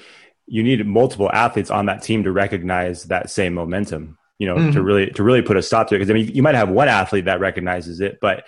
you 0.49 0.63
need 0.63 0.87
multiple 0.87 1.31
athletes 1.33 1.71
on 1.71 1.87
that 1.87 2.03
team 2.03 2.23
to 2.25 2.33
recognize 2.33 3.05
that 3.05 3.31
same 3.31 3.55
momentum 3.55 4.19
you 4.39 4.47
know 4.47 4.57
mm-hmm. 4.57 4.73
to 4.73 4.83
really 4.83 5.11
to 5.11 5.23
really 5.23 5.43
put 5.43 5.57
a 5.57 5.63
stop 5.63 5.89
to 5.89 5.95
it. 5.95 5.99
Because 5.99 6.11
i 6.11 6.15
mean 6.15 6.29
you 6.29 6.43
might 6.43 6.55
have 6.55 6.69
one 6.69 6.89
athlete 6.89 7.27
that 7.27 7.41
recognizes 7.41 8.01
it 8.01 8.19
but 8.21 8.45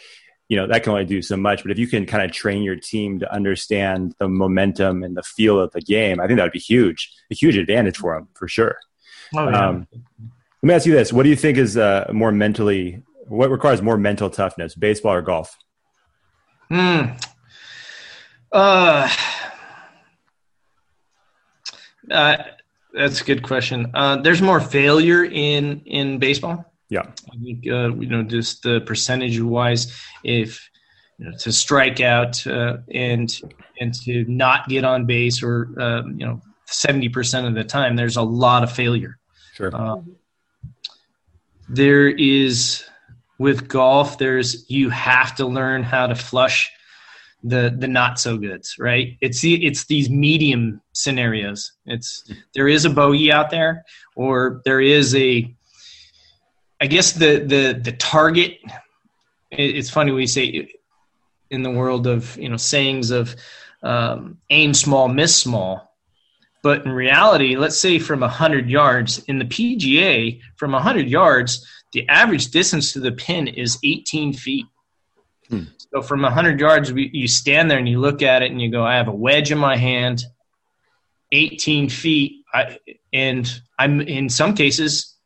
you 0.49 0.57
know 0.57 0.67
that 0.67 0.83
can 0.83 0.93
only 0.93 1.05
do 1.05 1.23
so 1.23 1.37
much. 1.37 1.63
But 1.63 1.71
if 1.71 1.79
you 1.79 1.87
can 1.87 2.07
kind 2.07 2.25
of 2.25 2.33
train 2.33 2.65
your 2.65 2.75
team 2.75 3.21
to 3.21 3.33
understand 3.33 4.17
the 4.19 4.29
momentum 4.29 5.05
and 5.05 5.17
the 5.17 5.23
feel 5.23 5.61
of 5.61 5.71
the 5.73 5.81
game 5.81 6.21
i 6.21 6.27
think 6.27 6.39
that 6.39 6.43
would 6.43 6.53
be 6.53 6.59
huge 6.59 7.13
a 7.31 7.35
huge 7.35 7.57
advantage 7.57 7.97
for 7.97 8.17
them 8.17 8.29
for 8.35 8.49
sure. 8.49 8.77
Oh, 9.35 9.49
yeah. 9.49 9.69
um, 9.69 9.87
let 10.63 10.69
me 10.69 10.75
ask 10.75 10.87
you 10.87 10.93
this. 10.93 11.13
What 11.13 11.23
do 11.23 11.29
you 11.29 11.37
think 11.37 11.57
is 11.57 11.77
uh, 11.77 12.11
more 12.13 12.33
mentally 12.33 13.03
what 13.29 13.49
requires 13.51 13.81
more 13.81 13.97
mental 13.97 14.29
toughness 14.29 14.75
baseball 14.75 15.15
or 15.15 15.23
golf? 15.23 15.57
Hmm. 16.69 17.13
Uh 18.51 19.09
uh, 22.11 22.37
that's 22.93 23.21
a 23.21 23.25
good 23.25 23.43
question. 23.43 23.91
Uh, 23.95 24.17
there's 24.17 24.43
more 24.43 24.61
failure 24.61 25.25
in 25.25 25.83
in 25.87 26.19
baseball. 26.19 26.65
Yeah, 26.89 27.03
I 27.03 27.37
think 27.43 27.67
uh, 27.67 27.95
you 27.95 28.09
know 28.09 28.23
just 28.23 28.63
the 28.63 28.81
percentage 28.81 29.41
wise, 29.41 29.97
if 30.25 30.69
you 31.19 31.27
know, 31.27 31.37
to 31.39 31.53
strike 31.53 32.01
out 32.01 32.45
uh, 32.47 32.79
and 32.93 33.41
and 33.81 33.95
to 34.05 34.25
not 34.25 34.69
get 34.69 34.85
on 34.85 35.07
base 35.07 35.43
or 35.43 35.69
uh, 35.79 36.03
you 36.07 36.27
know 36.27 36.41
seventy 36.67 37.09
percent 37.09 37.47
of 37.47 37.55
the 37.55 37.65
time, 37.65 37.97
there's 37.97 38.17
a 38.17 38.23
lot 38.23 38.63
of 38.63 38.73
failure. 38.73 39.19
Sure. 39.55 39.71
Uh, 39.75 40.01
there 41.69 42.09
is 42.09 42.85
with 43.39 43.69
golf. 43.69 44.19
There's 44.19 44.69
you 44.69 44.91
have 44.91 45.37
to 45.37 45.47
learn 45.47 45.85
how 45.85 46.09
to 46.09 46.17
flush 46.17 46.71
the 47.43 47.75
the 47.79 47.89
not 47.89 48.21
so 48.21 48.37
goods, 48.37 48.77
right? 48.79 49.17
It's 49.21 49.41
the, 49.41 49.65
it's 49.65 49.87
these 49.87 50.11
medium 50.11 50.81
scenarios. 50.93 51.73
It's 51.87 52.31
there 52.55 52.69
is 52.69 52.85
a 52.85 52.91
bogey 52.91 53.33
out 53.33 53.51
there, 53.51 53.85
or 54.17 54.61
there 54.65 54.81
is 54.81 55.15
a. 55.15 55.55
I 56.81 56.87
guess 56.87 57.13
the 57.13 57.39
the 57.39 57.81
the 57.83 57.93
target. 57.93 58.59
It's 59.51 59.91
funny 59.91 60.13
we 60.13 60.27
say 60.27 60.69
in 61.51 61.63
the 61.63 61.71
world 61.71 62.07
of 62.07 62.37
you 62.37 62.49
know 62.49 62.57
sayings 62.57 63.11
of 63.11 63.35
um, 63.83 64.39
aim 64.51 64.75
small, 64.75 65.09
miss 65.09 65.37
small. 65.37 65.91
But 66.63 66.85
in 66.85 66.93
reality, 66.93 67.57
let's 67.57 67.79
say 67.79 67.99
from 67.99 68.21
100 68.21 68.69
yards 68.69 69.19
in 69.29 69.39
the 69.39 69.47
PGA, 69.47 70.41
from 70.57 70.73
100 70.73 71.09
yards, 71.09 71.67
the 71.93 72.07
average 72.09 72.51
distance 72.51 72.93
to 72.93 73.01
the 73.01 73.13
pin 73.13 73.49
is 73.49 73.79
18 73.83 74.35
feet. 74.35 74.67
Hmm. 75.51 75.65
So 75.93 76.03
from 76.03 76.23
100 76.23 76.61
yards, 76.61 76.93
you 76.95 77.27
stand 77.27 77.71
there 77.71 77.79
and 77.79 77.89
you 77.89 77.99
look 77.99 78.23
at 78.23 78.43
it 78.43 78.53
and 78.53 78.63
you 78.63 78.71
go, 78.71 78.85
I 78.85 78.95
have 78.95 79.09
a 79.09 79.15
wedge 79.15 79.51
in 79.51 79.59
my 79.59 79.77
hand, 79.77 80.25
18 81.33 81.89
feet. 81.89 82.45
I, 82.55 82.79
and 83.13 83.51
I'm 83.79 84.01
in 84.01 84.29
some 84.29 84.55
cases, 84.55 85.17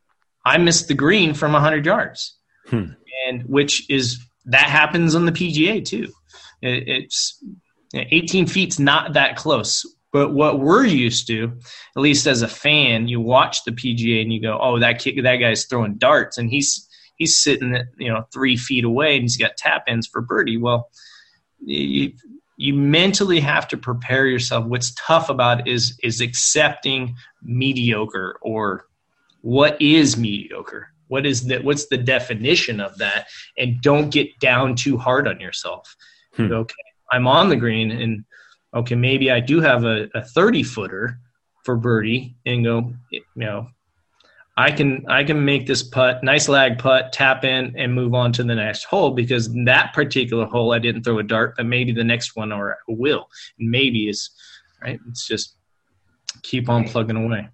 I 0.44 0.58
missed 0.58 0.88
the 0.88 0.94
green 0.94 1.34
from 1.34 1.52
100 1.52 1.84
yards. 1.84 2.37
Hmm. 2.66 2.92
And 3.26 3.42
which 3.44 3.88
is 3.90 4.18
that 4.46 4.66
happens 4.66 5.14
on 5.14 5.26
the 5.26 5.32
PGA 5.32 5.84
too. 5.84 6.12
It, 6.62 6.88
it's 6.88 7.42
18 7.94 8.46
feet's 8.46 8.78
not 8.78 9.14
that 9.14 9.37
close. 9.37 9.84
But 10.12 10.32
what 10.32 10.60
we're 10.60 10.87
used 10.87 11.26
to, 11.26 11.58
at 11.96 12.00
least 12.00 12.28
as 12.28 12.42
a 12.42 12.48
fan, 12.48 13.08
you 13.08 13.20
watch 13.20 13.64
the 13.64 13.72
PGA 13.72 14.22
and 14.22 14.32
you 14.32 14.40
go, 14.40 14.56
"Oh, 14.60 14.78
that 14.78 15.02
that 15.02 15.37
guy's 15.37 15.64
throwing 15.64 15.96
darts," 15.96 16.38
and 16.38 16.48
he's 16.48 16.88
he's 17.16 17.37
sitting 17.37 17.74
at 17.74 17.87
you 17.96 18.12
know 18.12 18.27
three 18.33 18.57
feet 18.57 18.85
away 18.85 19.14
and 19.14 19.22
he's 19.22 19.37
got 19.37 19.57
tap 19.57 19.85
ins 19.88 20.07
for 20.07 20.20
birdie. 20.20 20.59
Well, 20.59 20.90
you, 21.61 22.12
you 22.57 22.74
mentally 22.74 23.40
have 23.40 23.68
to 23.68 23.77
prepare 23.77 24.27
yourself. 24.27 24.64
What's 24.66 24.94
tough 24.94 25.29
about 25.29 25.61
it 25.61 25.68
is 25.68 25.98
is 26.03 26.20
accepting 26.20 27.16
mediocre 27.42 28.38
or 28.42 28.87
what 29.40 29.81
is 29.81 30.16
mediocre. 30.16 30.88
What 31.09 31.27
is 31.27 31.46
that? 31.48 31.64
What's 31.64 31.87
the 31.87 31.98
definition 31.98 32.81
of 32.81 32.96
that? 32.98 33.27
And 33.59 33.81
don't 33.81 34.11
get 34.11 34.38
down 34.40 34.74
too 34.74 34.96
hard 34.96 35.29
on 35.29 35.40
yourself. 35.40 35.94
Hmm. 36.35 36.50
Okay, 36.50 36.74
I'm 37.12 37.27
on 37.27 37.48
the 37.48 37.57
green, 37.57 37.90
and 37.90 38.24
okay, 38.74 38.94
maybe 38.94 39.31
I 39.31 39.40
do 39.40 39.61
have 39.61 39.85
a, 39.85 40.09
a 40.14 40.22
30 40.22 40.62
footer 40.62 41.18
for 41.64 41.77
birdie, 41.77 42.37
and 42.46 42.64
go, 42.64 42.94
you 43.11 43.22
know, 43.37 43.68
I 44.57 44.71
can 44.71 45.05
I 45.09 45.25
can 45.25 45.44
make 45.44 45.67
this 45.67 45.83
putt, 45.83 46.23
nice 46.23 46.48
lag 46.48 46.79
putt, 46.79 47.13
tap 47.13 47.44
in, 47.44 47.75
and 47.77 47.92
move 47.92 48.15
on 48.15 48.33
to 48.35 48.44
the 48.44 48.55
next 48.55 48.85
hole 48.85 49.11
because 49.11 49.52
that 49.65 49.92
particular 49.92 50.46
hole 50.46 50.73
I 50.73 50.79
didn't 50.79 51.02
throw 51.02 51.19
a 51.19 51.25
dart, 51.25 51.55
but 51.57 51.67
maybe 51.67 51.92
the 51.92 52.05
next 52.05 52.37
one 52.37 52.52
or 52.52 52.79
will. 52.87 53.29
Maybe 53.59 54.09
is 54.09 54.31
right. 54.81 55.00
It's 55.09 55.27
just 55.27 55.57
keep 56.42 56.69
on 56.69 56.85
plugging 56.85 57.17
away. 57.17 57.48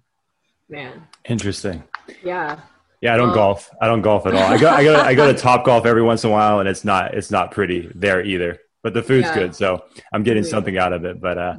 Man. 0.69 1.07
Interesting. 1.25 1.83
Yeah. 2.23 2.59
Yeah, 3.01 3.15
I 3.15 3.17
don't 3.17 3.33
golf. 3.33 3.71
I 3.81 3.87
don't 3.87 4.03
golf 4.03 4.27
at 4.27 4.35
all. 4.35 4.43
I 4.43 4.59
go 4.59 4.69
I 4.69 4.83
go 4.83 4.95
I 4.95 5.15
go 5.15 5.31
to 5.31 5.37
Top 5.37 5.65
Golf 5.65 5.87
every 5.87 6.03
once 6.03 6.23
in 6.23 6.29
a 6.29 6.33
while, 6.33 6.59
and 6.59 6.69
it's 6.69 6.85
not 6.85 7.15
it's 7.15 7.31
not 7.31 7.49
pretty 7.49 7.91
there 7.95 8.23
either. 8.23 8.59
But 8.83 8.93
the 8.93 9.01
food's 9.01 9.27
yeah. 9.27 9.39
good, 9.39 9.55
so 9.55 9.85
I'm 10.13 10.21
getting 10.21 10.43
yeah. 10.43 10.49
something 10.49 10.77
out 10.77 10.93
of 10.93 11.03
it. 11.05 11.19
But 11.19 11.37
uh, 11.39 11.55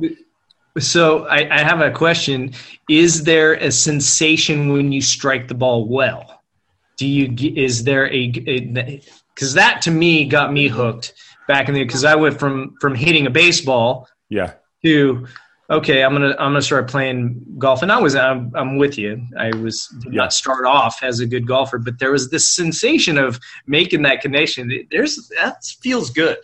So 0.79 1.27
I, 1.27 1.61
I 1.61 1.63
have 1.63 1.81
a 1.81 1.91
question. 1.91 2.53
Is 2.89 3.25
there 3.25 3.55
a 3.55 3.71
sensation 3.71 4.73
when 4.73 4.91
you 4.93 5.03
strike 5.03 5.49
the 5.49 5.55
ball 5.55 5.87
well? 5.87 6.41
Do 6.97 7.07
you 7.07 7.35
is 7.57 7.85
there 7.85 8.11
a 8.13 8.29
because 9.35 9.55
that 9.55 9.83
to 9.83 9.91
me 9.91 10.25
got 10.27 10.53
me 10.53 10.69
hooked 10.69 11.15
back 11.49 11.69
in 11.69 11.75
the 11.75 11.85
because 11.85 12.05
I 12.05 12.15
went 12.15 12.39
from 12.39 12.77
from 12.81 12.95
hitting 12.95 13.27
a 13.27 13.31
baseball 13.31 14.09
yeah 14.29 14.53
to 14.85 15.27
okay 15.71 16.05
I'm 16.05 16.13
gonna 16.13 16.31
I'm 16.31 16.53
gonna 16.53 16.63
start 16.63 16.89
playing 16.89 17.43
golf 17.59 17.83
and 17.83 17.91
I 17.91 18.01
was 18.01 18.15
I'm, 18.15 18.53
I'm 18.55 18.77
with 18.77 18.99
you 18.99 19.27
I 19.37 19.55
was 19.57 19.89
did 20.03 20.13
yeah. 20.13 20.23
not 20.23 20.33
start 20.33 20.65
off 20.67 21.03
as 21.03 21.21
a 21.21 21.27
good 21.27 21.47
golfer 21.47 21.79
but 21.79 21.99
there 21.99 22.13
was 22.13 22.31
this 22.31 22.49
sensation 22.49 23.19
of 23.19 23.41
making 23.67 24.03
that 24.03 24.21
connection 24.21 24.87
there's 24.91 25.29
that 25.41 25.65
feels 25.81 26.11
good 26.11 26.39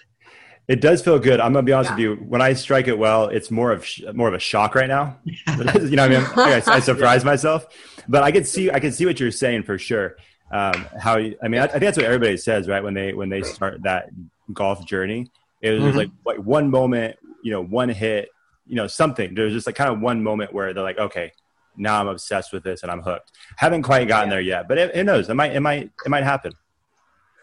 it 0.69 0.83
does 0.83 1.03
feel 1.03 1.19
good. 1.19 1.41
I'm 1.41 1.55
gonna 1.55 1.63
be 1.63 1.73
honest 1.73 1.91
yeah. 1.91 1.95
with 1.95 2.03
you. 2.03 2.15
When 2.29 2.43
I 2.43 2.53
strike 2.53 2.89
it 2.89 2.99
well, 2.99 3.29
it's 3.29 3.51
more 3.51 3.73
of 3.73 3.85
sh- 3.87 4.03
more 4.13 4.29
of 4.29 4.35
a 4.35 4.39
shock 4.39 4.75
right 4.75 4.89
now. 4.89 5.19
you 5.25 5.35
know, 5.65 5.75
what 5.75 5.99
I 6.01 6.09
mean, 6.09 6.27
I, 6.37 6.63
I 6.67 6.81
surprise 6.81 7.25
myself, 7.25 7.67
but 8.07 8.23
I 8.23 8.31
can 8.31 8.45
see 8.45 8.71
I 8.71 8.79
can 8.79 8.93
see 8.93 9.07
what 9.07 9.19
you're 9.19 9.31
saying 9.31 9.63
for 9.63 9.79
sure. 9.79 10.17
Um, 10.51 10.87
how 10.99 11.17
I 11.17 11.49
mean, 11.49 11.61
I, 11.61 11.65
I, 11.65 11.69
think 11.69 11.81
that's 11.81 11.97
what 11.97 12.07
everybody 12.07 12.37
says, 12.37 12.69
right? 12.69 12.83
When 12.83 12.95
they 12.95 13.15
when 13.15 13.31
they 13.31 13.43
start 13.43 13.83
that 13.83 14.11
golf 14.53 14.87
journey, 14.87 15.31
it 15.63 15.73
was 15.73 15.83
mm-hmm. 15.83 15.97
like 15.97 16.11
like 16.25 16.39
one 16.39 16.71
moment, 16.71 17.17
you 17.43 17.51
know, 17.51 17.63
one 17.63 17.89
hit, 17.89 18.29
you 18.67 18.77
know, 18.77 18.87
something. 18.87 19.35
There's 19.35 19.55
just 19.55 19.67
like 19.67 19.77
kind 19.77 19.91
of 19.91 20.01
one 20.01 20.23
moment 20.23 20.53
where 20.53 20.75
they're 20.75 20.85
like, 20.85 20.99
okay, 20.99 21.33
now 21.79 22.01
I'm 22.01 22.09
obsessed 22.09 22.53
with 22.53 22.63
this 22.63 22.83
and 22.83 22.93
I'm 22.93 23.01
hooked. 23.01 23.33
Haven't 23.57 23.83
quite 23.83 24.07
gotten 24.07 24.29
yeah. 24.29 24.35
there 24.35 24.43
yet, 24.43 24.69
but 24.69 24.77
it, 24.77 24.95
it 24.95 25.05
knows 25.05 25.31
it 25.31 25.35
might 25.35 25.53
it 25.53 25.61
might 25.61 25.91
it 26.05 26.09
might 26.09 26.25
happen. 26.25 26.53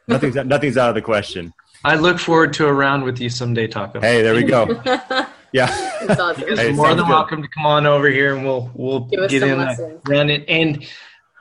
Nothing's 0.08 0.36
nothing's 0.36 0.78
out 0.78 0.90
of 0.90 0.96
the 0.96 1.02
question. 1.02 1.54
I 1.84 1.96
look 1.96 2.20
forward 2.20 2.54
to 2.54 2.68
a 2.68 2.74
round 2.74 3.04
with 3.04 3.20
you 3.20 3.30
someday, 3.30 3.68
Taco. 3.68 4.02
Hey, 4.02 4.22
there 4.22 4.34
we 4.34 4.44
go. 4.44 4.82
yeah, 5.52 5.68
awesome. 6.10 6.58
hey, 6.58 6.72
more 6.72 6.90
than 6.90 7.06
good. 7.06 7.10
welcome 7.10 7.42
to 7.42 7.48
come 7.48 7.66
on 7.66 7.86
over 7.86 8.10
here, 8.10 8.36
and 8.36 8.46
we'll 8.46 8.72
we'll 8.74 9.02
get 9.02 9.44
in 9.44 9.58
run 10.08 10.30
it. 10.30 10.46
And 10.48 10.86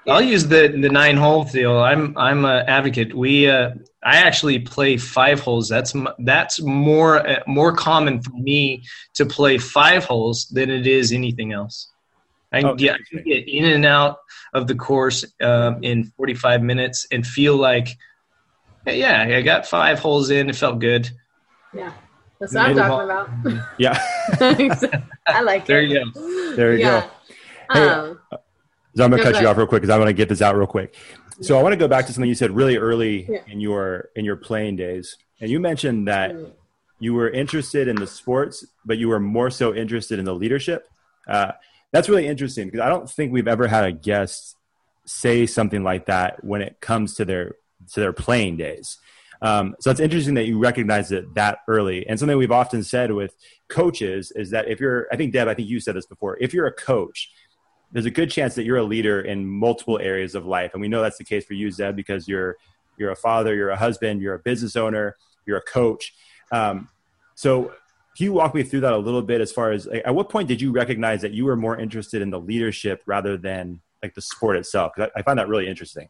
I'll 0.07 0.22
use 0.22 0.47
the 0.47 0.68
the 0.68 0.89
nine 0.89 1.16
hole 1.16 1.45
deal. 1.45 1.78
I'm 1.78 2.16
I'm 2.16 2.45
an 2.45 2.66
advocate. 2.68 3.14
We 3.14 3.49
uh, 3.49 3.70
I 4.03 4.16
actually 4.16 4.59
play 4.59 4.97
five 4.97 5.41
holes. 5.41 5.68
That's 5.68 5.95
that's 6.18 6.61
more 6.61 7.26
uh, 7.26 7.41
more 7.47 7.74
common 7.74 8.20
for 8.22 8.32
me 8.32 8.85
to 9.14 9.24
play 9.24 9.59
five 9.59 10.05
holes 10.05 10.47
than 10.49 10.70
it 10.70 10.87
is 10.87 11.12
anything 11.12 11.53
else. 11.53 11.89
I 12.53 12.62
can, 12.62 12.76
get, 12.76 12.95
I 12.95 12.99
can 13.11 13.24
get 13.24 13.49
in 13.49 13.64
and 13.64 13.85
out 13.85 14.18
of 14.53 14.68
the 14.68 14.76
course 14.76 15.24
um, 15.41 15.82
in 15.82 16.05
45 16.16 16.62
minutes 16.62 17.05
and 17.11 17.26
feel 17.26 17.57
like 17.57 17.89
yeah, 18.87 19.22
I 19.22 19.43
got 19.43 19.66
five 19.66 19.99
holes 19.99 20.30
in. 20.30 20.51
It 20.51 20.57
felt 20.57 20.78
good. 20.78 21.11
Yeah. 21.74 21.93
That's 22.41 22.55
what 22.55 22.66
I'm 22.66 22.76
talking 22.76 23.05
about. 23.05 23.68
Yeah. 23.78 23.99
I 25.26 25.41
like 25.43 25.66
there 25.66 25.82
it. 25.82 25.91
You 25.91 26.12
go. 26.12 26.57
There 26.57 26.72
you 26.74 26.80
yeah. 26.80 27.01
go. 27.01 27.11
Hey, 27.72 27.89
um, 27.89 28.20
so 28.95 29.05
I'm 29.05 29.11
going 29.11 29.22
to 29.22 29.32
cut 29.32 29.41
you 29.41 29.49
off 29.49 29.57
real 29.57 29.66
quick 29.66 29.82
because 29.82 29.95
I 29.95 29.99
want 29.99 30.09
to 30.09 30.14
get 30.14 30.28
this 30.28 30.43
out 30.43 30.57
real 30.57 30.66
quick. 30.66 30.95
So 31.41 31.59
I 31.59 31.62
want 31.62 31.72
to 31.72 31.76
go 31.76 31.89
back 31.89 32.07
to 32.07 32.12
something 32.12 32.28
you 32.28 32.35
said 32.35 32.53
really 32.53 32.76
early 32.76 33.26
yeah. 33.28 33.41
in 33.49 33.61
your 33.61 34.11
in 34.14 34.24
your 34.24 34.37
playing 34.37 34.76
days, 34.76 35.16
and 35.41 35.51
you 35.51 35.59
mentioned 35.59 36.07
that 36.07 36.32
mm. 36.32 36.53
you 37.01 37.12
were 37.12 37.28
interested 37.28 37.89
in 37.89 37.97
the 37.97 38.07
sports, 38.07 38.64
but 38.85 38.99
you 38.99 39.09
were 39.09 39.18
more 39.18 39.51
so 39.51 39.74
interested 39.74 40.20
in 40.20 40.24
the 40.24 40.35
leadership. 40.35 40.89
Uh, 41.26 41.53
that's 41.91 42.09
really 42.09 42.28
interesting 42.28 42.66
because 42.66 42.80
I 42.80 42.89
don't 42.89 43.11
think 43.11 43.32
we've 43.32 43.49
ever 43.49 43.66
had 43.66 43.85
a 43.85 43.93
guest 43.93 44.57
say 45.07 45.47
something 45.47 45.82
like 45.82 46.07
that 46.07 46.45
when 46.45 46.62
it 46.62 46.80
comes 46.80 47.14
to 47.16 47.24
their 47.24 47.57
to 47.93 48.01
their 48.01 48.12
playing 48.12 48.57
days. 48.57 48.99
Um, 49.43 49.74
so 49.80 49.91
it's 49.91 50.01
interesting 50.01 50.35
that 50.35 50.47
you 50.47 50.59
recognize 50.59 51.12
it 51.12 51.35
that 51.35 51.59
early. 51.68 52.07
And 52.09 52.18
something 52.18 52.39
we've 52.39 52.51
often 52.51 52.82
said 52.82 53.12
with 53.12 53.35
coaches 53.68 54.32
is 54.35 54.51
that 54.51 54.68
if 54.68 54.80
you're, 54.80 55.07
I 55.12 55.16
think 55.16 55.32
Deb, 55.32 55.49
I 55.49 55.55
think 55.55 55.68
you 55.68 55.80
said 55.80 55.97
this 55.97 56.07
before, 56.07 56.39
if 56.41 56.55
you're 56.55 56.66
a 56.66 56.72
coach, 56.72 57.30
there's 57.93 58.07
a 58.07 58.11
good 58.11 58.30
chance 58.30 58.55
that 58.55 58.64
you're 58.64 58.78
a 58.78 58.85
leader 58.85 59.20
in 59.20 59.47
multiple 59.47 59.99
areas 59.99 60.35
of 60.35 60.47
life. 60.47 60.72
And 60.72 60.80
we 60.80 60.89
know 60.89 61.03
that's 61.03 61.18
the 61.18 61.24
case 61.24 61.45
for 61.45 61.55
you, 61.55 61.70
Zeb, 61.70 61.95
because 61.95 62.26
you're, 62.26 62.57
you're 62.97 63.11
a 63.11 63.16
father, 63.16 63.55
you're 63.55 63.70
a 63.70 63.76
husband, 63.76 64.22
you're 64.22 64.35
a 64.35 64.39
business 64.39 64.76
owner, 64.76 65.16
you're 65.47 65.59
a 65.59 65.62
coach. 65.62 66.14
Um, 66.51 66.89
so 67.35 67.72
can 68.16 68.24
you 68.24 68.32
walk 68.32 68.55
me 68.55 68.62
through 68.62 68.80
that 68.80 68.93
a 68.93 68.99
little 68.99 69.22
bit 69.22 69.41
as 69.41 69.53
far 69.53 69.72
as 69.72 69.87
like, 69.87 70.03
at 70.07 70.14
what 70.14 70.28
point 70.28 70.49
did 70.49 70.61
you 70.61 70.72
recognize 70.72 71.20
that 71.22 71.32
you 71.32 71.45
were 71.45 71.57
more 71.57 71.78
interested 71.78 72.22
in 72.22 72.30
the 72.30 72.41
leadership 72.41 73.03
rather 73.07 73.37
than 73.37 73.80
like 74.03 74.14
the 74.14 74.22
sport 74.22 74.57
itself? 74.57 74.93
Because 74.95 75.11
I, 75.14 75.20
I 75.20 75.22
find 75.22 75.39
that 75.39 75.49
really 75.49 75.68
interesting. 75.68 76.09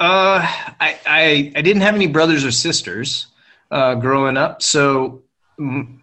Uh, 0.00 0.40
I, 0.80 0.98
I, 1.06 1.52
I 1.56 1.62
didn't 1.62 1.82
have 1.82 1.94
any 1.94 2.06
brothers 2.06 2.44
or 2.44 2.50
sisters 2.50 3.28
uh, 3.70 3.94
growing 3.94 4.36
up, 4.36 4.62
so 4.62 5.22
m- 5.58 6.02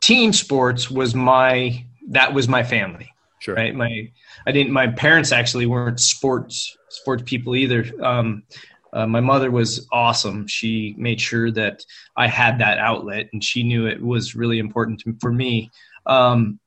team 0.00 0.32
sports 0.32 0.90
was 0.90 1.14
my 1.14 1.84
that 2.08 2.32
was 2.32 2.48
my 2.48 2.62
family. 2.62 3.12
Sure. 3.40 3.56
Right. 3.56 3.74
My 3.74 4.08
I 4.46 4.52
didn't. 4.52 4.72
My 4.72 4.86
parents 4.86 5.32
actually 5.32 5.66
weren't 5.66 5.98
sports 5.98 6.76
sports 6.90 7.24
people 7.26 7.56
either. 7.56 7.84
Um, 8.00 8.44
uh, 8.92 9.06
my 9.06 9.20
mother 9.20 9.50
was 9.50 9.88
awesome. 9.90 10.46
She 10.46 10.94
made 10.98 11.20
sure 11.20 11.50
that 11.52 11.84
I 12.16 12.28
had 12.28 12.58
that 12.58 12.78
outlet, 12.78 13.28
and 13.32 13.42
she 13.42 13.62
knew 13.62 13.86
it 13.86 14.00
was 14.00 14.36
really 14.36 14.58
important 14.58 15.00
to, 15.00 15.16
for 15.20 15.32
me. 15.32 15.70
Um, 16.06 16.60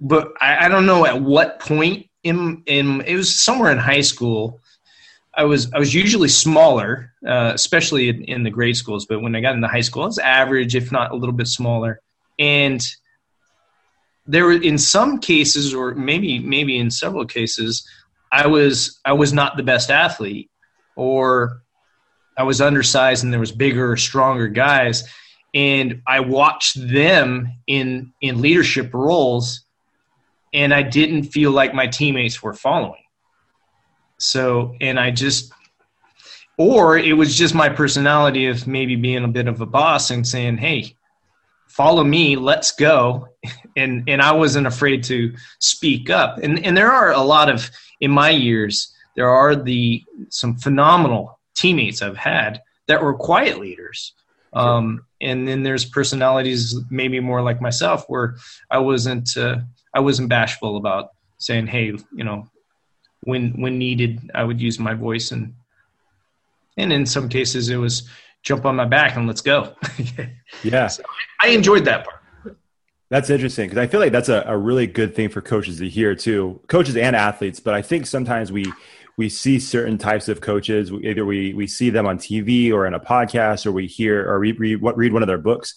but 0.00 0.32
I, 0.40 0.66
I, 0.66 0.68
don't 0.68 0.86
know 0.86 1.04
at 1.06 1.20
what 1.20 1.60
point 1.60 2.08
in 2.24 2.62
in 2.66 3.02
it 3.02 3.14
was 3.14 3.32
somewhere 3.40 3.70
in 3.70 3.78
high 3.78 4.00
school 4.00 4.60
I 5.34 5.44
was 5.44 5.72
I 5.72 5.78
was 5.78 5.94
usually 5.94 6.28
smaller, 6.28 7.12
uh, 7.26 7.52
especially 7.54 8.08
in, 8.10 8.24
in, 8.24 8.42
the 8.42 8.50
grade 8.50 8.76
schools. 8.76 9.06
But 9.06 9.22
when 9.22 9.34
I 9.34 9.40
got 9.40 9.54
into 9.54 9.68
high 9.68 9.80
school, 9.80 10.02
I 10.02 10.06
was 10.06 10.18
average, 10.18 10.74
if 10.74 10.92
not 10.92 11.10
a 11.10 11.16
little 11.16 11.34
bit 11.34 11.46
smaller. 11.46 12.00
And 12.38 12.84
there 14.26 14.44
were 14.44 14.52
in 14.52 14.76
some 14.76 15.18
cases, 15.18 15.74
or 15.74 15.94
maybe 15.94 16.38
maybe 16.38 16.78
in 16.78 16.90
several 16.90 17.24
cases, 17.24 17.86
I 18.30 18.46
was 18.46 19.00
I 19.04 19.14
was 19.14 19.32
not 19.32 19.56
the 19.56 19.62
best 19.62 19.90
athlete, 19.90 20.50
or 20.96 21.62
I 22.36 22.42
was 22.42 22.60
undersized, 22.60 23.24
and 23.24 23.32
there 23.32 23.40
was 23.40 23.52
bigger, 23.52 23.96
stronger 23.96 24.48
guys. 24.48 25.08
And 25.54 26.02
I 26.06 26.20
watched 26.20 26.76
them 26.76 27.48
in 27.66 28.12
in 28.20 28.42
leadership 28.42 28.92
roles, 28.92 29.64
and 30.52 30.74
I 30.74 30.82
didn't 30.82 31.24
feel 31.24 31.52
like 31.52 31.72
my 31.72 31.86
teammates 31.86 32.42
were 32.42 32.54
following 32.54 33.01
so, 34.22 34.76
and 34.80 35.00
I 35.00 35.10
just, 35.10 35.52
or 36.56 36.96
it 36.96 37.14
was 37.14 37.36
just 37.36 37.56
my 37.56 37.68
personality 37.68 38.46
of 38.46 38.68
maybe 38.68 38.94
being 38.94 39.24
a 39.24 39.28
bit 39.28 39.48
of 39.48 39.60
a 39.60 39.66
boss 39.66 40.10
and 40.10 40.26
saying, 40.26 40.58
"Hey, 40.58 40.96
follow 41.66 42.04
me, 42.04 42.36
let's 42.36 42.70
go," 42.70 43.28
and 43.76 44.08
and 44.08 44.22
I 44.22 44.32
wasn't 44.32 44.68
afraid 44.68 45.02
to 45.04 45.34
speak 45.58 46.08
up. 46.08 46.38
And 46.38 46.64
and 46.64 46.76
there 46.76 46.92
are 46.92 47.10
a 47.10 47.22
lot 47.22 47.48
of 47.48 47.68
in 48.00 48.12
my 48.12 48.30
years, 48.30 48.94
there 49.16 49.28
are 49.28 49.56
the 49.56 50.04
some 50.28 50.56
phenomenal 50.56 51.40
teammates 51.56 52.00
I've 52.00 52.16
had 52.16 52.62
that 52.86 53.02
were 53.02 53.14
quiet 53.14 53.58
leaders. 53.58 54.14
Um, 54.52 55.06
and 55.20 55.48
then 55.48 55.62
there's 55.62 55.84
personalities 55.84 56.76
maybe 56.90 57.18
more 57.20 57.42
like 57.42 57.60
myself 57.60 58.04
where 58.06 58.36
I 58.70 58.78
wasn't 58.78 59.36
uh, 59.36 59.56
I 59.94 60.00
wasn't 60.00 60.28
bashful 60.28 60.76
about 60.76 61.08
saying, 61.38 61.66
"Hey, 61.66 61.86
you 61.86 62.24
know, 62.24 62.46
when 63.22 63.52
when 63.60 63.78
needed, 63.78 64.30
I 64.34 64.44
would 64.44 64.60
use 64.60 64.78
my 64.78 64.94
voice 64.94 65.32
and 65.32 65.54
and 66.76 66.92
in 66.92 67.06
some 67.06 67.28
cases 67.28 67.68
it 67.68 67.76
was 67.76 68.08
jump 68.42 68.64
on 68.64 68.76
my 68.76 68.84
back 68.84 69.16
and 69.16 69.26
let's 69.26 69.40
go. 69.40 69.74
yeah, 70.62 70.88
so 70.88 71.02
I 71.40 71.48
enjoyed 71.48 71.84
that 71.84 72.04
part. 72.04 72.22
That's 73.10 73.28
interesting 73.28 73.68
because 73.68 73.78
I 73.78 73.86
feel 73.86 74.00
like 74.00 74.12
that's 74.12 74.30
a, 74.30 74.42
a 74.46 74.56
really 74.56 74.86
good 74.86 75.14
thing 75.14 75.28
for 75.28 75.42
coaches 75.42 75.78
to 75.78 75.88
hear 75.88 76.14
too, 76.14 76.60
coaches 76.66 76.96
and 76.96 77.14
athletes. 77.14 77.60
But 77.60 77.74
I 77.74 77.82
think 77.82 78.06
sometimes 78.06 78.50
we 78.50 78.72
we 79.18 79.28
see 79.28 79.58
certain 79.58 79.98
types 79.98 80.28
of 80.28 80.40
coaches. 80.40 80.90
Either 80.90 81.24
we 81.24 81.52
we 81.52 81.66
see 81.66 81.90
them 81.90 82.06
on 82.06 82.18
TV 82.18 82.72
or 82.72 82.86
in 82.86 82.94
a 82.94 83.00
podcast, 83.00 83.66
or 83.66 83.72
we 83.72 83.86
hear 83.86 84.26
or 84.28 84.40
we 84.40 84.52
read, 84.52 84.80
read 84.82 85.12
one 85.12 85.22
of 85.22 85.26
their 85.26 85.38
books, 85.38 85.74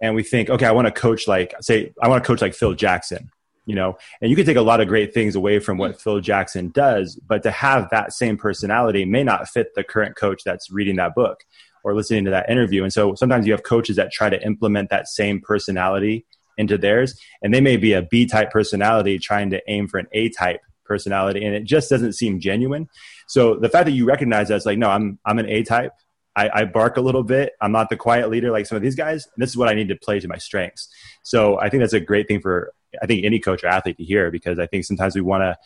and 0.00 0.14
we 0.14 0.22
think, 0.22 0.50
okay, 0.50 0.66
I 0.66 0.70
want 0.70 0.86
to 0.86 0.92
coach 0.92 1.26
like 1.26 1.52
say 1.60 1.92
I 2.00 2.08
want 2.08 2.22
to 2.22 2.26
coach 2.26 2.40
like 2.40 2.54
Phil 2.54 2.74
Jackson, 2.74 3.30
you 3.68 3.74
know 3.74 3.96
and 4.20 4.30
you 4.30 4.36
can 4.36 4.46
take 4.46 4.56
a 4.56 4.62
lot 4.62 4.80
of 4.80 4.88
great 4.88 5.12
things 5.12 5.36
away 5.36 5.60
from 5.60 5.76
what 5.78 5.92
mm. 5.92 6.00
phil 6.00 6.20
jackson 6.20 6.70
does 6.70 7.14
but 7.16 7.42
to 7.42 7.50
have 7.50 7.88
that 7.90 8.12
same 8.12 8.36
personality 8.36 9.04
may 9.04 9.22
not 9.22 9.46
fit 9.46 9.74
the 9.74 9.84
current 9.84 10.16
coach 10.16 10.42
that's 10.42 10.70
reading 10.72 10.96
that 10.96 11.14
book 11.14 11.44
or 11.84 11.94
listening 11.94 12.24
to 12.24 12.30
that 12.30 12.50
interview 12.50 12.82
and 12.82 12.92
so 12.92 13.14
sometimes 13.14 13.46
you 13.46 13.52
have 13.52 13.62
coaches 13.62 13.94
that 13.94 14.10
try 14.10 14.28
to 14.28 14.42
implement 14.44 14.88
that 14.90 15.06
same 15.06 15.40
personality 15.40 16.24
into 16.56 16.78
theirs 16.78 17.14
and 17.42 17.54
they 17.54 17.60
may 17.60 17.76
be 17.76 17.92
a 17.92 18.02
b 18.02 18.26
type 18.26 18.50
personality 18.50 19.18
trying 19.18 19.50
to 19.50 19.60
aim 19.68 19.86
for 19.86 19.98
an 19.98 20.06
a 20.12 20.30
type 20.30 20.60
personality 20.84 21.44
and 21.44 21.54
it 21.54 21.64
just 21.64 21.90
doesn't 21.90 22.14
seem 22.14 22.40
genuine 22.40 22.88
so 23.26 23.54
the 23.56 23.68
fact 23.68 23.84
that 23.84 23.92
you 23.92 24.06
recognize 24.06 24.48
that's 24.48 24.64
like 24.64 24.78
no 24.78 24.88
i'm 24.88 25.18
i'm 25.26 25.38
an 25.38 25.48
a 25.48 25.62
type 25.62 25.92
I, 26.36 26.60
I, 26.60 26.64
bark 26.66 26.96
a 26.96 27.00
little 27.00 27.24
bit. 27.24 27.54
I'm 27.60 27.72
not 27.72 27.90
the 27.90 27.96
quiet 27.96 28.30
leader 28.30 28.52
like 28.52 28.64
some 28.64 28.76
of 28.76 28.82
these 28.82 28.94
guys. 28.94 29.26
And 29.26 29.42
this 29.42 29.50
is 29.50 29.56
what 29.56 29.66
I 29.66 29.74
need 29.74 29.88
to 29.88 29.96
play 29.96 30.20
to 30.20 30.28
my 30.28 30.38
strengths. 30.38 30.88
So 31.24 31.58
I 31.58 31.68
think 31.68 31.80
that's 31.80 31.94
a 31.94 32.00
great 32.00 32.28
thing 32.28 32.40
for 32.40 32.72
I 33.02 33.06
think 33.06 33.24
any 33.24 33.38
coach 33.38 33.64
or 33.64 33.68
athlete 33.68 33.96
to 33.98 34.04
hear 34.04 34.30
because 34.30 34.58
I 34.58 34.66
think 34.66 34.84
sometimes 34.84 35.14
we 35.14 35.20
want 35.20 35.42
to 35.42 35.56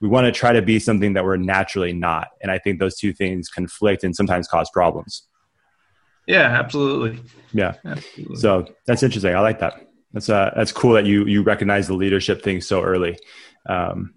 we 0.00 0.08
want 0.08 0.26
to 0.26 0.32
try 0.32 0.52
to 0.52 0.62
be 0.62 0.78
something 0.78 1.14
that 1.14 1.24
we're 1.24 1.36
naturally 1.36 1.92
not, 1.92 2.28
and 2.42 2.50
I 2.50 2.58
think 2.58 2.78
those 2.78 2.96
two 2.96 3.12
things 3.12 3.48
conflict 3.48 4.04
and 4.04 4.14
sometimes 4.14 4.48
cause 4.48 4.68
problems. 4.70 5.26
Yeah, 6.26 6.42
absolutely. 6.42 7.20
Yeah. 7.52 7.74
Absolutely. 7.84 8.36
So 8.36 8.66
that's 8.86 9.02
interesting. 9.02 9.34
I 9.34 9.40
like 9.40 9.60
that. 9.60 9.86
That's 10.12 10.28
uh, 10.28 10.52
that's 10.56 10.72
cool 10.72 10.94
that 10.94 11.06
you 11.06 11.26
you 11.26 11.42
recognize 11.42 11.86
the 11.86 11.94
leadership 11.94 12.42
thing 12.42 12.60
so 12.60 12.82
early. 12.82 13.18
Um, 13.66 14.14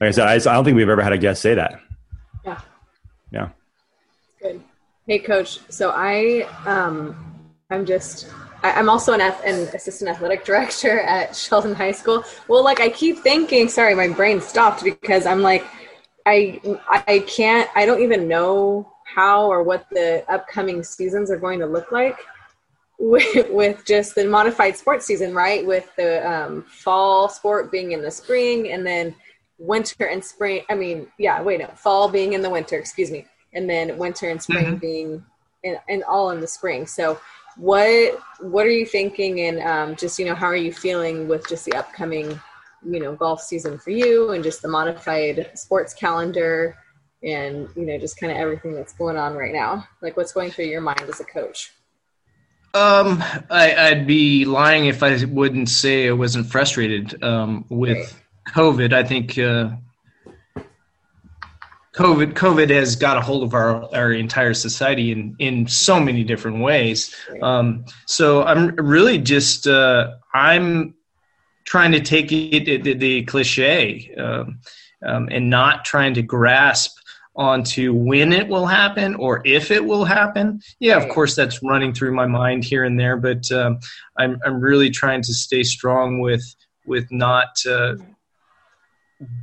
like 0.00 0.08
I 0.08 0.10
said, 0.10 0.26
I, 0.26 0.34
I 0.34 0.54
don't 0.54 0.64
think 0.64 0.76
we've 0.76 0.88
ever 0.88 1.02
had 1.02 1.12
a 1.12 1.18
guest 1.18 1.42
say 1.42 1.54
that. 1.54 1.80
Yeah. 2.44 2.60
Yeah. 3.30 3.48
Good. 4.40 4.62
Hey, 5.06 5.18
coach. 5.18 5.60
So 5.70 5.90
I, 5.94 6.48
um, 6.66 7.16
I'm 7.70 7.84
just, 7.84 8.28
I, 8.64 8.80
am 8.80 8.88
also 8.88 9.12
an, 9.12 9.20
an 9.20 9.68
assistant 9.74 10.10
athletic 10.10 10.44
director 10.44 11.00
at 11.16 11.36
Sheldon 11.36 11.74
High 11.74 11.92
School. 11.92 12.24
Well, 12.48 12.64
like 12.64 12.80
I 12.80 12.88
keep 12.88 13.18
thinking, 13.18 13.68
sorry, 13.68 13.94
my 13.94 14.08
brain 14.08 14.40
stopped 14.40 14.82
because 14.82 15.26
I'm 15.26 15.42
like, 15.42 15.64
I, 16.26 16.60
I 16.88 17.22
can't, 17.26 17.68
I 17.76 17.84
don't 17.84 18.02
even 18.02 18.26
know 18.26 18.90
how 19.04 19.46
or 19.46 19.62
what 19.62 19.86
the 19.90 20.24
upcoming 20.28 20.82
seasons 20.82 21.30
are 21.30 21.36
going 21.36 21.60
to 21.60 21.66
look 21.66 21.92
like 21.92 22.18
with, 22.98 23.50
with 23.50 23.84
just 23.84 24.14
the 24.14 24.24
modified 24.24 24.76
sports 24.76 25.04
season, 25.04 25.34
right? 25.34 25.64
With 25.64 25.94
the 25.96 26.28
um, 26.28 26.62
fall 26.62 27.28
sport 27.28 27.70
being 27.70 27.92
in 27.92 28.00
the 28.00 28.10
spring 28.10 28.72
and 28.72 28.86
then 28.86 29.14
winter 29.58 30.06
and 30.06 30.24
spring. 30.24 30.62
I 30.70 30.74
mean, 30.74 31.06
yeah, 31.18 31.42
wait, 31.42 31.60
no, 31.60 31.66
fall 31.76 32.08
being 32.08 32.32
in 32.32 32.40
the 32.40 32.50
winter, 32.50 32.78
excuse 32.78 33.10
me, 33.10 33.26
and 33.52 33.68
then 33.68 33.98
winter 33.98 34.30
and 34.30 34.42
spring 34.42 34.64
mm-hmm. 34.64 34.76
being 34.76 35.24
in, 35.62 35.76
in, 35.88 36.02
all 36.04 36.30
in 36.30 36.40
the 36.40 36.46
spring. 36.46 36.86
So, 36.86 37.20
what 37.56 38.18
what 38.40 38.66
are 38.66 38.70
you 38.70 38.86
thinking, 38.86 39.40
and 39.40 39.60
um, 39.60 39.96
just 39.96 40.18
you 40.18 40.24
know, 40.24 40.34
how 40.34 40.46
are 40.46 40.56
you 40.56 40.72
feeling 40.72 41.28
with 41.28 41.48
just 41.48 41.64
the 41.64 41.74
upcoming, 41.74 42.40
you 42.84 43.00
know, 43.00 43.14
golf 43.14 43.40
season 43.42 43.78
for 43.78 43.90
you, 43.90 44.32
and 44.32 44.42
just 44.42 44.62
the 44.62 44.68
modified 44.68 45.50
sports 45.54 45.94
calendar, 45.94 46.76
and 47.22 47.68
you 47.76 47.86
know, 47.86 47.98
just 47.98 48.18
kind 48.18 48.32
of 48.32 48.38
everything 48.38 48.74
that's 48.74 48.92
going 48.92 49.16
on 49.16 49.34
right 49.34 49.52
now? 49.52 49.86
Like, 50.02 50.16
what's 50.16 50.32
going 50.32 50.50
through 50.50 50.66
your 50.66 50.80
mind 50.80 51.02
as 51.02 51.20
a 51.20 51.24
coach? 51.24 51.72
Um, 52.74 53.22
I, 53.50 53.92
would 53.94 54.06
be 54.06 54.44
lying 54.44 54.86
if 54.86 55.04
I 55.04 55.24
wouldn't 55.26 55.68
say 55.68 56.08
I 56.08 56.12
wasn't 56.12 56.46
frustrated 56.46 57.22
um, 57.22 57.64
with. 57.68 57.96
Right 57.96 58.20
COVID, 58.48 58.92
I 58.92 59.04
think 59.04 59.38
uh, 59.38 59.70
COVID 61.94 62.32
COVID 62.32 62.70
has 62.70 62.96
got 62.96 63.16
a 63.16 63.20
hold 63.20 63.44
of 63.44 63.54
our 63.54 63.84
our 63.94 64.12
entire 64.12 64.54
society 64.54 65.12
in 65.12 65.36
in 65.38 65.66
so 65.68 66.00
many 66.00 66.24
different 66.24 66.58
ways. 66.58 67.14
Um, 67.40 67.84
so 68.06 68.42
I'm 68.42 68.74
really 68.76 69.18
just 69.18 69.68
uh, 69.68 70.14
I'm 70.32 70.94
trying 71.64 71.92
to 71.92 72.00
take 72.00 72.32
it 72.32 72.82
the, 72.82 72.94
the 72.94 73.24
cliche 73.24 74.12
um, 74.18 74.58
um, 75.06 75.28
and 75.30 75.48
not 75.48 75.84
trying 75.84 76.14
to 76.14 76.22
grasp 76.22 76.96
onto 77.36 77.92
when 77.92 78.32
it 78.32 78.48
will 78.48 78.66
happen 78.66 79.14
or 79.16 79.42
if 79.44 79.70
it 79.70 79.84
will 79.84 80.04
happen. 80.04 80.60
Yeah, 80.78 80.96
of 80.96 81.08
course, 81.08 81.34
that's 81.34 81.62
running 81.62 81.92
through 81.92 82.12
my 82.12 82.26
mind 82.26 82.64
here 82.64 82.84
and 82.84 82.98
there, 82.98 83.16
but 83.16 83.50
um, 83.52 83.78
I'm 84.18 84.38
I'm 84.44 84.60
really 84.60 84.90
trying 84.90 85.22
to 85.22 85.32
stay 85.32 85.62
strong 85.62 86.20
with 86.20 86.44
with 86.86 87.06
not 87.12 87.56
uh, 87.68 87.94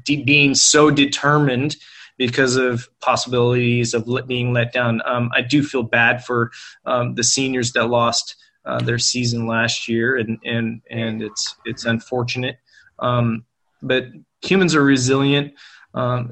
de- 0.04 0.24
being 0.24 0.54
so 0.54 0.91
determined 0.91 1.78
because 2.18 2.55
of 2.55 2.88
possibilities 2.99 3.93
of 3.93 4.07
being 4.28 4.53
let 4.53 4.74
down. 4.74 5.01
Um, 5.05 5.32
I 5.34 5.41
do 5.41 5.64
feel 5.64 5.84
bad 5.84 6.24
for 6.24 6.51
um, 6.86 7.16
the 7.16 7.24
seniors 7.24 7.72
that 7.74 7.88
lost 7.88 8.36
uh, 8.66 8.80
their 8.80 8.99
season 8.99 9.47
last 9.47 9.88
year, 9.88 10.18
and 10.18 10.39
and 10.45 10.82
and 10.89 11.22
it's 11.22 11.55
it's 11.66 11.86
unfortunate. 11.86 12.57
Um, 12.99 13.45
but 13.82 14.05
humans 14.41 14.76
are 14.76 14.84
resilient. 14.84 15.53
Um, 15.93 16.30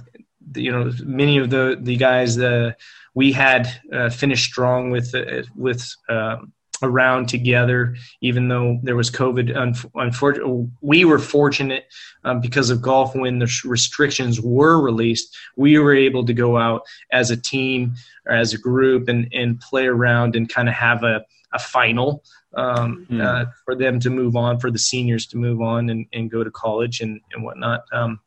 you 0.56 0.72
know, 0.72 0.92
many 1.04 1.38
of 1.38 1.50
the 1.50 1.78
the 1.82 1.98
guys 1.98 2.36
that 2.36 2.78
we 3.16 3.32
had 3.32 3.70
uh, 3.92 4.10
finished 4.10 4.46
strong 4.46 4.92
with 4.92 5.14
uh, 5.16 5.44
with 5.56 5.96
um, 6.08 6.54
around 6.82 7.28
together, 7.28 7.96
even 8.22 8.48
though 8.48 8.80
there 8.84 8.96
was 8.96 9.12
COVID. 9.12 9.56
Unfortunately, 9.96 10.68
we 10.82 11.06
were 11.06 11.20
fortunate 11.20 11.86
um, 12.24 12.42
because 12.42 12.70
of 12.70 12.82
golf 12.82 13.16
when 13.16 13.40
the 13.40 13.62
restrictions 13.66 14.42
were 14.42 14.82
released. 14.82 15.36
We 15.56 15.80
were 15.80 15.94
able 15.94 16.26
to 16.26 16.34
go 16.34 16.58
out 16.58 16.84
as 17.12 17.32
a 17.32 17.38
team 17.38 17.96
or 18.26 18.34
as 18.34 18.54
a 18.54 18.58
group 18.58 19.08
and, 19.08 19.28
and 19.34 19.60
play 19.60 19.88
around 19.88 20.36
and 20.36 20.50
kind 20.50 20.70
of 20.70 20.76
have 20.76 21.04
a, 21.04 21.24
a 21.54 21.60
final 21.60 22.24
um, 22.56 23.06
mm. 23.10 23.22
uh, 23.22 23.50
for 23.66 23.76
them 23.76 24.00
to 24.00 24.10
move 24.10 24.36
on, 24.36 24.60
for 24.60 24.72
the 24.72 24.80
seniors 24.80 25.26
to 25.28 25.38
move 25.38 25.62
on 25.62 25.90
and, 25.90 26.06
and 26.14 26.32
go 26.32 26.44
to 26.44 26.52
college 26.52 27.02
and, 27.02 27.22
and 27.34 27.44
whatnot. 27.44 27.84
Um, 27.92 28.20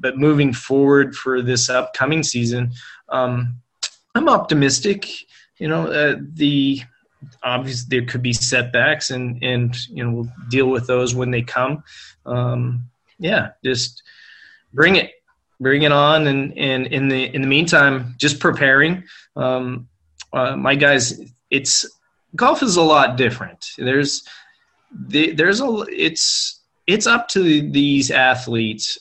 but 0.00 0.18
moving 0.18 0.52
forward 0.52 1.14
for 1.14 1.42
this 1.42 1.68
upcoming 1.68 2.22
season, 2.22 2.72
um, 3.08 3.60
I'm 4.14 4.28
optimistic. 4.28 5.08
You 5.58 5.68
know, 5.68 5.86
uh, 5.86 6.16
the 6.34 6.82
obviously 7.42 7.98
there 7.98 8.06
could 8.06 8.22
be 8.22 8.32
setbacks 8.32 9.10
and 9.10 9.42
and 9.42 9.76
you 9.88 10.04
know 10.04 10.10
we'll 10.10 10.32
deal 10.48 10.68
with 10.68 10.86
those 10.86 11.14
when 11.14 11.30
they 11.30 11.42
come. 11.42 11.82
Um, 12.24 12.88
yeah 13.18 13.50
just 13.64 14.02
bring 14.74 14.96
it 14.96 15.12
bring 15.60 15.82
it 15.82 15.92
on. 15.92 16.26
And 16.26 16.56
and 16.58 16.86
in 16.88 17.08
the 17.08 17.34
in 17.34 17.42
the 17.42 17.48
meantime 17.48 18.14
just 18.18 18.40
preparing. 18.40 19.04
Um, 19.36 19.88
uh, 20.32 20.56
my 20.56 20.74
guys 20.74 21.20
it's 21.50 21.86
golf 22.34 22.62
is 22.62 22.76
a 22.76 22.82
lot 22.82 23.16
different. 23.16 23.70
There's 23.78 24.22
the, 24.92 25.32
there's 25.32 25.60
a 25.60 25.84
it's 25.88 26.60
it's 26.86 27.06
up 27.06 27.28
to 27.28 27.70
these 27.70 28.10
athletes 28.10 28.98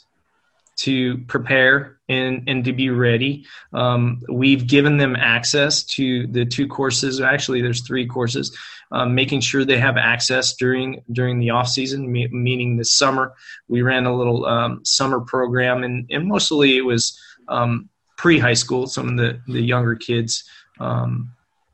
to 0.78 1.20
prepare 1.28 1.95
and, 2.08 2.44
and 2.48 2.66
to 2.66 2.74
be 2.74 2.90
ready. 2.90 3.46
Um, 3.74 4.22
we've 4.30 4.68
given 4.68 4.98
them 4.98 5.16
access 5.16 5.84
to 5.84 6.28
the 6.28 6.46
two 6.46 6.68
courses. 6.68 7.22
Actually, 7.22 7.62
there's 7.62 7.82
three 7.82 8.06
courses. 8.06 8.56
Um, 8.92 9.16
making 9.16 9.42
sure 9.42 9.66
they 9.66 9.80
have 9.80 9.98
access 9.98 10.54
during 10.54 11.02
during 11.12 11.40
the 11.40 11.50
off 11.50 11.68
season, 11.68 12.12
me- 12.12 12.28
meaning 12.28 12.78
this 12.78 12.92
summer. 12.92 13.34
We 13.68 13.82
ran 13.82 14.06
a 14.06 14.16
little 14.16 14.46
um, 14.46 14.86
summer 14.86 15.22
program, 15.22 15.84
and, 15.84 16.06
and 16.12 16.28
mostly 16.28 16.78
it 16.78 16.86
was 16.86 17.20
um, 17.48 17.90
pre 18.16 18.38
high 18.38 18.54
school. 18.54 18.86
Some 18.86 19.10
of 19.10 19.18
the 19.18 19.42
the 19.48 19.62
younger 19.62 19.96
kids 19.96 20.48
um, 20.80 21.32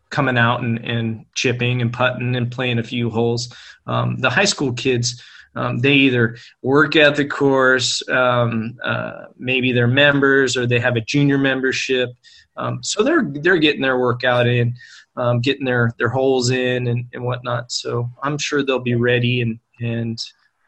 coming 0.09 0.37
out 0.37 0.61
and, 0.61 0.77
and 0.85 1.25
chipping 1.35 1.81
and 1.81 1.91
putting 1.91 2.35
and 2.35 2.49
playing 2.49 2.79
a 2.79 2.83
few 2.83 3.09
holes. 3.09 3.53
Um, 3.87 4.17
the 4.17 4.29
high 4.29 4.45
school 4.45 4.73
kids 4.73 5.21
um, 5.55 5.79
they 5.79 5.93
either 5.93 6.37
work 6.61 6.95
at 6.95 7.15
the 7.15 7.25
course, 7.25 8.07
um, 8.09 8.77
uh, 8.83 9.25
maybe 9.37 9.71
they're 9.71 9.87
members, 9.87 10.55
or 10.55 10.65
they 10.65 10.79
have 10.79 10.95
a 10.95 11.01
junior 11.01 11.37
membership. 11.37 12.09
Um, 12.57 12.83
so 12.83 13.03
they're 13.03 13.23
they're 13.23 13.57
getting 13.57 13.81
their 13.81 13.99
workout 13.99 14.47
in, 14.47 14.75
um, 15.17 15.39
getting 15.39 15.65
their 15.65 15.91
their 15.97 16.09
holes 16.09 16.51
in, 16.51 16.87
and, 16.87 17.05
and 17.13 17.23
whatnot. 17.23 17.71
So 17.71 18.09
I'm 18.23 18.37
sure 18.37 18.63
they'll 18.63 18.79
be 18.79 18.95
ready, 18.95 19.41
and 19.41 19.59
and 19.79 20.19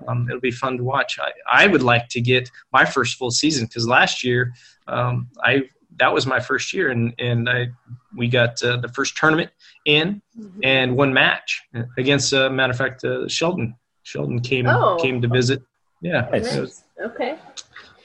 um, 0.08 0.28
it'll 0.28 0.42
be 0.42 0.52
fun 0.52 0.78
to 0.78 0.84
watch. 0.84 1.18
I, 1.20 1.32
I 1.50 1.68
would 1.68 1.84
like 1.84 2.10
to 2.10 2.22
get 2.22 2.50
my 2.72 2.86
first 2.86 3.18
full 3.18 3.32
season 3.32 3.66
because 3.66 3.88
last 3.88 4.24
year 4.24 4.54
um, 4.88 5.30
I 5.44 5.64
that 5.98 6.14
was 6.14 6.26
my 6.26 6.40
first 6.40 6.74
year, 6.74 6.90
and 6.90 7.14
and 7.20 7.50
I 7.50 7.68
we 8.16 8.28
got 8.28 8.62
uh, 8.64 8.78
the 8.78 8.90
first 8.90 9.18
tournament 9.18 9.52
in 9.86 10.22
mm-hmm. 10.38 10.60
and 10.64 10.96
one 10.96 11.14
match 11.14 11.62
against, 11.98 12.34
uh, 12.34 12.50
matter 12.50 12.72
of 12.72 12.78
fact, 12.78 13.04
uh, 13.04 13.28
Sheldon 13.28 13.76
Sheldon 14.04 14.40
came 14.42 14.68
oh. 14.68 14.98
came 15.02 15.22
to 15.22 15.28
visit. 15.28 15.62
Yeah. 16.02 16.28
Nice. 16.32 16.56
Was, 16.56 16.84
okay. 17.02 17.38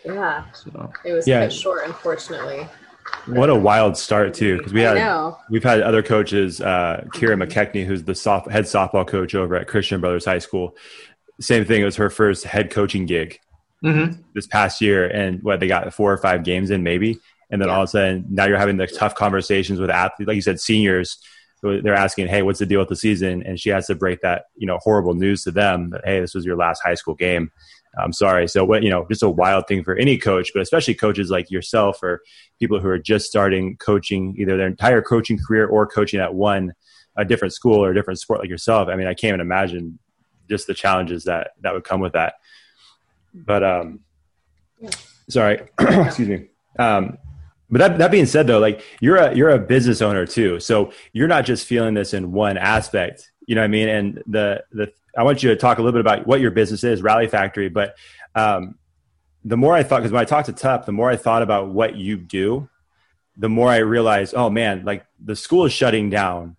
Yeah. 0.04 0.44
So, 0.52 0.92
it 1.04 1.12
was 1.12 1.26
yeah. 1.28 1.48
short, 1.48 1.84
unfortunately. 1.86 2.66
What 3.26 3.50
a 3.50 3.54
wild 3.54 3.96
start 3.96 4.34
too, 4.34 4.58
because 4.58 4.72
we 4.72 4.80
had 4.80 5.34
we've 5.50 5.62
had 5.62 5.82
other 5.82 6.02
coaches, 6.02 6.60
uh, 6.60 7.04
Kira 7.14 7.42
McKechnie, 7.42 7.84
who's 7.84 8.04
the 8.04 8.14
soft, 8.14 8.50
head 8.50 8.64
softball 8.64 9.06
coach 9.06 9.34
over 9.34 9.54
at 9.56 9.66
Christian 9.66 10.00
Brothers 10.00 10.24
High 10.24 10.38
School. 10.38 10.76
Same 11.40 11.64
thing; 11.64 11.82
it 11.82 11.84
was 11.84 11.96
her 11.96 12.10
first 12.10 12.44
head 12.44 12.70
coaching 12.70 13.06
gig 13.06 13.38
mm-hmm. 13.84 14.20
this 14.34 14.46
past 14.46 14.80
year, 14.80 15.08
and 15.08 15.42
what 15.42 15.60
they 15.60 15.68
got 15.68 15.92
four 15.92 16.12
or 16.12 16.18
five 16.18 16.44
games 16.44 16.70
in, 16.70 16.82
maybe, 16.82 17.18
and 17.50 17.60
then 17.60 17.68
yeah. 17.68 17.74
all 17.74 17.82
of 17.82 17.88
a 17.88 17.90
sudden 17.90 18.26
now 18.30 18.46
you're 18.46 18.58
having 18.58 18.76
the 18.76 18.86
tough 18.86 19.14
conversations 19.14 19.80
with 19.80 19.90
athletes, 19.90 20.28
like 20.28 20.36
you 20.36 20.42
said, 20.42 20.60
seniors 20.60 21.18
they're 21.62 21.94
asking, 21.94 22.28
"Hey, 22.28 22.42
what's 22.42 22.58
the 22.58 22.66
deal 22.66 22.80
with 22.80 22.88
the 22.88 22.96
season?" 22.96 23.42
And 23.42 23.58
she 23.58 23.70
has 23.70 23.86
to 23.86 23.94
break 23.94 24.20
that 24.20 24.46
you 24.56 24.66
know 24.66 24.78
horrible 24.78 25.14
news 25.14 25.42
to 25.44 25.50
them 25.50 25.90
that 25.90 26.02
hey, 26.04 26.20
this 26.20 26.34
was 26.34 26.44
your 26.44 26.56
last 26.56 26.80
high 26.82 26.94
school 26.94 27.14
game. 27.14 27.50
I'm 27.98 28.12
sorry. 28.12 28.48
So 28.48 28.64
what 28.64 28.82
you 28.82 28.90
know, 28.90 29.06
just 29.08 29.22
a 29.22 29.30
wild 29.30 29.66
thing 29.66 29.82
for 29.82 29.96
any 29.96 30.18
coach, 30.18 30.50
but 30.54 30.60
especially 30.60 30.94
coaches 30.94 31.30
like 31.30 31.50
yourself 31.50 32.02
or 32.02 32.22
people 32.58 32.78
who 32.80 32.88
are 32.88 32.98
just 32.98 33.26
starting 33.26 33.76
coaching, 33.76 34.36
either 34.38 34.56
their 34.56 34.66
entire 34.66 35.02
coaching 35.02 35.38
career 35.38 35.66
or 35.66 35.86
coaching 35.86 36.20
at 36.20 36.34
one 36.34 36.72
a 37.16 37.24
different 37.24 37.52
school 37.52 37.84
or 37.84 37.90
a 37.90 37.94
different 37.94 38.20
sport 38.20 38.40
like 38.40 38.48
yourself. 38.48 38.88
I 38.88 38.94
mean, 38.94 39.08
I 39.08 39.14
can't 39.14 39.30
even 39.30 39.40
imagine 39.40 39.98
just 40.48 40.66
the 40.66 40.74
challenges 40.74 41.24
that 41.24 41.50
that 41.62 41.74
would 41.74 41.84
come 41.84 42.00
with 42.00 42.12
that. 42.12 42.34
But 43.34 43.64
um, 43.64 44.00
yeah. 44.80 44.90
sorry, 45.28 45.68
excuse 45.80 46.28
me. 46.28 46.46
Um, 46.78 47.18
but 47.70 47.78
that, 47.78 47.98
that 47.98 48.10
being 48.10 48.26
said 48.26 48.46
though 48.46 48.58
like 48.58 48.82
you're 49.00 49.16
a 49.16 49.34
you're 49.34 49.50
a 49.50 49.58
business 49.58 50.00
owner 50.02 50.26
too 50.26 50.58
so 50.60 50.92
you're 51.12 51.28
not 51.28 51.44
just 51.44 51.66
feeling 51.66 51.94
this 51.94 52.14
in 52.14 52.32
one 52.32 52.56
aspect 52.56 53.30
you 53.46 53.54
know 53.54 53.60
what 53.60 53.66
i 53.66 53.68
mean 53.68 53.88
and 53.88 54.22
the 54.26 54.62
the 54.72 54.92
i 55.16 55.22
want 55.22 55.42
you 55.42 55.50
to 55.50 55.56
talk 55.56 55.78
a 55.78 55.82
little 55.82 55.92
bit 55.92 56.00
about 56.00 56.26
what 56.26 56.40
your 56.40 56.50
business 56.50 56.84
is 56.84 57.02
rally 57.02 57.26
factory 57.26 57.68
but 57.68 57.96
um, 58.34 58.76
the 59.44 59.56
more 59.56 59.74
i 59.74 59.82
thought 59.82 59.98
because 59.98 60.12
when 60.12 60.22
i 60.22 60.24
talked 60.24 60.46
to 60.46 60.52
tup 60.52 60.86
the 60.86 60.92
more 60.92 61.10
i 61.10 61.16
thought 61.16 61.42
about 61.42 61.68
what 61.68 61.96
you 61.96 62.16
do 62.16 62.68
the 63.36 63.48
more 63.48 63.68
i 63.68 63.78
realized 63.78 64.34
oh 64.34 64.50
man 64.50 64.84
like 64.84 65.04
the 65.22 65.36
school 65.36 65.64
is 65.64 65.72
shutting 65.72 66.10
down 66.10 66.56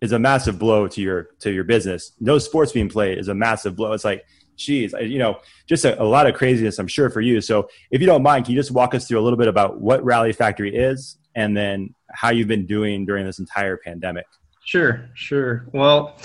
is 0.00 0.12
a 0.12 0.18
massive 0.18 0.58
blow 0.58 0.88
to 0.88 1.00
your 1.00 1.28
to 1.40 1.50
your 1.50 1.64
business. 1.64 2.12
No 2.20 2.38
sports 2.38 2.72
being 2.72 2.88
played 2.88 3.18
is 3.18 3.28
a 3.28 3.34
massive 3.34 3.76
blow. 3.76 3.92
It's 3.92 4.04
like, 4.04 4.24
geez, 4.56 4.94
you 5.00 5.18
know, 5.18 5.40
just 5.66 5.84
a, 5.84 6.00
a, 6.00 6.04
lot 6.04 6.26
of 6.26 6.34
craziness, 6.34 6.78
I'm 6.78 6.86
sure, 6.86 7.10
for 7.10 7.20
you. 7.20 7.40
So, 7.40 7.68
if 7.90 8.00
you 8.00 8.06
don't 8.06 8.22
mind, 8.22 8.44
can 8.44 8.54
you 8.54 8.60
just 8.60 8.70
walk 8.70 8.94
us 8.94 9.06
through 9.06 9.20
a 9.20 9.22
little 9.22 9.38
bit 9.38 9.48
about 9.48 9.80
what 9.80 10.04
Rally 10.04 10.32
Factory 10.32 10.74
is, 10.74 11.18
and 11.34 11.56
then 11.56 11.94
how 12.12 12.30
you've 12.30 12.48
been 12.48 12.66
doing 12.66 13.04
during 13.04 13.26
this 13.26 13.38
entire 13.38 13.76
pandemic? 13.76 14.26
Sure, 14.64 15.08
sure. 15.14 15.66
Well, 15.72 16.16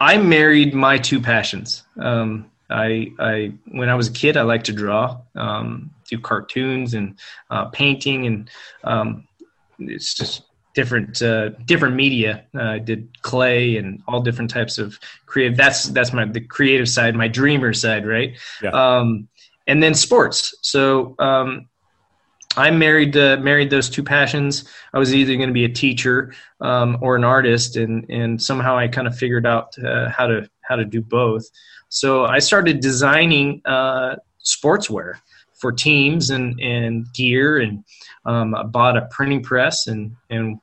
I 0.00 0.16
married 0.16 0.74
my 0.74 0.96
two 0.96 1.20
passions. 1.20 1.82
Um, 1.98 2.50
I, 2.70 3.12
I, 3.18 3.52
when 3.72 3.88
I 3.88 3.94
was 3.94 4.08
a 4.08 4.12
kid, 4.12 4.36
I 4.36 4.42
liked 4.42 4.66
to 4.66 4.72
draw, 4.72 5.20
um, 5.34 5.90
do 6.08 6.18
cartoons 6.18 6.94
and 6.94 7.18
uh, 7.50 7.66
painting, 7.66 8.26
and 8.26 8.50
um, 8.84 9.26
it's 9.78 10.14
just 10.14 10.42
different 10.74 11.20
uh, 11.22 11.50
different 11.66 11.94
media. 11.94 12.44
Uh, 12.54 12.62
I 12.62 12.78
did 12.78 13.08
clay 13.22 13.76
and 13.76 14.02
all 14.06 14.20
different 14.20 14.50
types 14.50 14.78
of 14.78 14.98
creative. 15.26 15.56
That's 15.56 15.84
that's 15.84 16.12
my 16.12 16.24
the 16.24 16.40
creative 16.40 16.88
side, 16.88 17.14
my 17.14 17.28
dreamer 17.28 17.72
side, 17.72 18.06
right? 18.06 18.38
Yeah. 18.62 18.70
Um, 18.70 19.28
and 19.66 19.82
then 19.82 19.94
sports. 19.94 20.54
So 20.62 21.14
um, 21.18 21.68
I 22.56 22.70
married 22.70 23.16
uh, 23.16 23.36
married 23.38 23.70
those 23.70 23.88
two 23.88 24.02
passions. 24.02 24.68
I 24.92 24.98
was 24.98 25.14
either 25.14 25.36
going 25.36 25.48
to 25.48 25.54
be 25.54 25.64
a 25.64 25.68
teacher 25.72 26.34
um, 26.60 26.98
or 27.00 27.16
an 27.16 27.24
artist, 27.24 27.76
and 27.76 28.04
and 28.08 28.40
somehow 28.40 28.76
I 28.76 28.88
kind 28.88 29.06
of 29.06 29.16
figured 29.16 29.46
out 29.46 29.76
uh, 29.78 30.08
how 30.10 30.26
to 30.26 30.48
how 30.62 30.76
to 30.76 30.84
do 30.84 31.00
both. 31.00 31.44
So 31.88 32.24
I 32.24 32.38
started 32.38 32.80
designing 32.80 33.62
uh, 33.64 34.16
sportswear 34.44 35.14
for 35.60 35.70
teams 35.70 36.30
and 36.30 36.58
and 36.60 37.06
gear 37.14 37.58
and 37.58 37.84
um, 38.24 38.54
I 38.54 38.62
bought 38.62 38.96
a 38.96 39.08
printing 39.10 39.42
press 39.42 39.86
and 39.86 40.16
and 40.28 40.60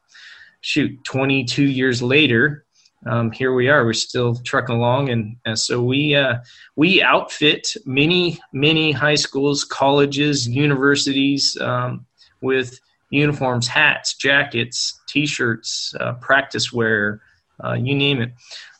shoot 0.62 1.04
22 1.04 1.64
years 1.64 2.02
later 2.02 2.66
um, 3.06 3.32
here 3.32 3.54
we 3.54 3.70
are 3.70 3.86
we're 3.86 3.94
still 3.94 4.36
trucking 4.36 4.76
along. 4.76 5.10
And, 5.10 5.38
and 5.46 5.58
so 5.58 5.82
we 5.82 6.16
uh, 6.16 6.38
we 6.76 7.02
outfit 7.02 7.76
many 7.86 8.40
many 8.52 8.92
high 8.92 9.16
schools 9.16 9.64
colleges 9.64 10.48
universities 10.48 11.58
um, 11.62 12.06
with 12.42 12.80
uniforms 13.10 13.68
hats 13.68 14.16
jackets 14.16 15.00
t-shirts 15.08 15.96
uh, 16.02 16.14
practice 16.16 16.74
wear 16.74 17.22
uh, 17.64 17.74
you 17.74 17.96
name 17.96 18.22
it. 18.22 18.34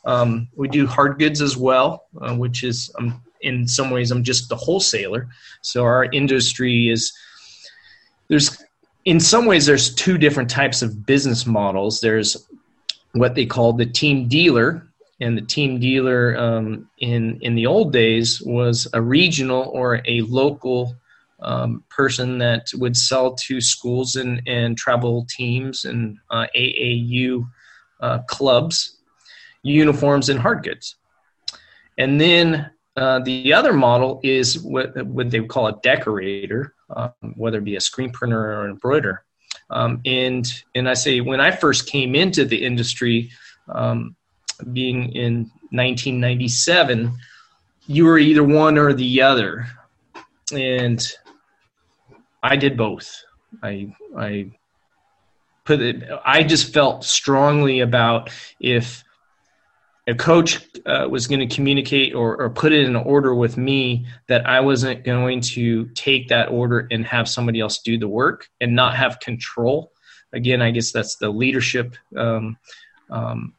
Um, 0.04 0.48
we 0.54 0.68
do 0.68 0.86
hard 0.86 1.18
goods 1.18 1.40
as 1.40 1.56
well 1.56 2.06
uh, 2.20 2.34
which 2.34 2.64
is 2.64 2.92
um, 2.98 3.22
in 3.40 3.66
some 3.68 3.90
ways 3.90 4.10
i'm 4.10 4.24
just 4.24 4.48
the 4.48 4.56
wholesaler. 4.56 5.28
So 5.62 5.84
our 5.84 6.04
industry 6.04 6.88
is 6.88 7.12
there's 8.28 8.62
in 9.08 9.18
some 9.18 9.46
ways 9.46 9.64
there's 9.64 9.94
two 9.94 10.18
different 10.18 10.50
types 10.50 10.82
of 10.82 11.06
business 11.06 11.46
models 11.46 12.00
there's 12.00 12.48
what 13.12 13.34
they 13.34 13.46
call 13.46 13.72
the 13.72 13.86
team 13.86 14.28
dealer 14.28 14.86
and 15.20 15.36
the 15.36 15.42
team 15.42 15.80
dealer 15.80 16.36
um, 16.36 16.88
in 16.98 17.38
in 17.40 17.54
the 17.54 17.66
old 17.66 17.90
days 17.92 18.42
was 18.42 18.86
a 18.92 19.00
regional 19.00 19.70
or 19.72 20.02
a 20.06 20.20
local 20.22 20.94
um, 21.40 21.82
person 21.88 22.36
that 22.38 22.68
would 22.74 22.96
sell 22.96 23.34
to 23.34 23.60
schools 23.60 24.16
and, 24.16 24.42
and 24.46 24.76
travel 24.76 25.26
teams 25.30 25.84
and 25.86 26.18
uh, 26.30 26.46
AAU 26.54 27.48
uh, 28.00 28.18
clubs 28.26 28.98
uniforms 29.62 30.28
and 30.28 30.38
hard 30.38 30.62
goods. 30.62 30.96
And 31.96 32.20
then 32.20 32.70
uh, 32.98 33.20
the 33.20 33.52
other 33.52 33.72
model 33.72 34.20
is 34.24 34.60
what, 34.60 35.06
what 35.06 35.30
they 35.30 35.40
call 35.40 35.68
a 35.68 35.80
decorator, 35.82 36.74
um, 36.94 37.12
whether 37.36 37.58
it 37.58 37.64
be 37.64 37.76
a 37.76 37.80
screen 37.80 38.10
printer 38.10 38.52
or 38.52 38.64
an 38.64 38.72
embroiderer. 38.72 39.24
Um, 39.70 40.00
and 40.04 40.46
and 40.74 40.88
I 40.88 40.94
say 40.94 41.20
when 41.20 41.40
I 41.40 41.50
first 41.50 41.86
came 41.86 42.14
into 42.14 42.44
the 42.44 42.64
industry, 42.64 43.30
um, 43.68 44.16
being 44.72 45.12
in 45.14 45.50
1997, 45.70 47.16
you 47.86 48.04
were 48.04 48.18
either 48.18 48.42
one 48.42 48.78
or 48.78 48.92
the 48.92 49.22
other, 49.22 49.66
and 50.52 51.00
I 52.42 52.56
did 52.56 52.76
both. 52.76 53.22
I 53.62 53.94
I 54.16 54.50
put 55.64 55.80
it. 55.80 56.08
I 56.24 56.42
just 56.42 56.72
felt 56.72 57.04
strongly 57.04 57.80
about 57.80 58.30
if 58.58 59.04
a 60.08 60.14
coach 60.14 60.66
uh, 60.86 61.06
was 61.08 61.26
going 61.26 61.46
to 61.46 61.54
communicate 61.54 62.14
or, 62.14 62.40
or 62.40 62.48
put 62.48 62.72
it 62.72 62.80
in 62.80 62.96
an 62.96 63.02
order 63.02 63.34
with 63.34 63.58
me 63.58 64.06
that 64.26 64.46
I 64.46 64.58
wasn't 64.60 65.04
going 65.04 65.42
to 65.42 65.84
take 65.88 66.28
that 66.28 66.48
order 66.50 66.88
and 66.90 67.04
have 67.06 67.28
somebody 67.28 67.60
else 67.60 67.78
do 67.80 67.98
the 67.98 68.08
work 68.08 68.48
and 68.62 68.74
not 68.74 68.96
have 68.96 69.20
control. 69.20 69.92
Again, 70.32 70.62
I 70.62 70.70
guess 70.70 70.92
that's 70.92 71.16
the 71.16 71.28
leadership 71.28 71.94
um, 72.16 72.56
um, 73.10 73.52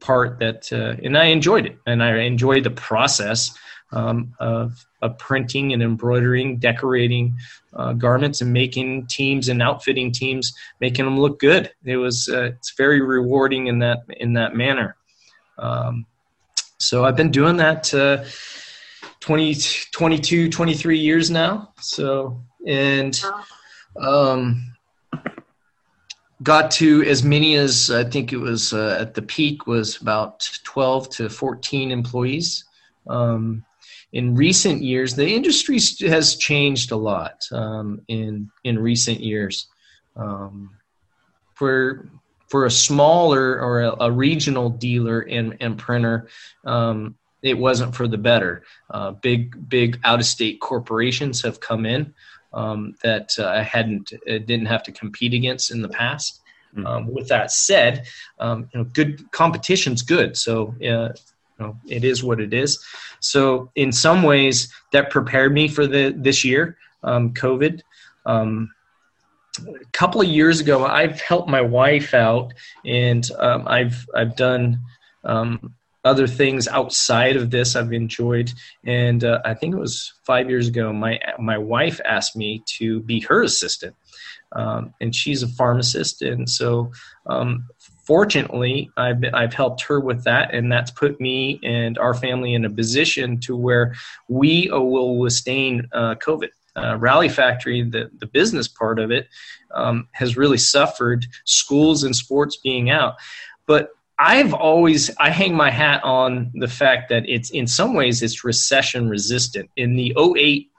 part 0.00 0.38
that, 0.40 0.70
uh, 0.72 1.00
and 1.02 1.16
I 1.16 1.24
enjoyed 1.24 1.64
it, 1.64 1.78
and 1.86 2.02
I 2.02 2.18
enjoyed 2.18 2.64
the 2.64 2.70
process 2.70 3.56
um, 3.90 4.34
of, 4.38 4.84
of 5.00 5.16
printing 5.16 5.72
and 5.72 5.82
embroidering, 5.82 6.58
decorating 6.58 7.34
uh, 7.72 7.94
garments, 7.94 8.42
and 8.42 8.52
making 8.52 9.06
teams 9.06 9.48
and 9.48 9.62
outfitting 9.62 10.12
teams, 10.12 10.52
making 10.82 11.06
them 11.06 11.18
look 11.18 11.40
good. 11.40 11.72
It 11.84 11.96
was 11.96 12.28
uh, 12.28 12.52
it's 12.56 12.74
very 12.76 13.00
rewarding 13.00 13.68
in 13.68 13.78
that 13.78 14.00
in 14.18 14.34
that 14.34 14.54
manner. 14.54 14.97
Um, 15.58 16.06
so 16.78 17.04
I've 17.04 17.16
been 17.16 17.30
doing 17.30 17.56
that 17.56 17.92
uh, 17.92 18.24
20, 19.20 19.56
22, 19.92 20.48
23 20.48 20.98
years 20.98 21.30
now. 21.30 21.72
So, 21.80 22.40
and 22.66 23.20
um, 24.00 24.74
got 26.42 26.70
to 26.72 27.02
as 27.02 27.24
many 27.24 27.56
as 27.56 27.90
I 27.90 28.04
think 28.04 28.32
it 28.32 28.38
was 28.38 28.72
uh, 28.72 28.98
at 29.00 29.14
the 29.14 29.22
peak 29.22 29.66
was 29.66 30.00
about 30.00 30.48
12 30.64 31.10
to 31.10 31.28
14 31.28 31.90
employees. 31.90 32.64
Um, 33.08 33.64
in 34.12 34.34
recent 34.34 34.82
years, 34.82 35.14
the 35.14 35.28
industry 35.28 35.78
has 36.08 36.36
changed 36.36 36.92
a 36.92 36.96
lot 36.96 37.46
um, 37.52 38.00
in 38.08 38.50
in 38.64 38.78
recent 38.78 39.20
years. 39.20 39.68
Um, 40.16 40.70
for 41.54 42.08
for 42.48 42.66
a 42.66 42.70
smaller 42.70 43.60
or 43.60 43.82
a, 43.82 43.96
a 44.04 44.10
regional 44.10 44.70
dealer 44.70 45.20
and, 45.20 45.56
and 45.60 45.78
printer, 45.78 46.28
um, 46.64 47.14
it 47.42 47.56
wasn't 47.56 47.94
for 47.94 48.08
the 48.08 48.18
better. 48.18 48.64
Uh, 48.90 49.12
big, 49.12 49.68
big 49.68 50.00
out 50.04 50.18
of 50.18 50.26
state 50.26 50.60
corporations 50.60 51.42
have 51.42 51.60
come 51.60 51.86
in 51.86 52.12
um, 52.52 52.94
that 53.02 53.36
uh, 53.38 53.48
I 53.48 53.62
hadn't, 53.62 54.12
uh, 54.12 54.38
didn't 54.38 54.66
have 54.66 54.82
to 54.84 54.92
compete 54.92 55.34
against 55.34 55.70
in 55.70 55.82
the 55.82 55.88
past. 55.88 56.40
Mm-hmm. 56.74 56.86
Um, 56.86 57.06
with 57.14 57.28
that 57.28 57.50
said, 57.50 58.06
um, 58.38 58.68
you 58.72 58.80
know, 58.80 58.84
good 58.84 59.30
competition's 59.30 60.02
good. 60.02 60.36
So, 60.36 60.74
uh, 60.82 60.82
you 60.82 61.12
know, 61.58 61.78
it 61.86 62.04
is 62.04 62.22
what 62.22 62.40
it 62.40 62.52
is. 62.52 62.84
So, 63.20 63.70
in 63.74 63.90
some 63.90 64.22
ways, 64.22 64.72
that 64.92 65.10
prepared 65.10 65.52
me 65.52 65.68
for 65.68 65.86
the 65.86 66.14
this 66.16 66.44
year, 66.44 66.76
um, 67.02 67.32
COVID. 67.32 67.80
Um, 68.26 68.70
a 69.58 69.84
couple 69.92 70.20
of 70.20 70.28
years 70.28 70.60
ago, 70.60 70.84
I've 70.84 71.20
helped 71.20 71.48
my 71.48 71.60
wife 71.60 72.14
out, 72.14 72.54
and 72.84 73.28
um, 73.38 73.66
I've 73.66 74.06
I've 74.14 74.36
done 74.36 74.80
um, 75.24 75.74
other 76.04 76.26
things 76.26 76.68
outside 76.68 77.36
of 77.36 77.50
this. 77.50 77.76
I've 77.76 77.92
enjoyed, 77.92 78.52
and 78.84 79.24
uh, 79.24 79.40
I 79.44 79.54
think 79.54 79.74
it 79.74 79.78
was 79.78 80.12
five 80.24 80.48
years 80.48 80.68
ago. 80.68 80.92
My 80.92 81.20
my 81.38 81.58
wife 81.58 82.00
asked 82.04 82.36
me 82.36 82.62
to 82.78 83.00
be 83.00 83.20
her 83.20 83.42
assistant, 83.42 83.94
um, 84.52 84.94
and 85.00 85.14
she's 85.14 85.42
a 85.42 85.48
pharmacist, 85.48 86.22
and 86.22 86.48
so. 86.48 86.92
Um, 87.26 87.68
fortunately, 88.04 88.90
I've, 88.96 89.22
I've 89.34 89.52
helped 89.52 89.82
her 89.82 90.00
with 90.00 90.24
that, 90.24 90.54
and 90.54 90.72
that's 90.72 90.90
put 90.90 91.20
me 91.20 91.60
and 91.62 91.98
our 91.98 92.14
family 92.14 92.54
in 92.54 92.64
a 92.64 92.70
position 92.70 93.38
to 93.40 93.54
where 93.54 93.94
we 94.28 94.70
will 94.72 95.18
withstand 95.18 95.88
uh, 95.92 96.14
COVID 96.14 96.48
uh, 96.78 96.96
Rally 96.96 97.28
Factory, 97.28 97.82
the, 97.82 98.10
the 98.18 98.26
business 98.26 98.68
part 98.68 98.98
of 98.98 99.10
it, 99.10 99.28
um, 99.74 100.08
has 100.12 100.36
really 100.36 100.58
suffered, 100.58 101.26
schools 101.44 102.04
and 102.04 102.14
sports 102.14 102.58
being 102.62 102.90
out. 102.90 103.14
But 103.66 103.90
I've 104.18 104.52
always 104.52 105.10
I 105.18 105.30
hang 105.30 105.54
my 105.54 105.70
hat 105.70 106.02
on 106.02 106.50
the 106.54 106.66
fact 106.66 107.08
that 107.10 107.22
it's 107.26 107.50
in 107.50 107.66
some 107.66 107.94
ways 107.94 108.22
it's 108.22 108.44
recession 108.44 109.08
resistant. 109.08 109.70
In 109.76 109.94
the 109.94 110.12
08 110.18 110.70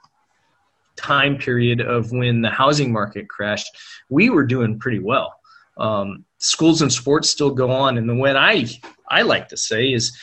time 0.96 1.38
period 1.38 1.80
of 1.80 2.12
when 2.12 2.42
the 2.42 2.50
housing 2.50 2.92
market 2.92 3.28
crashed, 3.28 3.70
we 4.10 4.28
were 4.28 4.44
doing 4.44 4.78
pretty 4.78 4.98
well. 4.98 5.34
Um, 5.78 6.26
schools 6.38 6.82
and 6.82 6.92
sports 6.92 7.30
still 7.30 7.50
go 7.50 7.70
on, 7.70 7.96
and 7.96 8.08
the 8.08 8.14
way 8.14 8.34
I 8.34 8.66
I 9.08 9.22
like 9.22 9.48
to 9.48 9.56
say 9.56 9.92
is 9.92 10.16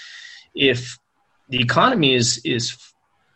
if 0.53 0.97
the 1.49 1.59
economy 1.59 2.13
is 2.13 2.39
is 2.45 2.78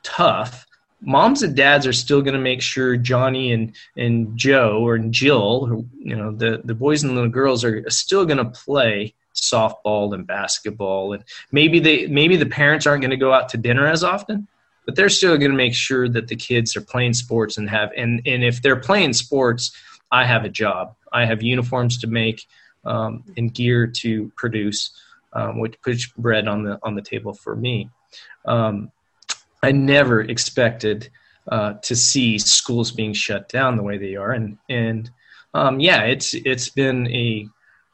tough, 0.03 0.65
moms 1.01 1.43
and 1.43 1.55
dads 1.55 1.85
are 1.87 1.93
still 1.93 2.21
going 2.21 2.33
to 2.33 2.39
make 2.39 2.61
sure 2.61 2.95
Johnny 2.97 3.51
and 3.51 3.73
and 3.97 4.37
Joe 4.37 4.85
or 4.85 4.97
Jill, 4.99 5.85
you 5.99 6.15
know, 6.15 6.31
the 6.31 6.61
the 6.63 6.75
boys 6.75 7.03
and 7.03 7.17
the 7.17 7.27
girls 7.27 7.63
are 7.63 7.89
still 7.89 8.25
going 8.25 8.37
to 8.37 8.45
play 8.45 9.13
softball 9.33 10.13
and 10.13 10.27
basketball, 10.27 11.13
and 11.13 11.23
maybe 11.51 11.79
they 11.79 12.07
maybe 12.07 12.37
the 12.37 12.45
parents 12.45 12.85
aren't 12.85 13.01
going 13.01 13.11
to 13.11 13.17
go 13.17 13.33
out 13.33 13.49
to 13.49 13.57
dinner 13.57 13.87
as 13.87 14.03
often, 14.03 14.47
but 14.85 14.95
they're 14.95 15.09
still 15.09 15.37
going 15.37 15.51
to 15.51 15.57
make 15.57 15.73
sure 15.73 16.07
that 16.09 16.27
the 16.27 16.35
kids 16.35 16.75
are 16.75 16.81
playing 16.81 17.13
sports 17.13 17.57
and 17.57 17.69
have 17.69 17.91
and 17.97 18.21
and 18.25 18.43
if 18.43 18.61
they're 18.61 18.75
playing 18.79 19.13
sports, 19.13 19.71
I 20.11 20.25
have 20.25 20.45
a 20.45 20.49
job. 20.49 20.95
I 21.13 21.25
have 21.25 21.41
uniforms 21.41 21.97
to 21.99 22.07
make 22.07 22.47
um, 22.85 23.23
and 23.37 23.53
gear 23.53 23.87
to 23.87 24.31
produce. 24.35 24.91
um, 25.33 25.59
which 25.59 25.81
puts 25.81 26.07
bread 26.07 26.47
on 26.47 26.63
the 26.63 26.79
on 26.83 26.95
the 26.95 27.01
table 27.01 27.33
for 27.33 27.55
me. 27.55 27.89
Um, 28.45 28.91
I 29.63 29.71
never 29.71 30.21
expected 30.21 31.09
uh, 31.51 31.73
to 31.83 31.95
see 31.95 32.37
schools 32.37 32.91
being 32.91 33.13
shut 33.13 33.49
down 33.49 33.77
the 33.77 33.83
way 33.83 33.97
they 33.97 34.15
are, 34.15 34.31
and 34.31 34.57
and 34.69 35.09
um, 35.53 35.79
yeah, 35.79 36.03
it's 36.03 36.33
it's 36.33 36.69
been 36.69 37.07
a 37.07 37.47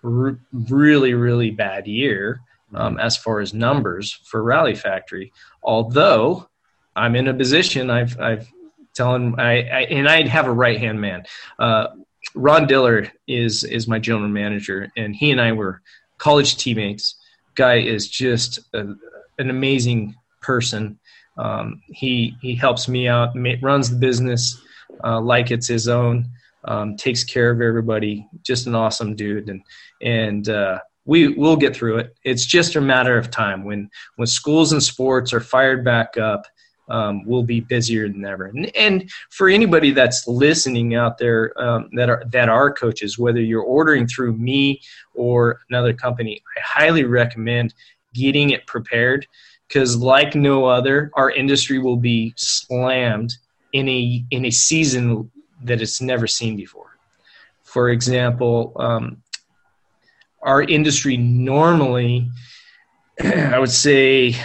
r- 0.04 0.40
really 0.52 1.14
really 1.14 1.52
bad 1.52 1.88
year 1.88 2.42
um, 2.76 3.00
as 3.00 3.18
far 3.18 3.40
as 3.40 3.54
numbers 3.54 4.20
for 4.26 4.44
Rally 4.44 4.76
Factory. 4.76 5.32
Although 5.64 6.50
I'm 6.96 7.16
in 7.16 7.28
a 7.28 7.34
position, 7.34 7.90
I've 7.90 8.20
I've 8.20 8.52
telling 8.94 9.40
I, 9.40 9.62
I 9.62 9.82
and 9.84 10.10
I 10.10 10.28
have 10.28 10.48
a 10.48 10.52
right 10.52 10.80
hand 10.80 11.00
man. 11.00 11.24
Uh, 11.60 11.88
Ron 12.36 12.68
Diller 12.68 13.12
is 13.28 13.64
is 13.64 13.88
my 13.88 14.00
general 14.00 14.28
manager, 14.28 14.92
and 14.98 15.16
he 15.16 15.32
and 15.32 15.40
I 15.40 15.52
were 15.54 15.82
college 16.18 16.58
teammates. 16.58 17.16
Guy 17.56 17.76
is 17.76 18.10
just 18.10 18.60
a, 18.74 18.94
an 19.38 19.50
amazing 19.50 20.16
person. 20.42 21.00
Um, 21.38 21.82
he 21.88 22.36
he 22.42 22.56
helps 22.56 22.88
me 22.88 23.08
out, 23.08 23.36
runs 23.62 23.90
the 23.90 23.98
business 23.98 24.62
uh, 25.04 25.22
like 25.22 25.52
it's 25.52 25.68
his 25.68 25.88
own, 25.88 26.30
um, 26.66 26.96
takes 26.96 27.24
care 27.24 27.52
of 27.52 27.62
everybody. 27.62 28.28
Just 28.44 28.68
an 28.68 28.76
awesome 28.76 29.16
dude, 29.16 29.50
and 29.50 29.64
and 30.02 30.50
uh, 30.50 30.80
we 31.06 31.30
will 31.30 31.56
get 31.56 31.76
through 31.76 31.98
it. 32.00 32.16
It's 32.24 32.46
just 32.46 32.76
a 32.76 32.82
matter 32.82 33.18
of 33.18 33.32
time 33.32 33.64
when 33.64 33.90
when 34.16 34.28
schools 34.28 34.72
and 34.72 34.84
sports 34.84 35.34
are 35.34 35.40
fired 35.40 35.84
back 35.84 36.18
up. 36.18 36.46
Um, 36.90 37.26
we'll 37.26 37.44
be 37.44 37.60
busier 37.60 38.08
than 38.08 38.24
ever. 38.24 38.46
And, 38.46 38.74
and, 38.74 39.12
for 39.30 39.50
anybody 39.50 39.92
that's 39.92 40.26
listening 40.26 40.96
out 40.96 41.18
there 41.18 41.52
um, 41.62 41.90
that 41.98 42.10
are 42.10 42.24
that 42.32 42.48
are 42.48 42.72
coaches, 42.72 43.20
whether 43.20 43.42
you're 43.42 43.62
ordering 43.62 44.08
through 44.08 44.38
me 44.38 44.80
or 45.14 45.60
another 45.70 45.92
company, 45.94 46.42
I 46.56 46.62
highly 46.64 47.04
recommend 47.04 47.74
getting 48.14 48.52
it 48.52 48.66
prepared 48.68 49.28
because, 49.68 49.98
like 49.98 50.36
no 50.36 50.66
other, 50.66 51.12
our 51.14 51.32
industry 51.32 51.80
will 51.80 51.98
be 51.98 52.34
slammed 52.38 53.34
in 53.74 53.88
a 53.90 54.26
in 54.32 54.46
a 54.46 54.52
season 54.52 55.30
that 55.64 55.82
it's 55.82 56.02
never 56.02 56.28
seen 56.28 56.56
before. 56.56 56.98
For 57.64 57.90
example, 57.90 58.74
um, 58.78 59.22
our 60.42 60.62
industry 60.62 61.18
normally, 61.18 62.30
I 63.24 63.60
would 63.60 63.72
say, 63.72 64.36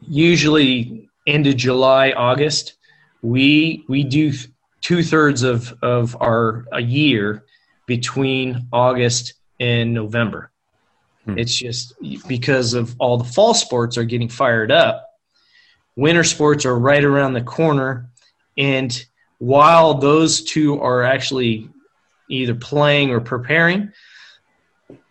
usually 0.00 1.08
end 1.26 1.46
of 1.46 1.56
July, 1.56 2.12
August, 2.12 2.74
we 3.22 3.84
we 3.88 4.04
do 4.04 4.32
two 4.80 5.02
thirds 5.02 5.42
of 5.42 5.74
of 5.82 6.16
our 6.20 6.64
a 6.72 6.80
year 6.80 7.44
between 7.86 8.68
August 8.72 9.34
and 9.60 9.92
November. 9.92 10.50
Hmm. 11.24 11.38
It's 11.38 11.54
just 11.54 11.94
because 12.28 12.74
of 12.74 12.94
all 12.98 13.16
the 13.18 13.24
fall 13.24 13.54
sports 13.54 13.96
are 13.96 14.04
getting 14.04 14.28
fired 14.28 14.70
up. 14.70 15.08
Winter 15.96 16.24
sports 16.24 16.64
are 16.66 16.78
right 16.78 17.04
around 17.04 17.34
the 17.34 17.42
corner, 17.42 18.10
and 18.58 19.04
while 19.38 19.94
those 19.94 20.42
two 20.42 20.80
are 20.80 21.02
actually 21.02 21.68
either 22.28 22.54
playing 22.54 23.10
or 23.10 23.20
preparing, 23.20 23.92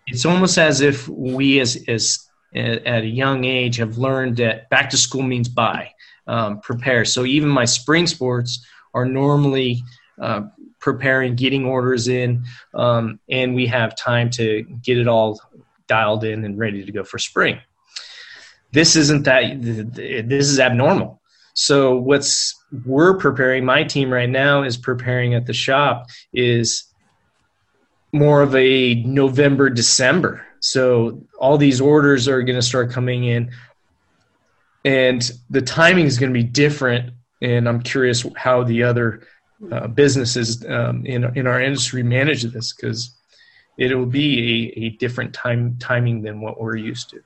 it's 0.07 0.25
almost 0.25 0.57
as 0.57 0.81
if 0.81 1.07
we 1.07 1.59
as 1.59 1.83
as 1.87 2.27
at 2.55 3.01
a 3.01 3.07
young 3.07 3.45
age 3.45 3.77
have 3.77 3.97
learned 3.97 4.37
that 4.37 4.69
back 4.69 4.89
to 4.91 4.97
school 4.97 5.23
means 5.23 5.49
buy, 5.49 5.91
um, 6.27 6.59
prepare 6.59 7.05
so 7.05 7.25
even 7.25 7.49
my 7.49 7.65
spring 7.65 8.05
sports 8.05 8.65
are 8.93 9.05
normally 9.05 9.83
uh, 10.21 10.41
preparing 10.79 11.35
getting 11.35 11.65
orders 11.65 12.07
in 12.07 12.43
um, 12.75 13.19
and 13.29 13.55
we 13.55 13.65
have 13.65 13.95
time 13.95 14.29
to 14.29 14.63
get 14.83 14.97
it 14.97 15.07
all 15.07 15.39
dialed 15.87 16.23
in 16.23 16.43
and 16.45 16.57
ready 16.57 16.85
to 16.85 16.91
go 16.91 17.03
for 17.03 17.17
spring 17.17 17.59
this 18.71 18.95
isn't 18.95 19.23
that 19.23 19.61
this 19.61 20.49
is 20.49 20.59
abnormal 20.59 21.21
so 21.53 21.97
what's 21.97 22.55
we're 22.85 23.17
preparing 23.17 23.63
my 23.63 23.83
team 23.83 24.11
right 24.11 24.29
now 24.29 24.63
is 24.63 24.75
preparing 24.75 25.35
at 25.35 25.45
the 25.45 25.53
shop 25.53 26.07
is 26.33 26.85
more 28.11 28.41
of 28.41 28.55
a 28.55 28.95
November, 29.03 29.69
December. 29.69 30.45
So 30.59 31.25
all 31.39 31.57
these 31.57 31.81
orders 31.81 32.27
are 32.27 32.41
going 32.41 32.55
to 32.55 32.61
start 32.61 32.91
coming 32.91 33.25
in, 33.25 33.51
and 34.85 35.29
the 35.49 35.61
timing 35.61 36.05
is 36.05 36.17
going 36.17 36.31
to 36.31 36.39
be 36.39 36.43
different. 36.43 37.13
And 37.41 37.67
I'm 37.67 37.81
curious 37.81 38.25
how 38.37 38.63
the 38.63 38.83
other 38.83 39.27
uh, 39.71 39.87
businesses 39.87 40.63
um, 40.65 41.05
in 41.05 41.25
in 41.37 41.47
our 41.47 41.61
industry 41.61 42.01
manage 42.03 42.43
this 42.43 42.73
because 42.73 43.15
it 43.77 43.95
will 43.95 44.05
be 44.05 44.73
a, 44.75 44.79
a 44.85 44.89
different 44.91 45.33
time 45.33 45.77
timing 45.79 46.21
than 46.21 46.41
what 46.41 46.59
we're 46.61 46.75
used 46.75 47.09
to. 47.11 47.21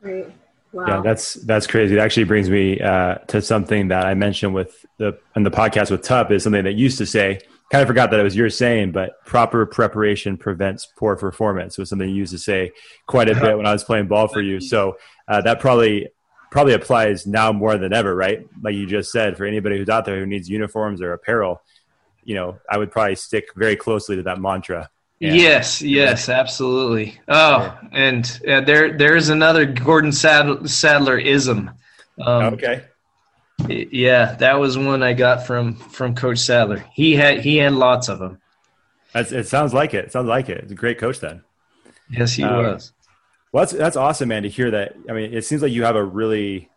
Right. 0.00 0.32
Wow. 0.72 0.86
Yeah, 0.86 1.00
that's 1.00 1.34
that's 1.34 1.66
crazy. 1.66 1.96
It 1.96 2.00
actually 2.00 2.24
brings 2.24 2.50
me 2.50 2.80
uh, 2.80 3.16
to 3.28 3.40
something 3.40 3.88
that 3.88 4.04
I 4.04 4.14
mentioned 4.14 4.52
with 4.52 4.84
the 4.98 5.18
in 5.34 5.42
the 5.42 5.50
podcast 5.50 5.90
with 5.90 6.02
Tup 6.02 6.30
is 6.30 6.42
something 6.42 6.64
that 6.64 6.74
used 6.74 6.98
to 6.98 7.06
say 7.06 7.40
kind 7.70 7.82
of 7.82 7.88
forgot 7.88 8.10
that 8.10 8.20
it 8.20 8.22
was 8.22 8.36
your 8.36 8.50
saying, 8.50 8.92
but 8.92 9.24
proper 9.24 9.66
preparation 9.66 10.36
prevents 10.36 10.86
poor 10.96 11.16
performance 11.16 11.76
It 11.76 11.82
was 11.82 11.88
something 11.88 12.08
you 12.08 12.14
used 12.14 12.32
to 12.32 12.38
say 12.38 12.72
quite 13.06 13.28
a 13.28 13.34
bit 13.40 13.56
when 13.56 13.66
I 13.66 13.72
was 13.72 13.84
playing 13.84 14.06
ball 14.06 14.28
for 14.28 14.40
you. 14.40 14.60
So 14.60 14.96
uh, 15.28 15.40
that 15.42 15.60
probably 15.60 16.08
probably 16.50 16.74
applies 16.74 17.26
now 17.26 17.52
more 17.52 17.76
than 17.76 17.92
ever, 17.92 18.14
right? 18.14 18.46
Like 18.62 18.74
you 18.74 18.86
just 18.86 19.10
said, 19.10 19.36
for 19.36 19.44
anybody 19.44 19.78
who's 19.78 19.88
out 19.88 20.04
there 20.04 20.18
who 20.18 20.26
needs 20.26 20.48
uniforms 20.48 21.02
or 21.02 21.12
apparel, 21.12 21.60
you 22.24 22.34
know, 22.34 22.58
I 22.70 22.78
would 22.78 22.90
probably 22.90 23.16
stick 23.16 23.48
very 23.56 23.76
closely 23.76 24.16
to 24.16 24.22
that 24.24 24.40
mantra. 24.40 24.88
Yeah. 25.18 25.32
Yes, 25.32 25.80
yes, 25.80 26.28
absolutely. 26.28 27.18
Oh, 27.26 27.76
and 27.92 28.40
uh, 28.46 28.60
there 28.60 28.96
there's 28.96 29.30
another 29.30 29.64
Gordon 29.64 30.12
Sadler 30.12 31.18
ism. 31.18 31.70
Um, 32.20 32.54
okay. 32.54 32.84
Yeah, 33.66 34.34
that 34.34 34.60
was 34.60 34.76
one 34.76 35.02
I 35.02 35.14
got 35.14 35.46
from 35.46 35.76
from 35.76 36.14
Coach 36.14 36.38
Sadler. 36.38 36.84
He 36.92 37.16
had 37.16 37.40
he 37.40 37.56
had 37.56 37.72
lots 37.72 38.08
of 38.08 38.18
them. 38.18 38.38
That's, 39.14 39.32
it 39.32 39.48
sounds 39.48 39.72
like 39.72 39.94
it. 39.94 40.06
it. 40.06 40.12
Sounds 40.12 40.28
like 40.28 40.50
it. 40.50 40.58
It's 40.58 40.72
a 40.72 40.74
great 40.74 40.98
coach 40.98 41.20
then. 41.20 41.42
Yes, 42.10 42.34
he 42.34 42.42
um, 42.42 42.56
was. 42.58 42.92
Well, 43.52 43.62
that's 43.62 43.72
that's 43.72 43.96
awesome, 43.96 44.28
man. 44.28 44.42
To 44.42 44.50
hear 44.50 44.70
that. 44.70 44.96
I 45.08 45.14
mean, 45.14 45.32
it 45.32 45.46
seems 45.46 45.62
like 45.62 45.72
you 45.72 45.84
have 45.84 45.96
a 45.96 46.04
really 46.04 46.68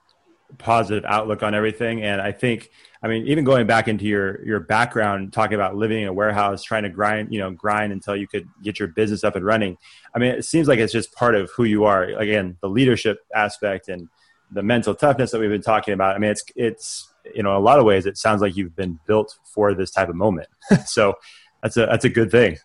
positive 0.57 1.05
outlook 1.05 1.43
on 1.43 1.53
everything, 1.53 2.03
and 2.03 2.21
I 2.21 2.31
think. 2.31 2.69
I 3.01 3.07
mean, 3.07 3.27
even 3.27 3.45
going 3.45 3.65
back 3.65 3.87
into 3.87 4.03
your 4.03 4.43
your 4.45 4.59
background, 4.59 5.31
talking 5.31 5.55
about 5.55 5.77
living 5.77 6.01
in 6.01 6.09
a 6.09 6.13
warehouse, 6.13 6.63
trying 6.63 6.83
to 6.83 6.89
grind, 6.89 7.33
you 7.33 7.39
know, 7.39 7.49
grind 7.49 7.93
until 7.93 8.13
you 8.13 8.27
could 8.27 8.45
get 8.61 8.77
your 8.77 8.89
business 8.89 9.23
up 9.23 9.37
and 9.37 9.45
running. 9.45 9.77
I 10.13 10.19
mean, 10.19 10.31
it 10.31 10.43
seems 10.43 10.67
like 10.67 10.79
it's 10.79 10.91
just 10.91 11.13
part 11.13 11.33
of 11.33 11.49
who 11.51 11.63
you 11.63 11.85
are. 11.85 12.03
Again, 12.03 12.57
the 12.59 12.67
leadership 12.67 13.19
aspect 13.33 13.87
and 13.87 14.09
the 14.51 14.61
mental 14.63 14.93
toughness 14.93 15.31
that 15.31 15.39
we've 15.39 15.49
been 15.49 15.61
talking 15.61 15.93
about. 15.93 16.13
I 16.13 16.19
mean, 16.19 16.31
it's 16.31 16.43
it's 16.57 17.09
you 17.33 17.43
know, 17.43 17.51
in 17.51 17.55
a 17.55 17.59
lot 17.59 17.79
of 17.79 17.85
ways, 17.85 18.05
it 18.05 18.17
sounds 18.17 18.41
like 18.41 18.57
you've 18.57 18.75
been 18.75 18.99
built 19.07 19.37
for 19.45 19.73
this 19.73 19.91
type 19.91 20.09
of 20.09 20.15
moment. 20.15 20.49
so 20.85 21.13
that's 21.61 21.77
a 21.77 21.85
that's 21.85 22.05
a 22.05 22.09
good 22.09 22.31
thing. 22.31 22.57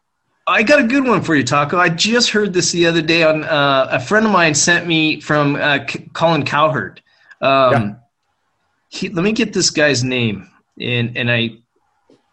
I 0.46 0.62
got 0.62 0.78
a 0.78 0.84
good 0.84 1.06
one 1.06 1.22
for 1.22 1.34
you, 1.34 1.42
Taco. 1.42 1.78
I 1.78 1.88
just 1.88 2.30
heard 2.30 2.52
this 2.52 2.70
the 2.70 2.86
other 2.86 3.00
day 3.00 3.22
on 3.22 3.44
uh, 3.44 3.88
a 3.90 4.00
friend 4.00 4.26
of 4.26 4.32
mine 4.32 4.54
sent 4.54 4.86
me 4.86 5.20
from 5.20 5.56
uh, 5.56 5.86
Colin 6.12 6.44
Cowherd. 6.44 7.00
Um, 7.44 7.72
yeah. 7.72 7.94
he, 8.88 9.08
let 9.10 9.22
me 9.22 9.32
get 9.32 9.52
this 9.52 9.70
guy's 9.70 10.02
name, 10.02 10.48
and 10.80 11.16
and 11.16 11.30
I 11.30 11.50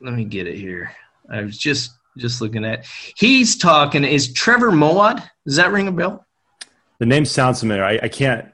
let 0.02 0.14
me 0.14 0.26
get 0.26 0.48
it 0.48 0.58
here. 0.58 0.92
I 1.30 1.42
was 1.42 1.58
just 1.58 1.92
just 2.18 2.42
looking 2.42 2.66
at. 2.66 2.86
He's 3.18 3.58
talking. 3.58 4.04
Is 4.04 4.34
Trevor 4.34 4.72
Moawad? 4.72 5.28
Does 5.46 5.56
that 5.58 5.72
ring 5.72 5.88
a 5.88 5.92
bell? 5.92 6.26
The 7.00 7.06
name 7.06 7.26
sounds 7.26 7.62
familiar. 7.62 7.84
I, 7.84 8.00
I 8.04 8.08
can't 8.10 8.52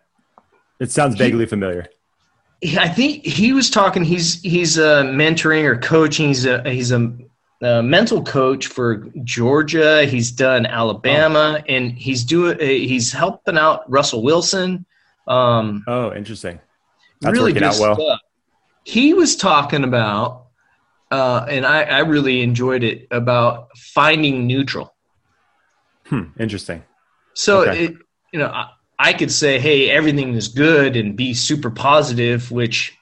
it 0.79 0.91
sounds 0.91 1.15
vaguely 1.15 1.45
he, 1.45 1.49
familiar. 1.49 1.87
I 2.77 2.89
think 2.89 3.25
he 3.25 3.53
was 3.53 3.69
talking. 3.69 4.03
He's 4.03 4.41
he's 4.41 4.77
uh, 4.77 5.03
mentoring 5.03 5.63
or 5.63 5.77
coaching. 5.77 6.27
He's 6.27 6.45
a 6.45 6.67
he's 6.69 6.91
a, 6.91 7.13
a, 7.61 7.83
mental 7.83 8.23
coach 8.23 8.67
for 8.67 9.07
Georgia. 9.23 10.05
He's 10.05 10.31
done 10.31 10.65
Alabama, 10.65 11.57
oh. 11.59 11.63
and 11.67 11.91
he's 11.91 12.23
doing 12.23 12.59
uh, 12.59 12.63
he's 12.63 13.11
helping 13.11 13.57
out 13.57 13.89
Russell 13.89 14.23
Wilson. 14.23 14.85
Um, 15.27 15.83
oh, 15.87 16.13
interesting. 16.13 16.59
That's 17.21 17.33
really 17.33 17.53
working 17.53 17.67
out 17.67 17.77
well. 17.79 17.95
Stuff. 17.95 18.19
He 18.83 19.13
was 19.13 19.35
talking 19.35 19.83
about, 19.83 20.47
uh, 21.11 21.45
and 21.49 21.65
I, 21.65 21.83
I 21.83 21.99
really 21.99 22.41
enjoyed 22.41 22.83
it 22.83 23.07
about 23.11 23.75
finding 23.77 24.47
neutral. 24.47 24.93
Hmm. 26.05 26.23
Interesting. 26.39 26.83
So 27.33 27.61
okay. 27.61 27.85
it, 27.85 27.95
you 28.31 28.39
know, 28.39 28.65
I 28.99 29.13
could 29.13 29.31
say, 29.31 29.59
hey, 29.59 29.89
everything 29.89 30.33
is 30.33 30.47
good 30.47 30.95
and 30.95 31.15
be 31.15 31.33
super 31.33 31.69
positive, 31.69 32.49
which 32.49 32.97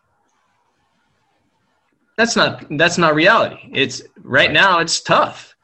that's 2.18 2.36
not 2.36 2.66
that's 2.72 2.98
not 2.98 3.16
reality. 3.16 3.58
It's 3.74 4.02
right 4.22 4.52
now 4.52 4.80
it's 4.80 5.02
tough. 5.02 5.56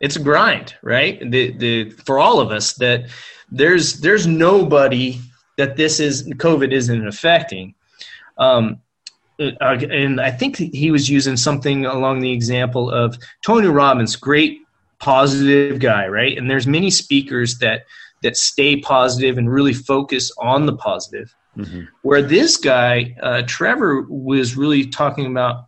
It's 0.00 0.16
a 0.16 0.20
grind, 0.20 0.76
right? 0.82 1.18
The 1.30 1.56
the 1.56 1.90
for 1.90 2.18
all 2.18 2.40
of 2.40 2.50
us 2.50 2.74
that 2.74 3.08
there's 3.50 4.00
there's 4.00 4.26
nobody 4.26 5.20
that 5.58 5.76
this 5.76 6.00
is 6.00 6.26
COVID 6.28 6.72
isn't 6.72 7.06
affecting. 7.06 7.74
Um, 8.38 8.80
uh, 9.40 9.76
and 9.90 10.20
I 10.20 10.30
think 10.30 10.56
he 10.56 10.90
was 10.90 11.10
using 11.10 11.36
something 11.36 11.84
along 11.84 12.20
the 12.20 12.32
example 12.32 12.90
of 12.90 13.18
Tony 13.42 13.68
Robbins, 13.68 14.16
great 14.16 14.60
positive 14.98 15.78
guy, 15.80 16.08
right? 16.08 16.36
And 16.38 16.50
there's 16.50 16.66
many 16.66 16.90
speakers 16.90 17.58
that 17.58 17.84
that 18.22 18.36
stay 18.36 18.80
positive 18.80 19.38
and 19.38 19.48
really 19.48 19.72
focus 19.72 20.32
on 20.38 20.66
the 20.66 20.76
positive. 20.76 21.32
Mm-hmm. 21.56 21.82
Where 22.02 22.22
this 22.22 22.56
guy, 22.56 23.16
uh, 23.22 23.42
Trevor, 23.46 24.02
was 24.08 24.56
really 24.56 24.86
talking 24.86 25.26
about 25.26 25.66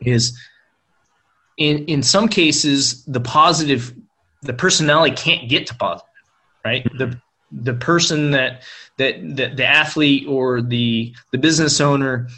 is 0.00 0.36
in 1.56 1.84
in 1.86 2.02
some 2.02 2.28
cases 2.28 3.04
the 3.04 3.20
positive, 3.20 3.94
the 4.42 4.52
personality 4.52 5.14
can't 5.14 5.48
get 5.48 5.66
to 5.68 5.74
positive, 5.74 6.08
right? 6.64 6.84
The 6.98 7.20
the 7.62 7.74
person 7.74 8.32
that 8.32 8.62
that, 8.96 9.36
that 9.36 9.56
the 9.56 9.66
athlete 9.66 10.26
or 10.28 10.62
the 10.62 11.14
the 11.32 11.38
business 11.38 11.80
owner 11.80 12.28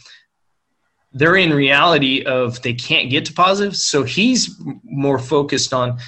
they're 1.17 1.37
in 1.37 1.53
reality 1.55 2.23
of 2.25 2.61
they 2.61 2.75
can't 2.75 3.09
get 3.09 3.25
to 3.25 3.33
positive. 3.33 3.75
So 3.75 4.05
he's 4.05 4.55
more 4.85 5.19
focused 5.19 5.73
on 5.73 5.99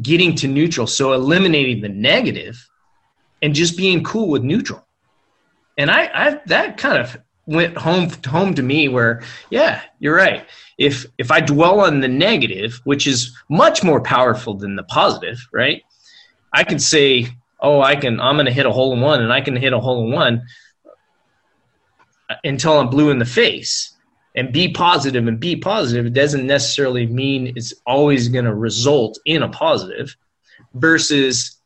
getting 0.00 0.34
to 0.36 0.48
neutral. 0.48 0.86
So 0.86 1.12
eliminating 1.12 1.82
the 1.82 1.90
negative 1.90 2.66
and 3.42 3.54
just 3.54 3.76
being 3.76 4.02
cool 4.02 4.28
with 4.28 4.42
neutral. 4.42 4.86
And 5.76 5.90
i, 5.90 6.10
I 6.12 6.40
that 6.46 6.78
kind 6.78 6.98
of 6.98 7.18
went 7.46 7.76
home 7.76 8.10
home 8.26 8.54
to 8.54 8.62
me 8.62 8.88
where 8.88 9.22
yeah 9.50 9.82
you're 9.98 10.16
right. 10.16 10.46
If 10.78 11.06
if 11.18 11.30
i 11.30 11.40
dwell 11.40 11.80
on 11.80 12.00
the 12.00 12.08
negative 12.08 12.80
which 12.84 13.06
is 13.06 13.36
much 13.48 13.82
more 13.84 14.00
powerful 14.00 14.54
than 14.54 14.76
the 14.76 14.84
positive 14.84 15.38
right? 15.52 15.82
I 16.52 16.64
can 16.64 16.78
say 16.78 17.28
oh, 17.62 17.80
I 17.80 17.96
can, 17.96 18.20
I'm 18.20 18.36
going 18.36 18.46
to 18.46 18.52
hit 18.52 18.66
a 18.66 18.72
hole 18.72 18.92
in 18.92 19.00
one 19.00 19.22
and 19.22 19.32
I 19.32 19.40
can 19.40 19.56
hit 19.56 19.72
a 19.72 19.80
hole 19.80 20.04
in 20.04 20.12
one 20.12 20.46
until 22.44 22.78
I'm 22.78 22.88
blue 22.88 23.10
in 23.10 23.18
the 23.18 23.24
face 23.24 23.94
and 24.36 24.52
be 24.52 24.72
positive 24.72 25.26
and 25.26 25.40
be 25.40 25.56
positive 25.56 26.06
it 26.06 26.12
doesn't 26.12 26.46
necessarily 26.46 27.06
mean 27.06 27.52
it's 27.56 27.74
always 27.86 28.28
going 28.28 28.44
to 28.44 28.54
result 28.54 29.18
in 29.24 29.42
a 29.42 29.48
positive 29.48 30.16
versus 30.74 31.60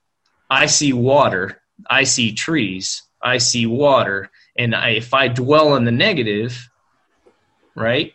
I 0.50 0.66
see 0.66 0.92
water, 0.92 1.60
I 1.88 2.04
see 2.04 2.32
trees, 2.32 3.02
I 3.22 3.38
see 3.38 3.66
water, 3.66 4.30
and 4.56 4.74
I, 4.74 4.90
if 4.90 5.14
I 5.14 5.28
dwell 5.28 5.72
on 5.72 5.84
the 5.84 5.90
negative, 5.90 6.68
right? 7.74 8.12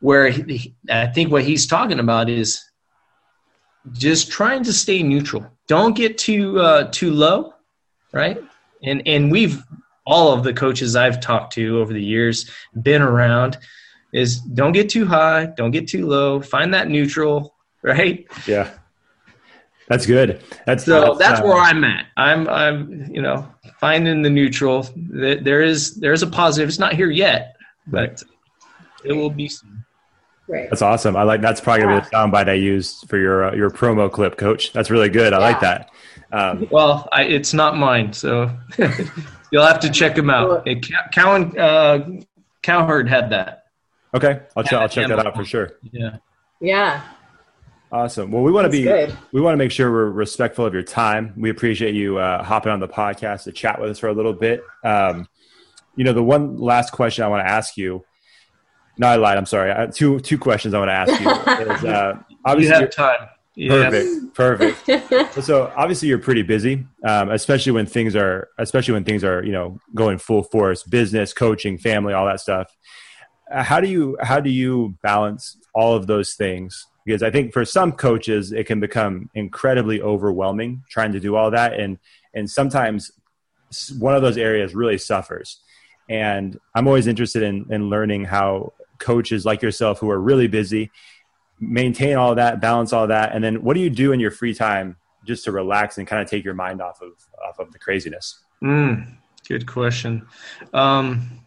Where 0.00 0.28
he, 0.28 0.74
I 0.88 1.06
think 1.06 1.32
what 1.32 1.44
he's 1.44 1.66
talking 1.66 1.98
about 1.98 2.28
is 2.28 2.62
just 3.92 4.30
trying 4.30 4.64
to 4.64 4.72
stay 4.72 5.02
neutral. 5.02 5.46
Don't 5.66 5.96
get 5.96 6.18
too 6.18 6.60
uh, 6.60 6.88
too 6.90 7.12
low, 7.12 7.54
right? 8.12 8.42
And 8.82 9.02
and 9.06 9.30
we've 9.30 9.62
all 10.06 10.32
of 10.32 10.44
the 10.44 10.52
coaches 10.52 10.96
I've 10.96 11.20
talked 11.20 11.52
to 11.54 11.80
over 11.80 11.92
the 11.92 12.02
years 12.02 12.50
been 12.82 13.02
around 13.02 13.58
is 14.12 14.38
don't 14.38 14.72
get 14.72 14.88
too 14.88 15.06
high, 15.06 15.46
don't 15.56 15.72
get 15.72 15.88
too 15.88 16.06
low, 16.06 16.40
find 16.40 16.72
that 16.74 16.88
neutral, 16.88 17.54
right? 17.82 18.26
Yeah. 18.46 18.70
That's 19.88 20.06
good. 20.06 20.42
That's 20.66 20.84
so 20.84 21.14
that's, 21.14 21.40
uh, 21.40 21.44
where 21.44 21.58
I'm 21.58 21.84
at. 21.84 22.06
I'm 22.16 22.48
I'm 22.48 23.06
you 23.08 23.22
know 23.22 23.48
finding 23.78 24.22
the 24.22 24.30
neutral. 24.30 24.88
There 24.96 25.62
is 25.62 25.94
there 25.94 26.12
is 26.12 26.22
a 26.22 26.26
positive. 26.26 26.68
It's 26.68 26.80
not 26.80 26.94
here 26.94 27.10
yet, 27.10 27.56
but 27.86 28.22
it 29.04 29.12
will 29.12 29.30
be 29.30 29.48
soon. 29.48 29.84
Right. 30.48 30.70
That's 30.70 30.82
awesome. 30.82 31.16
I 31.16 31.24
like 31.24 31.40
that's 31.40 31.60
probably 31.60 31.82
gonna 31.82 32.00
be 32.00 32.04
the 32.08 32.16
soundbite 32.16 32.48
I 32.48 32.54
used 32.54 33.08
for 33.08 33.18
your 33.18 33.46
uh, 33.46 33.54
your 33.54 33.70
promo 33.70 34.10
clip, 34.10 34.36
Coach. 34.36 34.72
That's 34.72 34.90
really 34.90 35.08
good. 35.08 35.32
I 35.32 35.38
yeah. 35.38 35.44
like 35.44 35.60
that. 35.60 35.90
Um, 36.32 36.68
well, 36.70 37.08
I, 37.12 37.24
it's 37.24 37.52
not 37.52 37.76
mine, 37.76 38.12
so 38.12 38.50
you'll 39.50 39.66
have 39.66 39.80
to 39.80 39.90
check 39.90 40.14
them 40.14 40.30
out. 40.30 40.66
It, 40.66 40.86
Cowan 41.12 41.58
uh, 41.58 42.08
Cowherd 42.62 43.08
had 43.08 43.30
that. 43.30 43.64
Okay, 44.14 44.40
I'll, 44.56 44.62
ch- 44.62 44.72
I'll 44.72 44.88
check 44.88 45.08
that 45.08 45.26
out 45.26 45.34
for 45.34 45.44
sure. 45.44 45.78
Yeah. 45.92 46.16
Yeah. 46.60 47.02
Awesome. 47.92 48.30
Well, 48.30 48.42
we 48.42 48.50
want 48.50 48.64
to 48.64 48.70
be 48.70 48.82
good. 48.82 49.16
we 49.32 49.40
want 49.40 49.54
to 49.54 49.58
make 49.58 49.70
sure 49.70 49.90
we're 49.90 50.10
respectful 50.10 50.66
of 50.66 50.74
your 50.74 50.82
time. 50.82 51.32
We 51.36 51.50
appreciate 51.50 51.94
you 51.94 52.18
uh, 52.18 52.42
hopping 52.42 52.72
on 52.72 52.80
the 52.80 52.88
podcast 52.88 53.44
to 53.44 53.52
chat 53.52 53.80
with 53.80 53.90
us 53.90 53.98
for 53.98 54.08
a 54.08 54.12
little 54.12 54.32
bit. 54.32 54.62
Um, 54.82 55.28
you 55.94 56.04
know, 56.04 56.12
the 56.12 56.22
one 56.22 56.58
last 56.58 56.92
question 56.92 57.24
I 57.24 57.28
want 57.28 57.46
to 57.46 57.50
ask 57.50 57.76
you 57.76 58.04
no, 58.98 59.08
I 59.08 59.16
lied. 59.16 59.36
I'm 59.36 59.46
sorry. 59.46 59.72
I, 59.72 59.86
two 59.86 60.20
two 60.20 60.38
questions 60.38 60.74
I 60.74 60.78
want 60.78 60.88
to 60.88 60.94
ask 60.94 61.20
you. 61.20 61.74
Is, 61.74 61.84
uh, 61.84 62.18
obviously 62.44 62.74
you 62.74 62.80
have 62.80 62.90
time. 62.90 63.28
Perfect, 64.34 64.34
perfect. 64.34 65.34
so 65.44 65.72
obviously 65.74 66.08
you're 66.08 66.18
pretty 66.18 66.42
busy, 66.42 66.86
um, 67.04 67.30
especially 67.30 67.72
when 67.72 67.86
things 67.86 68.14
are, 68.14 68.50
especially 68.58 68.92
when 68.92 69.04
things 69.04 69.24
are, 69.24 69.42
you 69.42 69.52
know, 69.52 69.80
going 69.94 70.18
full 70.18 70.42
force, 70.42 70.82
business, 70.82 71.32
coaching, 71.32 71.78
family, 71.78 72.12
all 72.12 72.26
that 72.26 72.40
stuff. 72.40 72.76
Uh, 73.50 73.62
how 73.62 73.80
do 73.80 73.88
you 73.88 74.18
how 74.20 74.40
do 74.40 74.50
you 74.50 74.98
balance 75.02 75.56
all 75.74 75.94
of 75.94 76.06
those 76.06 76.34
things? 76.34 76.86
Because 77.06 77.22
I 77.22 77.30
think 77.30 77.54
for 77.54 77.64
some 77.64 77.92
coaches 77.92 78.52
it 78.52 78.66
can 78.66 78.78
become 78.78 79.30
incredibly 79.34 80.02
overwhelming 80.02 80.82
trying 80.90 81.12
to 81.12 81.20
do 81.20 81.34
all 81.34 81.50
that, 81.50 81.72
and 81.72 81.98
and 82.34 82.50
sometimes 82.50 83.10
one 83.98 84.14
of 84.14 84.20
those 84.20 84.36
areas 84.36 84.74
really 84.74 84.98
suffers. 84.98 85.60
And 86.10 86.58
I'm 86.74 86.86
always 86.86 87.06
interested 87.06 87.42
in 87.42 87.66
in 87.70 87.88
learning 87.88 88.26
how 88.26 88.74
coaches 88.98 89.44
like 89.44 89.62
yourself 89.62 89.98
who 89.98 90.10
are 90.10 90.20
really 90.20 90.46
busy 90.46 90.90
maintain 91.58 92.16
all 92.16 92.34
that 92.34 92.60
balance 92.60 92.92
all 92.92 93.06
that 93.06 93.34
and 93.34 93.42
then 93.42 93.62
what 93.62 93.74
do 93.74 93.80
you 93.80 93.88
do 93.90 94.12
in 94.12 94.20
your 94.20 94.30
free 94.30 94.54
time 94.54 94.96
just 95.24 95.44
to 95.44 95.52
relax 95.52 95.98
and 95.98 96.06
kind 96.06 96.22
of 96.22 96.28
take 96.28 96.44
your 96.44 96.54
mind 96.54 96.80
off 96.80 97.00
of 97.02 97.12
off 97.44 97.58
of 97.58 97.72
the 97.72 97.78
craziness? 97.78 98.40
Mm, 98.62 99.16
good 99.48 99.66
question. 99.66 100.26
Um, 100.72 101.40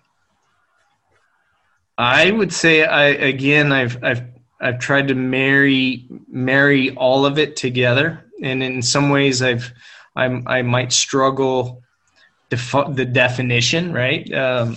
i 1.98 2.32
would 2.32 2.54
say 2.54 2.86
i 2.86 3.08
again 3.08 3.74
i've 3.74 4.02
i've 4.06 4.24
i've 4.62 4.80
tried 4.80 5.10
to 5.10 5.16
marry 5.16 6.08
marry 6.30 6.96
all 6.96 7.26
of 7.26 7.38
it 7.38 7.58
together 7.58 8.24
and 8.42 8.64
in 8.64 8.82
some 8.82 9.10
ways 9.10 9.42
i've 9.42 9.74
i'm 10.16 10.42
i 10.48 10.62
might 10.62 10.94
struggle 10.94 11.84
defi- 12.50 12.94
the 12.94 13.06
definition 13.06 13.94
right? 13.94 14.32
Um, 14.34 14.76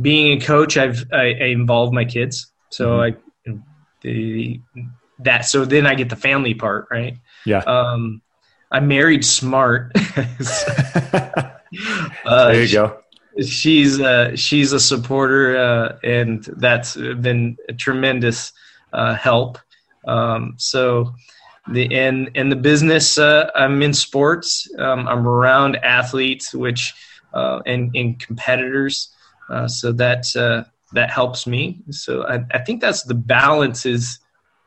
being 0.00 0.40
a 0.40 0.44
coach, 0.44 0.76
I've 0.76 1.04
I, 1.12 1.34
I 1.40 1.46
involve 1.46 1.92
my 1.92 2.04
kids, 2.04 2.52
so 2.70 2.98
mm-hmm. 2.98 3.16
I 3.48 3.58
the 4.02 4.60
that 5.20 5.44
so 5.44 5.64
then 5.64 5.86
I 5.86 5.94
get 5.94 6.08
the 6.08 6.16
family 6.16 6.54
part, 6.54 6.88
right? 6.90 7.16
Yeah. 7.44 7.58
Um, 7.58 8.22
I 8.70 8.80
married 8.80 9.24
smart. 9.24 9.92
uh, 9.96 11.52
there 12.24 12.60
you 12.60 12.66
she, 12.66 12.74
go. 12.74 12.98
She's 13.42 14.00
uh, 14.00 14.36
she's 14.36 14.72
a 14.72 14.80
supporter, 14.80 15.56
uh, 15.56 15.98
and 16.04 16.44
that's 16.56 16.96
been 16.96 17.56
a 17.68 17.72
tremendous 17.72 18.52
uh, 18.92 19.14
help. 19.14 19.58
Um, 20.06 20.54
so 20.56 21.14
the 21.70 21.94
and 21.94 22.30
and 22.34 22.50
the 22.50 22.56
business, 22.56 23.18
uh, 23.18 23.50
I'm 23.54 23.82
in 23.82 23.92
sports. 23.92 24.68
Um, 24.78 25.06
I'm 25.08 25.26
around 25.26 25.76
athletes, 25.76 26.54
which 26.54 26.94
uh, 27.34 27.60
and 27.66 27.94
and 27.94 28.18
competitors. 28.18 29.08
Uh, 29.50 29.66
so 29.66 29.92
that 29.92 30.24
uh, 30.36 30.64
that 30.92 31.10
helps 31.10 31.46
me. 31.46 31.82
So 31.90 32.26
I, 32.26 32.40
I 32.52 32.58
think 32.58 32.80
that's 32.80 33.02
the 33.02 33.14
balance 33.14 33.84
is 33.84 34.18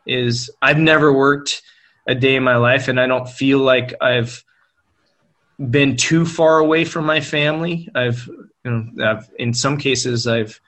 is 0.06 0.52
I've 0.62 0.78
never 0.78 1.14
worked 1.14 1.62
a 2.08 2.16
day 2.16 2.36
in 2.36 2.44
my 2.44 2.58
life, 2.58 2.88
and 2.88 3.00
I 3.00 3.08
don't 3.08 3.30
feel 3.30 3.60
like 3.60 3.94
I've 4.02 4.44
been 5.70 5.96
too 5.96 6.26
far 6.26 6.60
away 6.60 6.86
from 6.86 7.06
my 7.06 7.22
family. 7.22 7.90
I've 7.96 8.28
you 8.66 8.72
know 8.72 9.06
I've 9.06 9.30
in 9.40 9.54
some 9.54 9.78
cases 9.78 10.28
I've 10.28 10.60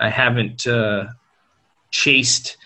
I 0.00 0.10
haven't 0.10 0.66
uh, 0.66 1.06
chased 1.90 2.56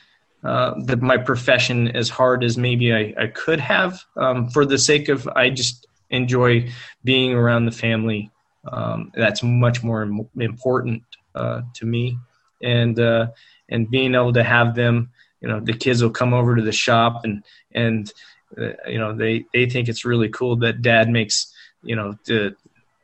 uh, 0.43 0.75
the, 0.85 0.97
my 0.97 1.17
profession 1.17 1.89
as 1.89 2.09
hard 2.09 2.43
as 2.43 2.59
maybe 2.59 2.93
I, 2.93 3.15
I 3.19 3.27
could 3.29 3.61
have 3.61 4.03
um, 4.17 4.49
for 4.49 4.65
the 4.65 4.79
sake 4.79 5.09
of 5.09 5.29
I 5.29 5.51
just 5.51 5.87
enjoy 6.11 6.69
being 7.05 7.35
around 7.35 7.67
the 7.67 7.73
family 7.73 8.31
um, 8.65 9.13
that's 9.15 9.43
much 9.43 9.83
more 9.83 10.03
important 10.39 11.03
uh, 11.35 11.63
to 11.75 11.87
me, 11.87 12.19
and 12.63 12.99
uh, 12.99 13.29
and 13.69 13.91
being 13.91 14.15
able 14.15 14.33
to 14.33 14.43
have 14.43 14.75
them, 14.75 15.11
you 15.41 15.49
know, 15.49 15.61
the 15.61 15.73
kids 15.73 16.03
will 16.03 16.11
come 16.11 16.35
over 16.35 16.57
to 16.57 16.63
the 16.63 16.73
shop 16.73 17.25
and 17.25 17.43
and 17.73 18.13
uh, 18.59 18.73
you 18.87 18.99
know 18.99 19.15
they 19.15 19.45
they 19.55 19.69
think 19.69 19.89
it's 19.89 20.05
really 20.05 20.29
cool 20.29 20.57
that 20.57 20.83
dad 20.83 21.09
makes 21.09 21.53
you 21.83 21.97
know 21.97 22.17
the 22.27 22.55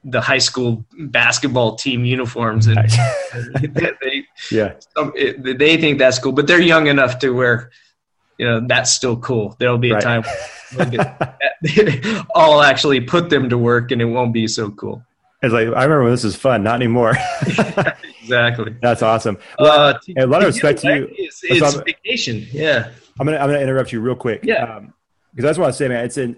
the 0.05 0.21
high 0.21 0.39
school 0.39 0.85
basketball 0.99 1.75
team 1.75 2.05
uniforms 2.05 2.67
and 2.69 2.79
they 3.75 4.25
yeah. 4.53 4.75
some, 4.97 5.13
it, 5.17 5.59
they 5.59 5.77
think 5.77 5.99
that's 5.99 6.19
cool 6.19 6.33
but 6.33 6.47
they're 6.47 6.61
young 6.61 6.87
enough 6.87 7.19
to 7.19 7.31
where 7.31 7.71
you 8.39 8.47
know 8.47 8.61
that's 8.67 8.93
still 8.93 9.17
cool. 9.17 9.57
There'll 9.59 9.79
be 9.79 9.91
a 9.91 9.95
right. 9.95 10.03
time 10.03 10.25
i'll 12.35 12.63
actually 12.63 13.01
put 13.01 13.31
them 13.31 13.49
to 13.49 13.57
work 13.57 13.91
and 13.93 14.03
it 14.03 14.07
won't 14.07 14.33
be 14.33 14.47
so 14.49 14.71
cool 14.71 15.03
it's 15.47 15.53
like 15.53 15.69
I 15.69 15.85
remember 15.85 16.05
when 16.05 16.13
this 16.13 16.25
was 16.25 16.37
fun, 16.37 16.63
not 16.63 16.77
anymore. 16.77 17.17
exactly. 18.23 18.77
That's 18.83 19.03
awesome. 19.03 19.39
Well, 19.59 19.95
uh, 19.95 19.99
a 20.19 20.27
lot 20.27 20.43
of 20.43 20.49
respect 20.49 20.81
to 20.81 20.97
you. 20.97 21.09
It's, 21.11 21.43
it's 21.45 21.73
so 21.73 21.83
vacation. 21.83 22.47
Yeah. 22.51 22.91
I'm 23.19 23.27
gonna 23.27 23.39
I'm 23.39 23.49
gonna 23.49 23.61
interrupt 23.61 23.93
you 23.93 24.01
real 24.01 24.17
quick. 24.17 24.41
Yeah. 24.43 24.81
Because 25.35 25.45
um, 25.45 25.47
I 25.47 25.49
just 25.49 25.61
want 25.61 25.73
to 25.73 25.77
say, 25.77 25.89
man, 25.89 26.05
it's 26.05 26.19
in 26.19 26.37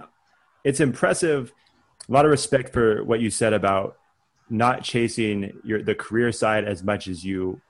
it's 0.65 0.81
impressive. 0.81 1.53
A 2.09 2.13
lot 2.13 2.25
of 2.25 2.31
respect 2.31 2.73
for 2.73 3.03
what 3.05 3.21
you 3.21 3.31
said 3.31 3.53
about 3.53 3.97
not 4.51 4.83
chasing 4.83 5.59
your 5.65 5.83
the 5.83 5.95
career 5.95 6.33
side 6.33 6.65
as 6.65 6.83
much 6.83 7.09
as 7.09 7.25
you 7.25 7.61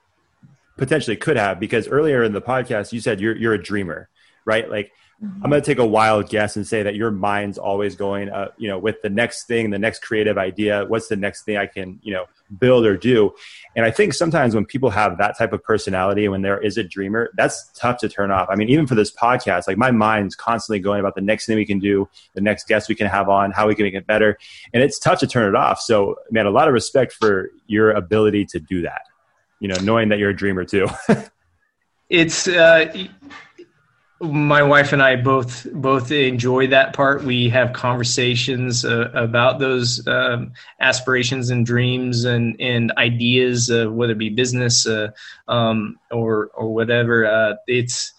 potentially 0.77 1.17
could 1.17 1.37
have. 1.37 1.61
Because 1.61 1.89
earlier 1.89 2.23
in 2.23 2.33
the 2.33 2.43
podcast, 2.43 2.93
you 2.93 3.01
said 3.01 3.21
you're 3.21 3.37
you're 3.37 3.55
a 3.55 3.63
dreamer, 3.63 4.09
right? 4.45 4.69
Like 4.69 4.93
Mm-hmm. 5.23 5.43
I'm 5.43 5.51
going 5.51 5.61
to 5.61 5.67
take 5.67 5.79
a 5.79 5.87
wild 5.87 6.29
guess 6.29 6.55
and 6.55 6.65
say 6.65 6.85
that 6.85 6.95
your 6.95 7.11
mind's 7.11 7.59
always 7.59 7.97
going, 7.97 8.29
uh, 8.29 8.49
you 8.57 8.69
know, 8.69 8.79
with 8.79 9.03
the 9.03 9.11
next 9.11 9.49
thing, 9.49 9.71
the 9.71 9.79
next 9.79 10.01
creative 10.01 10.39
idea. 10.39 10.85
What's 10.87 11.09
the 11.09 11.17
next 11.17 11.43
thing 11.43 11.57
I 11.57 11.67
can, 11.67 11.99
you 12.05 12.13
know, 12.13 12.27
build 12.61 12.87
or 12.87 12.97
do? 12.97 13.35
And 13.75 13.85
I 13.85 13.91
think 13.91 14.15
sometimes 14.15 14.55
when 14.55 14.65
people 14.65 14.91
have 14.91 15.19
that 15.19 15.37
type 15.37 15.53
of 15.53 15.65
personality, 15.65 16.29
when 16.29 16.43
there 16.43 16.61
is 16.61 16.77
a 16.79 16.85
dreamer, 16.85 17.33
that's 17.37 17.69
tough 17.75 17.99
to 17.99 18.09
turn 18.09 18.31
off. 18.31 18.47
I 18.49 18.55
mean, 18.55 18.69
even 18.69 18.87
for 18.87 18.95
this 18.95 19.11
podcast, 19.11 19.67
like 19.67 19.77
my 19.77 19.91
mind's 19.91 20.37
constantly 20.37 20.79
going 20.79 21.01
about 21.01 21.17
the 21.17 21.21
next 21.21 21.47
thing 21.47 21.57
we 21.57 21.67
can 21.67 21.81
do, 21.81 22.09
the 22.35 22.41
next 22.41 22.69
guest 22.69 22.89
we 22.89 22.95
can 22.95 23.09
have 23.09 23.29
on, 23.29 23.51
how 23.51 23.67
we 23.67 23.75
can 23.75 23.87
make 23.87 23.95
it 23.95 24.07
better, 24.07 24.39
and 24.73 24.85
it's 24.85 25.01
tough 25.01 25.19
to 25.19 25.27
turn 25.27 25.49
it 25.49 25.57
off. 25.57 25.81
So, 25.81 26.15
man, 26.31 26.47
a 26.47 26.51
lot 26.51 26.69
of 26.69 26.75
respect 26.75 27.13
for 27.13 27.51
your 27.67 27.91
ability 27.91 28.47
to 28.47 28.61
do 28.61 28.83
that. 28.83 29.03
You 29.59 29.67
know, 29.67 29.77
knowing 29.83 30.11
that 30.11 30.21
you're 30.21 30.31
a 30.31 30.37
dreamer 30.37 30.65
too. 30.65 30.87
it's. 32.09 32.47
Uh, 32.47 33.09
my 34.21 34.63
wife 34.63 34.93
and 34.93 35.03
I 35.03 35.17
both 35.17 35.67
both 35.73 36.11
enjoy 36.11 36.67
that 36.69 36.93
part. 36.93 37.23
We 37.23 37.49
have 37.51 37.73
conversations 37.73 38.85
uh, 38.85 39.11
about 39.15 39.59
those 39.61 40.07
um, 40.09 40.53
aspirations 40.81 41.51
and 41.51 41.65
dreams 41.65 42.25
and 42.25 42.57
and 42.61 42.93
ideas, 42.99 43.71
uh, 43.71 43.87
whether 43.87 44.13
it 44.13 44.19
be 44.19 44.31
business 44.31 44.87
uh, 44.87 45.11
um, 45.47 45.99
or 46.11 46.51
or 46.55 46.75
whatever. 46.75 47.27
Uh, 47.27 47.55
it's 47.69 48.13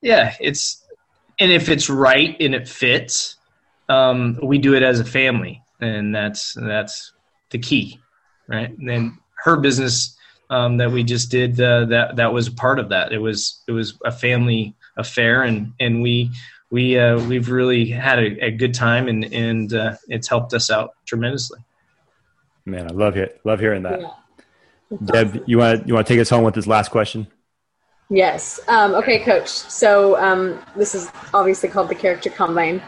yeah, 0.00 0.34
it's 0.40 0.82
and 1.38 1.52
if 1.52 1.68
it's 1.68 1.90
right 1.90 2.34
and 2.40 2.54
it 2.54 2.66
fits, 2.66 3.36
um, 3.90 4.38
we 4.42 4.56
do 4.56 4.74
it 4.74 4.82
as 4.82 5.00
a 5.00 5.04
family, 5.04 5.62
and 5.80 6.14
that's 6.14 6.54
that's 6.54 7.12
the 7.50 7.58
key, 7.58 8.00
right? 8.48 8.70
And 8.70 8.88
then 8.88 9.18
her 9.44 9.56
business 9.56 10.16
um, 10.48 10.78
that 10.78 10.90
we 10.90 11.04
just 11.04 11.30
did 11.30 11.60
uh, 11.60 11.84
that 11.86 12.16
that 12.16 12.32
was 12.32 12.48
part 12.48 12.78
of 12.78 12.88
that. 12.88 13.12
It 13.12 13.18
was 13.18 13.62
it 13.68 13.72
was 13.72 13.98
a 14.04 14.12
family 14.12 14.74
affair, 14.96 15.42
and 15.42 15.72
and 15.80 16.02
we 16.02 16.30
we 16.70 16.98
uh, 16.98 17.18
we've 17.26 17.50
really 17.50 17.86
had 17.86 18.18
a, 18.18 18.46
a, 18.46 18.50
good 18.50 18.74
time, 18.74 19.08
and 19.08 19.32
and 19.32 19.72
uh, 19.72 19.96
it's 20.08 20.28
helped 20.28 20.54
us 20.54 20.70
out 20.70 20.90
tremendously. 21.06 21.60
Man, 22.64 22.90
I 22.90 22.94
love 22.94 23.16
it. 23.16 23.40
Love 23.44 23.60
hearing 23.60 23.82
that. 23.84 24.00
Yeah. 24.00 24.10
Deb, 25.04 25.28
awesome. 25.28 25.44
you 25.46 25.58
want 25.58 25.86
you 25.88 25.94
want 25.94 26.06
to 26.06 26.12
take 26.12 26.20
us 26.20 26.30
home 26.30 26.44
with 26.44 26.54
this 26.54 26.66
last 26.66 26.90
question? 26.90 27.26
Yes. 28.08 28.60
Um, 28.68 28.94
okay, 28.94 29.18
Coach. 29.18 29.48
So 29.48 30.16
um, 30.18 30.60
this 30.76 30.94
is 30.94 31.10
obviously 31.34 31.68
called 31.68 31.88
the 31.88 31.94
Character 31.94 32.30
Combine 32.30 32.80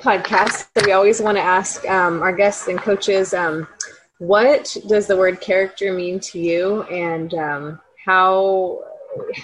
podcast. 0.00 0.66
So 0.76 0.84
we 0.84 0.92
always 0.92 1.20
want 1.20 1.36
to 1.36 1.42
ask 1.42 1.88
um, 1.88 2.22
our 2.22 2.32
guests 2.32 2.66
and 2.66 2.78
coaches, 2.78 3.34
um, 3.34 3.68
what 4.18 4.76
does 4.88 5.06
the 5.06 5.16
word 5.16 5.40
character 5.40 5.92
mean 5.92 6.18
to 6.20 6.40
you, 6.40 6.82
and 6.84 7.34
um, 7.34 7.80
how 8.04 8.80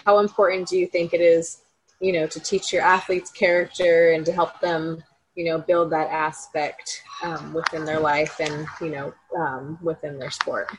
how 0.04 0.18
important 0.18 0.68
do 0.68 0.76
you 0.76 0.86
think 0.86 1.12
it 1.14 1.20
is 1.20 1.62
you 2.00 2.12
know 2.12 2.26
to 2.26 2.40
teach 2.40 2.72
your 2.72 2.82
athletes 2.82 3.30
character 3.30 4.12
and 4.12 4.24
to 4.26 4.32
help 4.32 4.60
them 4.60 5.02
you 5.34 5.44
know 5.44 5.58
build 5.58 5.90
that 5.90 6.08
aspect 6.10 7.02
um, 7.22 7.52
within 7.52 7.84
their 7.84 8.00
life 8.00 8.40
and 8.40 8.66
you 8.80 8.90
know 8.90 9.14
um, 9.36 9.78
within 9.82 10.18
their 10.18 10.30
sport. 10.30 10.70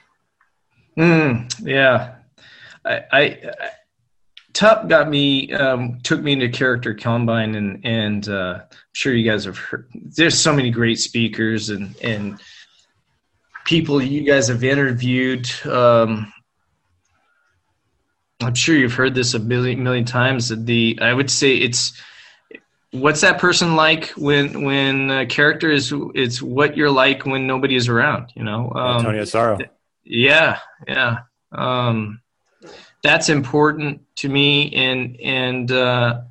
Mm, 0.98 1.52
yeah. 1.66 2.16
I, 2.84 3.02
I, 3.12 3.22
I 3.22 3.70
Tup 4.54 4.90
got 4.90 5.10
me 5.10 5.52
um, 5.54 6.00
took 6.04 6.22
me 6.22 6.34
into 6.34 6.50
character 6.50 6.94
combine 6.94 7.56
and 7.56 7.86
and 7.86 8.28
uh, 8.28 8.60
i'm 8.62 8.78
sure 8.92 9.14
you 9.14 9.30
guys 9.30 9.46
have 9.46 9.58
heard 9.58 9.90
there's 9.94 10.38
so 10.38 10.54
many 10.54 10.70
great 10.70 11.00
speakers 11.00 11.70
and 11.70 11.96
and 12.02 12.42
people 13.64 14.02
you 14.02 14.24
guys 14.24 14.50
have 14.50 14.64
interviewed 14.64 15.50
um, 15.66 16.32
I'm 18.42 18.56
sure 18.56 18.76
you've 18.76 18.94
heard 18.94 19.16
this 19.16 19.34
a 19.34 19.40
million 19.40 19.84
million 19.84 20.06
times. 20.06 20.50
The 20.50 20.98
I 21.02 21.14
would 21.14 21.30
say 21.30 21.56
it's 21.56 21.94
what's 22.92 23.22
that 23.22 23.40
person 23.40 23.76
like 23.76 24.10
when 24.10 24.64
when 24.64 25.10
a 25.10 25.26
character 25.26 25.72
is 25.72 25.94
it's 26.14 26.42
what 26.42 26.78
you're 26.78 26.92
like 26.92 27.26
when 27.26 27.48
nobody 27.48 27.76
is 27.76 27.88
around. 27.88 28.32
You 28.36 28.44
know, 28.44 28.72
um, 28.76 28.98
Antonio 28.98 29.26
Saro. 29.26 29.60
Yeah, 30.04 30.60
yeah. 30.88 31.20
Um, 31.52 32.22
that's 33.04 33.30
important 33.30 34.02
to 34.18 34.30
me, 34.30 34.74
and 34.74 35.20
and 35.22 35.72
uh, 35.72 36.22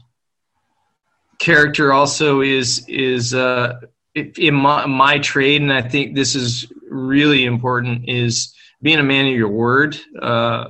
character 1.38 1.92
also 1.92 2.40
is 2.42 2.84
is 2.88 3.34
uh, 3.34 3.80
in 4.14 4.54
my 4.54 4.86
my 4.86 5.18
trade, 5.18 5.62
and 5.62 5.72
I 5.72 5.82
think 5.82 6.14
this 6.14 6.34
is 6.34 6.70
really 6.88 7.44
important. 7.44 8.08
Is 8.08 8.54
being 8.82 8.98
a 8.98 9.04
man 9.04 9.26
of 9.26 9.32
your 9.32 9.48
word. 9.48 9.98
Uh, 10.20 10.68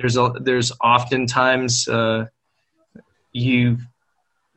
there's 0.00 0.16
a 0.16 0.32
there's 0.40 0.72
oftentimes 0.82 1.86
uh, 1.88 2.26
you 3.32 3.78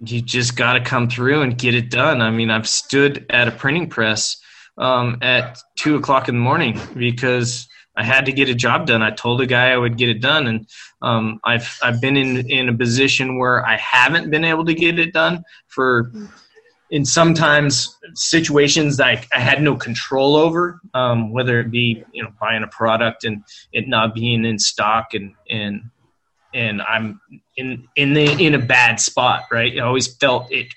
you 0.06 0.22
just 0.22 0.56
got 0.56 0.74
to 0.74 0.82
come 0.82 1.10
through 1.10 1.41
and 1.41 1.58
get 1.58 1.76
it 1.76 1.89
done. 1.89 2.22
I 2.22 2.30
mean, 2.30 2.50
I've 2.50 2.68
stood 2.68 3.26
at 3.30 3.48
a 3.48 3.52
printing 3.52 3.89
press 3.89 4.38
um, 4.78 5.18
at 5.22 5.60
two 5.76 5.96
o'clock 5.96 6.28
in 6.28 6.36
the 6.36 6.41
morning 6.41 6.80
because 6.96 7.68
I 7.96 8.04
had 8.04 8.26
to 8.26 8.32
get 8.32 8.50
a 8.50 8.56
job 8.56 8.88
done. 8.88 9.02
I 9.02 9.12
told 9.12 9.39
a 9.41 9.46
guy 9.46 9.72
I 9.72 9.78
would 9.78 9.98
get 9.98 10.10
it 10.10 10.20
done, 10.20 10.48
and 10.48 10.68
um, 11.02 11.39
I've 11.44 11.78
I've 11.84 12.02
been 12.02 12.18
in 12.18 12.50
in 12.50 12.70
a 12.70 12.78
position 12.78 13.38
where 13.38 13.66
I 13.66 13.78
haven't 13.78 14.32
been 14.32 14.44
able 14.44 14.66
to 14.66 14.74
get 14.74 15.00
it 15.00 15.14
done 15.14 15.44
for 15.68 16.12
in 16.94 17.04
sometimes 17.04 17.98
situations 18.14 18.98
that 18.98 19.08
I, 19.08 19.26
I 19.34 19.39
had 19.39 19.64
no 19.64 19.76
control 19.76 20.36
over, 20.36 20.80
um, 20.94 21.32
whether 21.32 21.60
it 21.60 21.72
be 21.72 22.04
you 22.14 22.22
know 22.22 22.30
buying 22.39 22.62
a 22.62 22.68
product 22.68 23.24
and 23.24 23.44
it 23.72 23.88
not 23.88 24.14
being 24.14 24.46
in 24.46 24.60
stock 24.60 25.16
and 25.16 25.34
and 25.50 25.89
and 26.54 26.84
I'm 26.84 27.20
in 27.58 27.88
in 27.96 28.14
the 28.14 28.32
in 28.39 28.54
a 28.54 28.60
bad 28.60 29.00
spot, 29.00 29.46
right? 29.52 29.76
I 29.76 29.80
always 29.80 30.16
felt 30.18 30.52
it 30.52 30.68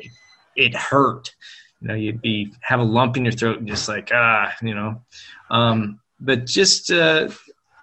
it, 0.00 0.10
it 0.56 0.74
hurt. 0.74 1.32
You 1.80 1.86
know, 1.86 1.94
you'd 1.94 2.20
be 2.20 2.52
have 2.62 2.80
a 2.80 2.84
lump 2.84 3.16
in 3.16 3.24
your 3.24 3.32
throat 3.32 3.60
and 3.60 3.68
just 3.68 3.88
like 3.88 4.10
ah, 4.12 4.52
you 4.60 4.74
know. 4.74 5.02
Um, 5.50 6.00
but 6.18 6.46
just 6.46 6.90
uh, 6.90 7.28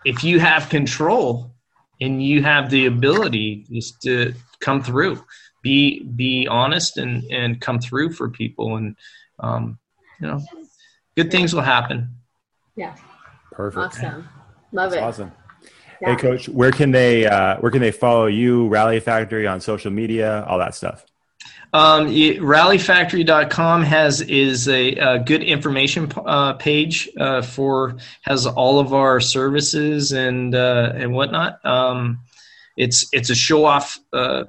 if 0.04 0.26
you 0.26 0.42
have 0.42 0.68
control 0.68 1.54
and 2.02 2.22
you 2.22 2.44
have 2.44 2.70
the 2.70 2.88
ability 2.88 3.66
just 3.72 4.02
to 4.02 4.34
come 4.60 4.84
through 4.84 5.24
be 5.62 6.04
be 6.04 6.48
honest 6.48 6.98
and 6.98 7.24
and 7.32 7.62
come 7.62 7.80
through 7.80 8.14
for 8.14 8.30
people 8.30 8.78
and 8.78 8.96
um, 9.40 9.78
you 10.20 10.28
know 10.28 10.42
good 11.16 11.32
things 11.32 11.54
will 11.54 11.62
happen. 11.62 12.16
Yeah. 12.76 12.96
Perfect. 13.52 13.98
Awesome. 13.98 14.30
Love 14.72 14.92
That's 14.92 15.02
it. 15.02 15.04
awesome. 15.04 15.32
Yeah. 16.02 16.16
hey 16.16 16.16
coach 16.16 16.50
where 16.50 16.72
can 16.72 16.92
they 16.92 17.26
uh, 17.26 17.58
where 17.60 17.72
can 17.72 17.82
they 17.82 17.92
follow 17.92 18.26
you 18.26 18.68
rally 18.70 19.00
factory 19.00 19.46
on 19.46 19.62
social 19.62 19.92
media 19.92 20.44
all 20.46 20.58
that 20.58 20.74
stuff? 20.74 21.06
Um, 21.74 22.08
rallyfactory.com 22.08 23.84
has 23.84 24.20
is 24.22 24.68
a, 24.68 24.96
a 24.96 25.20
good 25.20 25.42
information 25.42 26.12
uh, 26.18 26.54
page 26.54 27.10
uh, 27.18 27.42
for 27.42 27.96
has 28.24 28.46
all 28.46 28.80
of 28.80 28.94
our 28.94 29.22
services 29.22 30.12
and 30.12 30.54
uh, 30.54 30.92
and 30.96 31.14
whatnot. 31.14 31.64
Um, 31.66 32.20
it's 32.76 33.08
it's 33.14 33.30
a 33.30 33.36
show 33.36 33.64
off 33.64 34.00
uh, 34.12 34.44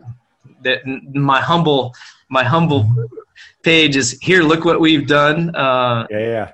that 0.64 0.86
my 1.14 1.40
humble 1.40 1.94
my 2.28 2.44
humble 2.44 2.88
page 3.62 3.96
is 3.96 4.18
here. 4.20 4.42
Look 4.42 4.64
what 4.64 4.80
we've 4.80 5.06
done. 5.06 5.54
Uh, 5.54 6.06
yeah, 6.10 6.18
yeah. 6.18 6.52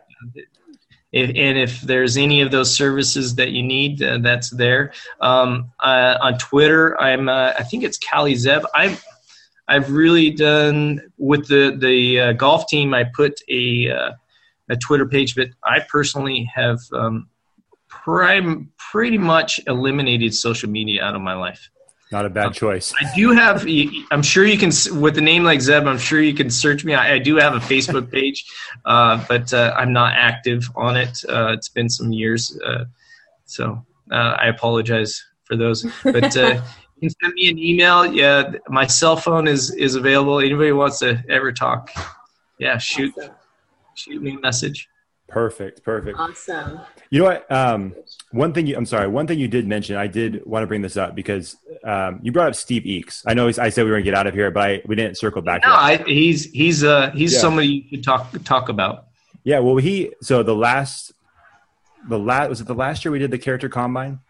If, 1.11 1.31
and 1.31 1.57
if 1.57 1.81
there's 1.81 2.19
any 2.19 2.43
of 2.43 2.51
those 2.51 2.75
services 2.75 3.37
that 3.37 3.51
you 3.51 3.63
need, 3.63 4.03
uh, 4.03 4.19
that's 4.19 4.51
there. 4.51 4.93
Um, 5.21 5.73
uh, 5.81 6.19
on 6.21 6.37
Twitter, 6.37 7.01
I'm 7.01 7.29
uh, 7.29 7.55
I 7.59 7.63
think 7.63 7.85
it's 7.85 7.97
Cali 7.99 8.35
Zeb. 8.35 8.63
I've 8.75 9.03
I've 9.69 9.91
really 9.91 10.31
done 10.31 11.01
with 11.17 11.49
the 11.49 11.77
the 11.79 12.21
uh, 12.21 12.33
golf 12.33 12.67
team. 12.67 12.93
I 12.93 13.05
put 13.05 13.41
a 13.49 13.91
uh, 13.91 14.13
a 14.69 14.77
Twitter 14.77 15.07
page, 15.07 15.35
but 15.35 15.49
I 15.63 15.81
personally 15.81 16.51
have 16.55 16.81
um, 16.93 17.29
prime, 17.89 18.71
pretty 18.77 19.19
much 19.19 19.61
eliminated 19.67 20.35
social 20.35 20.69
media 20.69 21.05
out 21.05 21.15
of 21.15 21.23
my 21.23 21.35
life. 21.35 21.71
Not 22.11 22.25
a 22.25 22.31
bad 22.31 22.47
um, 22.47 22.53
choice. 22.53 22.95
I 22.99 23.15
do 23.15 23.33
have. 23.33 23.67
I'm 24.11 24.23
sure 24.23 24.47
you 24.47 24.57
can 24.57 24.71
with 24.99 25.19
a 25.19 25.21
name 25.21 25.45
like 25.45 25.61
Zeb. 25.61 25.87
I'm 25.87 25.99
sure 25.99 26.23
you 26.23 26.33
can 26.33 26.49
search 26.49 26.85
me. 26.85 26.95
I, 26.95 27.15
I 27.15 27.19
do 27.19 27.37
have 27.37 27.55
a 27.55 27.59
Facebook 27.59 28.11
page, 28.13 28.47
uh, 28.87 29.23
but 29.29 29.53
uh, 29.53 29.75
I'm 29.77 29.93
not 29.93 30.15
active 30.15 30.71
on 30.75 30.97
it. 30.97 31.23
Uh, 31.29 31.53
it's 31.53 31.69
been 31.69 31.91
some 31.91 32.11
years, 32.11 32.59
uh, 32.65 32.85
so 33.45 33.85
uh, 34.11 34.37
I 34.41 34.49
apologize 34.49 35.23
for 35.45 35.57
those. 35.57 35.87
But 36.03 36.35
uh, 36.35 36.63
you 36.97 37.09
can 37.09 37.11
send 37.23 37.35
me 37.35 37.51
an 37.51 37.59
email. 37.59 38.07
Yeah, 38.07 38.53
my 38.69 38.87
cell 38.87 39.17
phone 39.17 39.47
is 39.47 39.71
is 39.75 39.95
available. 39.95 40.41
Anybody 40.41 40.73
wants 40.73 41.01
to 41.01 41.23
ever 41.29 41.53
talk? 41.53 41.91
Yeah, 42.59 42.79
shoot, 42.79 43.15
shoot 43.95 44.23
me 44.23 44.35
a 44.35 44.41
message. 44.41 44.89
Perfect. 45.29 45.83
Perfect. 45.83 46.19
Awesome. 46.19 46.81
You 47.11 47.21
know 47.21 47.27
what? 47.27 47.53
Um, 47.53 47.95
one 48.33 48.55
thing 48.55 48.67
you, 48.67 48.77
I'm 48.77 48.87
sorry. 48.87 49.09
One 49.09 49.27
thing 49.27 49.39
you 49.39 49.49
did 49.49 49.67
mention, 49.67 49.97
I 49.97 50.07
did 50.07 50.45
want 50.47 50.63
to 50.63 50.67
bring 50.67 50.81
this 50.81 50.97
up 50.97 51.15
because 51.15 51.57
um, 51.85 52.21
you 52.23 52.33
brought 52.33 52.49
up 52.49 52.55
Steve 52.55 52.85
Eakes. 52.85 53.23
I 53.27 53.35
know 53.35 53.49
I 53.49 53.69
said 53.69 53.85
we 53.85 53.91
were 53.91 53.97
going 53.97 54.05
to 54.05 54.11
get 54.11 54.15
out 54.15 54.27
of 54.27 54.33
here, 54.35 54.51
but 54.51 54.63
I, 54.63 54.83
we 54.87 54.97
didn't 54.97 55.19
circle 55.19 55.43
back. 55.43 55.63
No, 55.65 55.73
I, 55.73 55.99
he's 55.99 56.45
he's 56.51 56.83
uh 56.83 57.11
he's 57.11 57.35
yeah. 57.35 57.41
somebody 57.41 57.69
you 57.69 57.91
could 57.91 58.05
talk 58.05 58.33
talk 58.45 58.71
about. 58.71 59.07
Yeah. 59.45 59.59
Well, 59.59 59.77
he 59.77 60.13
so 60.23 60.43
the 60.43 60.57
last 60.57 61.13
the 62.09 62.19
last 62.19 62.49
was 62.49 62.61
it 62.63 62.67
the 62.67 62.75
last 62.75 63.05
year 63.05 63.13
we 63.13 63.19
did 63.19 63.31
the 63.31 63.39
character 63.39 63.69
combine. 63.69 64.21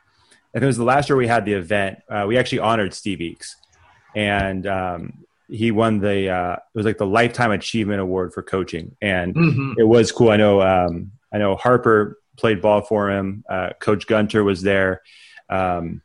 I 0.54 0.58
think 0.58 0.64
it 0.64 0.66
was 0.66 0.78
the 0.78 0.84
last 0.84 1.08
year 1.08 1.16
we 1.16 1.28
had 1.28 1.44
the 1.44 1.52
event. 1.52 2.00
Uh, 2.08 2.24
we 2.26 2.38
actually 2.38 2.60
honored 2.60 2.92
Steve 2.92 3.20
Eakes, 3.20 3.54
and 4.16 4.66
um, 4.66 5.24
he 5.48 5.70
won 5.70 6.00
the 6.00 6.30
uh, 6.30 6.52
it 6.54 6.60
was 6.74 6.86
like 6.86 6.98
the 6.98 7.06
lifetime 7.06 7.50
achievement 7.50 8.00
award 8.00 8.32
for 8.32 8.42
coaching, 8.42 8.96
and 9.00 9.34
mm-hmm. 9.34 9.72
it 9.78 9.86
was 9.86 10.12
cool. 10.12 10.30
I 10.30 10.36
know 10.36 10.62
um, 10.62 11.12
I 11.32 11.38
know 11.38 11.56
Harper 11.56 12.18
played 12.36 12.60
ball 12.60 12.82
for 12.82 13.10
him. 13.10 13.44
Uh, 13.48 13.70
Coach 13.80 14.06
Gunter 14.06 14.44
was 14.44 14.62
there. 14.62 15.02
Um, 15.50 16.02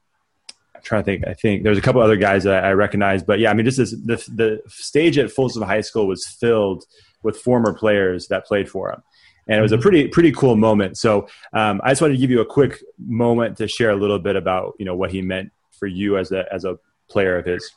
I'm 0.76 0.82
trying 0.84 1.02
to 1.02 1.06
think. 1.06 1.28
I 1.28 1.34
think 1.34 1.64
there's 1.64 1.78
a 1.78 1.82
couple 1.82 2.02
other 2.02 2.18
guys 2.18 2.44
that 2.46 2.64
I 2.64 2.72
recognize, 2.72 3.24
but 3.24 3.39
yeah, 3.39 3.52
I 3.52 3.54
mean, 3.54 3.66
just 3.66 3.78
this, 3.78 3.91
the 3.91 4.24
the 4.36 4.62
stage 4.68 5.18
at 5.18 5.32
Folsom 5.32 5.64
High 5.64 5.82
School 5.82 6.08
was 6.08 6.26
filled 6.26 6.86
with 7.22 7.38
former 7.38 7.74
players 7.74 8.28
that 8.28 8.46
played 8.46 8.70
for 8.70 8.91
him 8.91 9.02
and 9.48 9.60
it 9.60 9.62
was 9.62 9.72
a 9.72 9.76
mm-hmm. 9.76 9.82
pretty 9.82 10.08
pretty 10.08 10.32
cool 10.32 10.56
moment. 10.56 10.98
So 10.98 11.28
um, 11.54 11.82
I 11.84 11.91
just 11.91 12.02
wanted 12.02 12.14
to 12.14 12.20
give 12.20 12.32
you 12.32 12.41
a 12.41 12.46
quick 12.46 12.82
moment 12.98 13.58
to 13.58 13.68
share 13.68 13.91
a 13.91 13.96
little 13.96 14.20
bit 14.20 14.36
about 14.36 14.74
you 14.80 14.86
know 14.86 14.96
what 14.96 15.12
he 15.12 15.22
meant 15.22 15.52
for 15.72 15.88
you 15.88 16.18
as 16.18 16.32
a 16.32 16.46
as 16.54 16.66
a 16.66 16.78
player 17.10 17.38
of 17.38 17.46
his. 17.46 17.70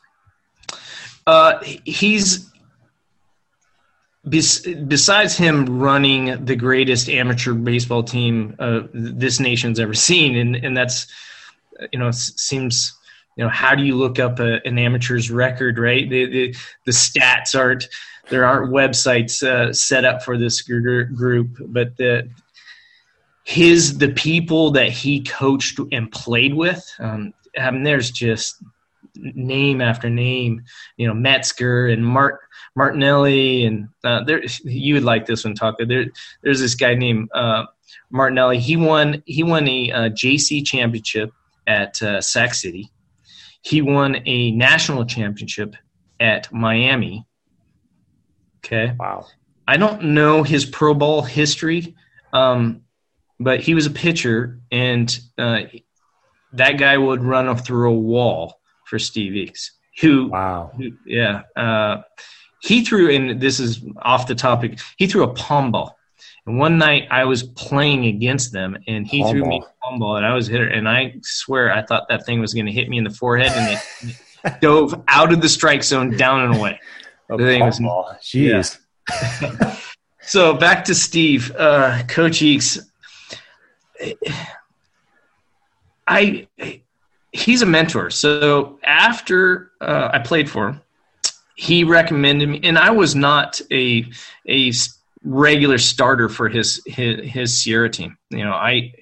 Uh, 1.27 1.59
he's 1.85 2.49
besides 4.27 5.37
him 5.37 5.79
running 5.79 6.43
the 6.43 6.55
greatest 6.55 7.07
amateur 7.07 7.53
baseball 7.53 8.03
team 8.03 8.55
uh, 8.59 8.81
this 8.93 9.39
nation's 9.39 9.79
ever 9.79 9.93
seen, 9.93 10.35
and 10.35 10.55
and 10.55 10.75
that's 10.75 11.07
you 11.91 11.99
know 11.99 12.09
seems 12.11 12.97
you 13.35 13.43
know 13.43 13.49
how 13.49 13.75
do 13.75 13.83
you 13.83 13.95
look 13.95 14.17
up 14.17 14.39
a, 14.39 14.65
an 14.65 14.79
amateur's 14.79 15.29
record 15.29 15.77
right 15.77 16.09
the, 16.09 16.25
the, 16.25 16.55
the 16.85 16.91
stats 16.91 17.57
aren't 17.57 17.87
there 18.29 18.45
aren't 18.45 18.71
websites 18.71 19.43
uh, 19.43 19.73
set 19.73 20.05
up 20.05 20.23
for 20.23 20.37
this 20.37 20.61
group, 20.61 21.57
but 21.67 21.95
the 21.97 22.29
his 23.43 23.97
the 23.97 24.09
people 24.09 24.71
that 24.71 24.89
he 24.89 25.23
coached 25.23 25.79
and 25.91 26.11
played 26.11 26.53
with. 26.53 26.85
Um, 26.99 27.33
I 27.57 27.71
mean, 27.71 27.83
there's 27.83 28.11
just 28.11 28.61
name 29.19 29.81
after 29.81 30.09
name. 30.09 30.63
You 30.97 31.07
know, 31.07 31.13
Metzger 31.13 31.87
and 31.87 32.05
Mart 32.05 32.39
Martinelli, 32.75 33.65
and 33.65 33.87
uh, 34.03 34.23
there 34.23 34.43
you 34.63 34.95
would 34.95 35.03
like 35.03 35.25
this 35.25 35.43
one, 35.43 35.55
Taco. 35.55 35.85
There, 35.85 36.05
there's 36.43 36.59
this 36.59 36.75
guy 36.75 36.93
named 36.93 37.29
uh, 37.33 37.65
Martinelli. 38.09 38.59
He 38.59 38.77
won 38.77 39.23
he 39.25 39.43
won 39.43 39.67
a 39.67 39.91
uh, 39.91 40.09
JC 40.09 40.65
championship 40.65 41.31
at 41.65 42.01
uh, 42.01 42.21
Sac 42.21 42.53
City. 42.53 42.91
He 43.61 43.81
won 43.81 44.21
a 44.25 44.51
national 44.51 45.05
championship 45.05 45.75
at 46.19 46.51
Miami 46.53 47.27
Okay. 48.67 48.93
Wow. 48.99 49.25
I 49.67 49.77
don't 49.77 50.01
know 50.13 50.43
his 50.43 50.65
pro 50.65 50.93
ball 50.93 51.21
history, 51.21 51.95
um, 52.33 52.81
but 53.39 53.61
he 53.61 53.75
was 53.75 53.85
a 53.85 53.91
pitcher, 53.91 54.59
and 54.71 55.17
uh, 55.37 55.61
that 56.53 56.73
guy 56.73 56.97
would 56.97 57.23
run 57.23 57.55
through 57.55 57.91
a 57.91 57.99
wall 57.99 58.59
for 58.87 58.99
Steve 58.99 59.33
Eakes. 59.33 59.71
Who? 60.01 60.27
Wow. 60.27 60.71
Who, 60.77 60.91
yeah. 61.05 61.41
Uh, 61.55 62.01
he 62.61 62.83
threw, 62.83 63.13
and 63.13 63.39
this 63.39 63.59
is 63.59 63.83
off 64.01 64.27
the 64.27 64.35
topic. 64.35 64.79
He 64.97 65.07
threw 65.07 65.23
a 65.23 65.33
palm 65.33 65.71
ball, 65.71 65.97
and 66.45 66.57
one 66.57 66.77
night 66.77 67.07
I 67.11 67.25
was 67.25 67.43
playing 67.43 68.05
against 68.05 68.51
them, 68.51 68.77
and 68.87 69.05
he 69.07 69.21
palm 69.21 69.31
threw 69.31 69.41
ball. 69.41 69.49
me 69.49 69.57
a 69.63 69.85
palm 69.85 69.99
ball, 69.99 70.15
and 70.17 70.25
I 70.25 70.33
was 70.33 70.47
hit, 70.47 70.71
and 70.71 70.87
I 70.87 71.15
swear 71.21 71.71
I 71.71 71.83
thought 71.83 72.07
that 72.09 72.25
thing 72.25 72.39
was 72.39 72.53
going 72.53 72.65
to 72.65 72.71
hit 72.71 72.89
me 72.89 72.97
in 72.97 73.03
the 73.03 73.09
forehead, 73.09 73.51
and 73.53 73.79
it 74.43 74.59
dove 74.61 75.01
out 75.07 75.31
of 75.31 75.41
the 75.41 75.49
strike 75.49 75.83
zone, 75.83 76.15
down 76.17 76.45
and 76.45 76.55
away. 76.55 76.79
A 77.29 77.37
the 77.37 77.59
was, 77.61 77.79
ball. 77.79 78.15
Jeez. 78.21 78.79
Yeah. 79.51 79.75
so 80.21 80.53
back 80.53 80.85
to 80.85 80.95
Steve, 80.95 81.51
uh, 81.57 82.03
Coach 82.07 82.41
Eakes. 82.41 82.79
I 86.07 86.47
he's 87.37 87.61
a 87.61 87.65
mentor. 87.65 88.09
So 88.09 88.79
after 88.83 89.71
uh, 89.79 90.09
I 90.13 90.19
played 90.19 90.49
for 90.49 90.69
him, 90.69 90.81
he 91.55 91.83
recommended 91.83 92.49
me, 92.49 92.59
and 92.63 92.77
I 92.77 92.91
was 92.91 93.15
not 93.15 93.61
a 93.71 94.05
a 94.47 94.71
regular 95.23 95.77
starter 95.77 96.29
for 96.29 96.49
his 96.49 96.81
his, 96.85 97.29
his 97.29 97.57
Sierra 97.57 97.89
team. 97.89 98.17
You 98.29 98.43
know, 98.43 98.53
I 98.53 98.93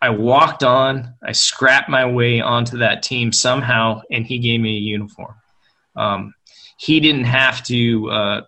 I 0.00 0.10
walked 0.10 0.64
on, 0.64 1.14
I 1.22 1.32
scrapped 1.32 1.88
my 1.88 2.04
way 2.04 2.40
onto 2.40 2.78
that 2.78 3.02
team 3.02 3.32
somehow, 3.32 4.02
and 4.10 4.26
he 4.26 4.38
gave 4.38 4.60
me 4.60 4.76
a 4.76 4.80
uniform. 4.80 5.34
Um, 5.94 6.34
he 6.76 7.00
didn't 7.00 7.24
have 7.24 7.62
to 7.64 8.10
uh, 8.10 8.40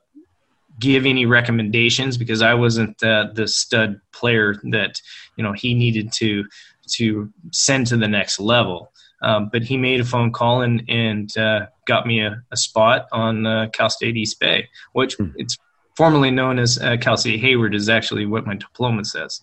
give 0.80 1.06
any 1.06 1.26
recommendations 1.26 2.16
because 2.18 2.42
I 2.42 2.54
wasn't 2.54 3.00
uh, 3.02 3.28
the 3.32 3.46
stud 3.46 4.00
player 4.12 4.56
that 4.70 5.00
you 5.36 5.44
know 5.44 5.52
he 5.52 5.74
needed 5.74 6.12
to 6.14 6.44
to 6.86 7.32
send 7.52 7.86
to 7.88 7.96
the 7.96 8.08
next 8.08 8.40
level. 8.40 8.92
Um, 9.22 9.48
but 9.50 9.62
he 9.62 9.76
made 9.76 10.00
a 10.00 10.04
phone 10.04 10.32
call 10.32 10.62
and 10.62 10.82
and 10.88 11.36
uh, 11.36 11.66
got 11.86 12.06
me 12.06 12.20
a, 12.20 12.42
a 12.50 12.56
spot 12.56 13.06
on 13.12 13.46
uh, 13.46 13.68
Cal 13.72 13.90
State 13.90 14.16
East 14.16 14.38
Bay, 14.40 14.68
which 14.92 15.14
hmm. 15.14 15.30
it's 15.36 15.56
formerly 15.96 16.30
known 16.30 16.58
as 16.58 16.78
uh, 16.78 16.96
Cal 17.00 17.16
State 17.16 17.40
Hayward 17.40 17.74
is 17.74 17.88
actually 17.88 18.26
what 18.26 18.46
my 18.46 18.54
diploma 18.54 19.04
says. 19.04 19.40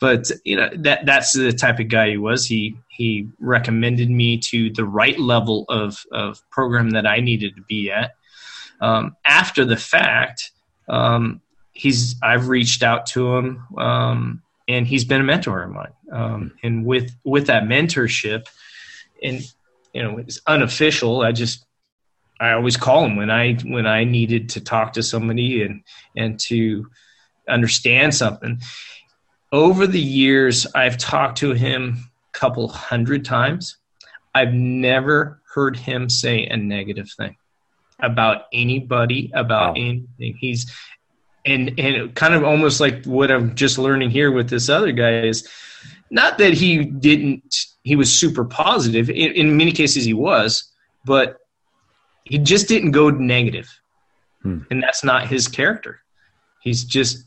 But 0.00 0.30
you 0.44 0.56
know 0.56 0.70
that 0.78 1.04
that's 1.04 1.32
the 1.32 1.52
type 1.52 1.78
of 1.78 1.88
guy 1.88 2.10
he 2.10 2.16
was. 2.16 2.46
He 2.46 2.76
he 2.88 3.28
recommended 3.38 4.10
me 4.10 4.38
to 4.38 4.70
the 4.70 4.84
right 4.84 5.18
level 5.18 5.66
of 5.68 6.04
of 6.12 6.42
program 6.50 6.90
that 6.90 7.06
I 7.06 7.20
needed 7.20 7.56
to 7.56 7.62
be 7.62 7.90
at 7.90 8.14
um, 8.80 9.16
after 9.24 9.64
the 9.64 9.76
fact, 9.76 10.52
um, 10.88 11.40
he's 11.72 12.16
I've 12.22 12.48
reached 12.48 12.82
out 12.82 13.06
to 13.06 13.36
him, 13.36 13.66
um, 13.76 14.42
and 14.68 14.86
he's 14.86 15.04
been 15.04 15.20
a 15.20 15.24
mentor 15.24 15.62
of 15.62 15.70
mine. 15.70 15.92
Um, 16.10 16.52
and 16.62 16.84
with 16.84 17.14
with 17.24 17.46
that 17.46 17.64
mentorship, 17.64 18.46
and 19.22 19.40
you 19.92 20.02
know, 20.02 20.18
it's 20.18 20.40
unofficial. 20.46 21.22
I 21.22 21.32
just 21.32 21.64
I 22.40 22.52
always 22.52 22.76
call 22.76 23.04
him 23.04 23.16
when 23.16 23.30
I 23.30 23.54
when 23.54 23.86
I 23.86 24.04
needed 24.04 24.50
to 24.50 24.60
talk 24.60 24.94
to 24.94 25.02
somebody 25.02 25.62
and 25.62 25.82
and 26.16 26.38
to 26.40 26.88
understand 27.48 28.14
something. 28.14 28.60
Over 29.52 29.86
the 29.86 30.00
years, 30.00 30.66
I've 30.74 30.96
talked 30.96 31.38
to 31.38 31.52
him 31.52 31.98
a 32.32 32.38
couple 32.38 32.68
hundred 32.68 33.24
times. 33.24 33.76
I've 34.34 34.54
never 34.54 35.42
heard 35.54 35.76
him 35.76 36.08
say 36.08 36.46
a 36.46 36.56
negative 36.56 37.10
thing 37.10 37.36
about 37.98 38.44
anybody, 38.52 39.30
about 39.34 39.74
wow. 39.76 39.82
anything. 39.82 40.36
He's 40.38 40.72
and 41.44 41.78
and 41.78 42.14
kind 42.14 42.34
of 42.34 42.44
almost 42.44 42.80
like 42.80 43.04
what 43.04 43.30
I'm 43.30 43.54
just 43.54 43.78
learning 43.78 44.10
here 44.10 44.30
with 44.30 44.48
this 44.48 44.68
other 44.68 44.92
guy 44.92 45.22
is 45.22 45.48
not 46.10 46.38
that 46.38 46.52
he 46.52 46.84
didn't 46.84 47.66
he 47.82 47.96
was 47.96 48.12
super 48.12 48.44
positive 48.44 49.08
in, 49.10 49.32
in 49.32 49.56
many 49.56 49.72
cases 49.72 50.04
he 50.04 50.14
was 50.14 50.70
but 51.04 51.38
he 52.24 52.38
just 52.38 52.68
didn't 52.68 52.92
go 52.92 53.10
negative. 53.10 53.68
Hmm. 54.42 54.60
and 54.70 54.82
that's 54.82 55.04
not 55.04 55.26
his 55.26 55.48
character. 55.48 56.00
He's 56.62 56.84
just 56.84 57.24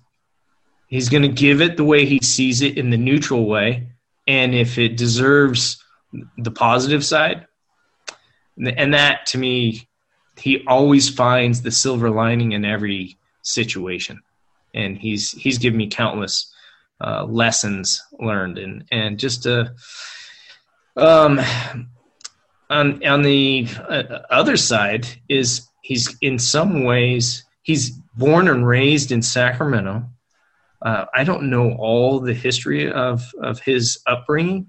he's 0.87 1.09
going 1.09 1.21
to 1.21 1.29
give 1.29 1.61
it 1.61 1.77
the 1.77 1.83
way 1.83 2.05
he 2.05 2.19
sees 2.23 2.61
it 2.61 2.77
in 2.77 2.89
the 2.89 2.97
neutral 2.97 3.45
way. 3.45 3.89
And 4.27 4.55
if 4.55 4.79
it 4.79 4.97
deserves 4.97 5.83
the 6.37 6.51
positive 6.51 7.05
side 7.05 7.45
and 8.57 8.93
that 8.93 9.25
to 9.27 9.37
me 9.37 9.87
he 10.37 10.63
always 10.67 11.09
finds 11.09 11.61
the 11.61 11.71
silver 11.71 12.09
lining 12.09 12.53
in 12.53 12.65
every 12.65 13.17
situation, 13.43 14.21
and 14.73 14.97
he's 14.97 15.31
he's 15.31 15.57
given 15.57 15.77
me 15.77 15.87
countless 15.87 16.52
uh, 17.03 17.25
lessons 17.25 18.01
learned, 18.19 18.57
and 18.57 18.85
and 18.91 19.19
just 19.19 19.45
a 19.45 19.73
um 20.95 21.39
on 22.69 23.05
on 23.05 23.21
the 23.21 23.67
uh, 23.89 24.19
other 24.29 24.57
side 24.57 25.07
is 25.29 25.67
he's 25.81 26.15
in 26.21 26.39
some 26.39 26.83
ways 26.83 27.43
he's 27.63 27.91
born 28.15 28.47
and 28.47 28.67
raised 28.67 29.11
in 29.11 29.21
Sacramento. 29.21 30.03
Uh, 30.81 31.05
I 31.13 31.23
don't 31.23 31.49
know 31.49 31.73
all 31.73 32.19
the 32.19 32.33
history 32.33 32.91
of 32.91 33.23
of 33.41 33.59
his 33.59 33.99
upbringing, 34.07 34.67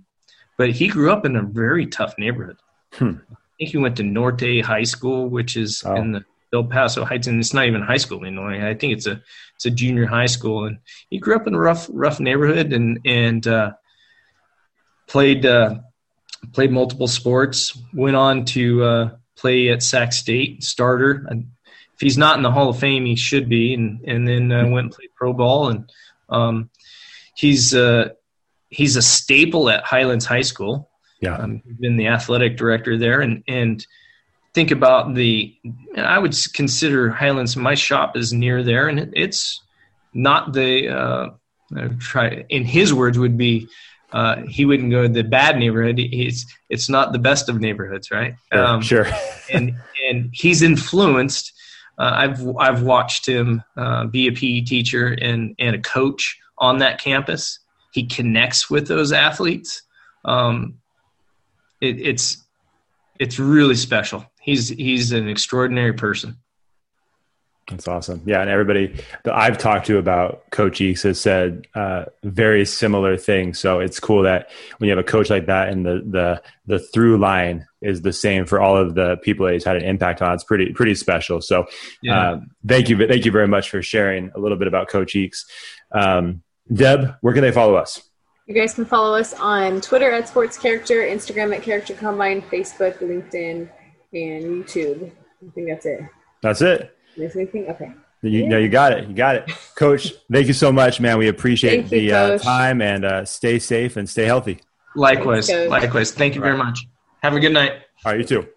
but 0.59 0.71
he 0.71 0.89
grew 0.89 1.13
up 1.13 1.25
in 1.25 1.37
a 1.37 1.43
very 1.43 1.87
tough 1.87 2.15
neighborhood. 2.19 2.57
Hmm 2.93 3.17
think 3.59 3.71
he 3.71 3.79
went 3.79 3.97
to 3.97 4.03
Norte 4.03 4.65
High 4.65 4.83
School, 4.83 5.29
which 5.29 5.57
is 5.57 5.83
oh. 5.85 5.95
in 5.95 6.13
the 6.13 6.25
Del 6.55 6.65
Paso 6.65 7.05
Heights, 7.05 7.27
and 7.27 7.41
it's 7.41 7.53
not 7.53 7.67
even 7.67 7.83
high 7.83 7.97
school 7.97 8.21
anymore. 8.25 8.53
I 8.53 8.75
think 8.75 8.93
it's 8.93 9.09
a 9.09 9.21
it's 9.57 9.67
a 9.67 9.71
junior 9.71 10.07
high 10.07 10.27
school, 10.27 10.67
and 10.67 10.79
he 11.11 11.19
grew 11.19 11.35
up 11.35 11.49
in 11.49 11.55
a 11.55 11.59
rough 11.59 11.89
rough 11.93 12.21
neighborhood 12.21 12.73
and 12.73 13.01
and 13.05 13.45
uh, 13.45 13.73
played 15.09 15.45
uh, 15.45 15.79
played 16.53 16.71
multiple 16.71 17.09
sports. 17.09 17.77
Went 17.93 18.15
on 18.15 18.45
to 18.47 18.85
uh, 18.85 19.11
play 19.35 19.71
at 19.71 19.83
Sac 19.83 20.13
State 20.13 20.63
starter. 20.63 21.27
And 21.29 21.49
if 21.95 22.01
he's 22.01 22.17
not 22.17 22.37
in 22.37 22.45
the 22.45 22.53
Hall 22.53 22.69
of 22.69 22.79
Fame, 22.79 23.05
he 23.05 23.17
should 23.17 23.49
be, 23.49 23.75
and 23.75 24.01
and 24.07 24.29
then 24.29 24.53
uh, 24.53 24.69
went 24.69 24.85
and 24.85 24.93
played 24.93 25.11
pro 25.17 25.33
ball, 25.33 25.71
and 25.71 25.91
um, 26.29 26.71
he's 27.35 27.75
uh, 27.75 28.11
he's 28.69 28.95
a 28.95 29.03
staple 29.03 29.69
at 29.71 29.83
Highlands 29.83 30.25
High 30.25 30.43
School. 30.43 30.89
Yeah, 31.21 31.37
um, 31.37 31.63
been 31.81 31.97
the 31.97 32.07
athletic 32.07 32.57
director 32.57 32.97
there, 32.97 33.23
and 33.23 33.43
and 33.49 33.85
think 34.55 34.71
about 34.71 35.15
the. 35.15 35.55
I 35.97 36.19
would 36.19 36.35
consider 36.55 37.11
Highlands. 37.11 37.57
My 37.57 37.75
shop 37.75 38.17
is 38.17 38.33
near 38.33 38.63
there, 38.63 38.89
and 38.89 39.13
it's 39.15 39.61
not 40.15 40.53
the. 40.53 40.89
Uh, 40.89 41.31
try 41.99 42.45
in 42.49 42.65
his 42.65 42.95
words 42.95 43.19
would 43.19 43.37
be. 43.37 43.69
Uh, 44.13 44.43
he 44.49 44.65
wouldn't 44.65 44.93
go 44.93 45.03
to 45.03 45.09
the 45.09 45.25
bad 45.25 45.59
neighborhood. 45.59 45.99
It's 45.99 46.47
it's 46.71 46.89
not 46.89 47.13
the 47.13 47.19
best 47.19 47.49
of 47.49 47.61
neighborhoods, 47.61 48.11
right? 48.11 48.37
Um, 48.53 48.81
sure. 48.81 49.07
and 49.53 49.75
and 50.09 50.31
he's 50.33 50.63
influenced. 50.63 51.53
Uh, 51.99 52.13
I've 52.15 52.57
I've 52.57 52.83
watched 52.83 53.27
him 53.27 53.63
uh, 53.77 54.07
be 54.07 54.29
a 54.29 54.33
PE 54.33 54.63
teacher 54.63 55.09
and 55.21 55.55
and 55.59 55.75
a 55.75 55.81
coach 55.81 56.39
on 56.59 56.79
that 56.79 57.01
campus. 57.01 57.59
He 57.93 58.07
connects 58.07 58.71
with 58.71 58.87
those 58.87 59.13
athletes. 59.13 59.83
Um, 60.25 60.79
it, 61.81 62.01
it's 62.01 62.45
it's 63.19 63.39
really 63.39 63.77
special. 63.77 64.25
He's 64.45 64.69
he's 64.69 65.13
an 65.13 65.27
extraordinary 65.27 65.95
person. 65.95 66.37
That's 67.71 67.89
awesome. 67.89 68.23
Yeah, 68.27 68.43
and 68.43 68.51
everybody 68.51 68.95
that 69.25 69.35
I've 69.35 69.57
talked 69.57 69.87
to 69.87 69.97
about 69.97 70.51
Coach 70.51 70.83
Eakes 70.83 71.03
has 71.05 71.19
said 71.19 71.67
uh, 71.75 72.05
very 72.23 72.67
similar 72.67 73.17
things. 73.17 73.59
So 73.59 73.81
it's 73.81 73.99
cool 73.99 74.25
that 74.25 74.51
when 74.77 74.89
you 74.89 74.95
have 74.95 75.03
a 75.03 75.09
coach 75.09 75.31
like 75.31 75.47
that, 75.47 75.71
and 75.71 75.87
the 75.87 76.03
the 76.07 76.43
the 76.67 76.79
through 76.79 77.17
line 77.17 77.67
is 77.81 78.03
the 78.03 78.13
same 78.13 78.45
for 78.45 78.61
all 78.61 78.77
of 78.77 78.95
the 78.95 79.17
people 79.23 79.47
that 79.47 79.55
he's 79.55 79.65
had 79.65 79.77
an 79.77 79.83
impact 79.83 80.21
on. 80.21 80.35
It's 80.35 80.45
pretty 80.45 80.75
pretty 80.75 80.95
special. 80.95 81.41
So 81.41 81.65
yeah. 82.03 82.33
uh, 82.33 82.41
thank 82.67 82.91
you 82.91 82.99
thank 83.07 83.25
you 83.25 83.33
very 83.33 83.49
much 83.49 83.71
for 83.71 83.81
sharing 83.81 84.31
a 84.35 84.39
little 84.39 84.59
bit 84.59 84.69
about 84.69 84.89
Coach 84.89 85.15
Eakes. 85.15 85.47
Um, 85.91 86.43
Deb, 86.71 87.15
where 87.23 87.33
can 87.33 87.43
they 87.43 87.53
follow 87.53 87.77
us? 87.77 88.03
You 88.47 88.55
guys 88.55 88.75
can 88.75 88.85
follow 88.85 89.17
us 89.17 89.33
on 89.33 89.81
Twitter 89.81 90.13
at 90.13 90.29
Sports 90.29 90.59
Character, 90.59 90.97
Instagram 90.97 91.57
at 91.57 91.63
Character 91.63 91.95
Combine, 91.95 92.43
Facebook, 92.43 92.99
LinkedIn, 92.99 93.71
and 94.15 94.65
YouTube. 94.65 95.11
I 95.11 95.51
think 95.55 95.69
that's 95.69 95.87
it. 95.87 96.01
That's 96.43 96.63
it. 96.63 96.97
Miss 97.17 97.37
anything? 97.37 97.67
Okay. 97.69 97.93
You 98.23 98.49
know, 98.49 98.57
you 98.57 98.71
got 98.71 98.93
it. 98.93 99.07
You 99.07 99.15
got 99.15 99.37
it, 99.37 99.51
Coach. 99.77 100.15
thank 100.33 100.47
you 100.47 100.55
so 100.55 100.73
much, 100.73 100.99
man. 100.99 101.19
We 101.19 101.29
appreciate 101.29 101.81
Thank 101.81 101.89
the 101.91 102.01
you, 102.01 102.15
uh, 102.15 102.39
time 102.39 102.81
and 102.81 103.05
uh, 103.05 103.25
stay 103.27 103.59
safe 103.59 103.99
and 103.99 104.09
stay 104.09 104.25
healthy. 104.25 104.61
Likewise, 104.97 105.49
Thanks, 105.49 105.71
likewise. 105.71 106.11
Thank 106.13 106.35
you 106.35 106.41
very 106.41 106.57
much. 106.57 106.87
Have 107.23 107.35
a 107.35 107.41
good 107.41 107.53
night. 107.53 107.73
All 108.05 108.13
right, 108.13 108.21
you 108.21 108.25
too. 108.25 108.49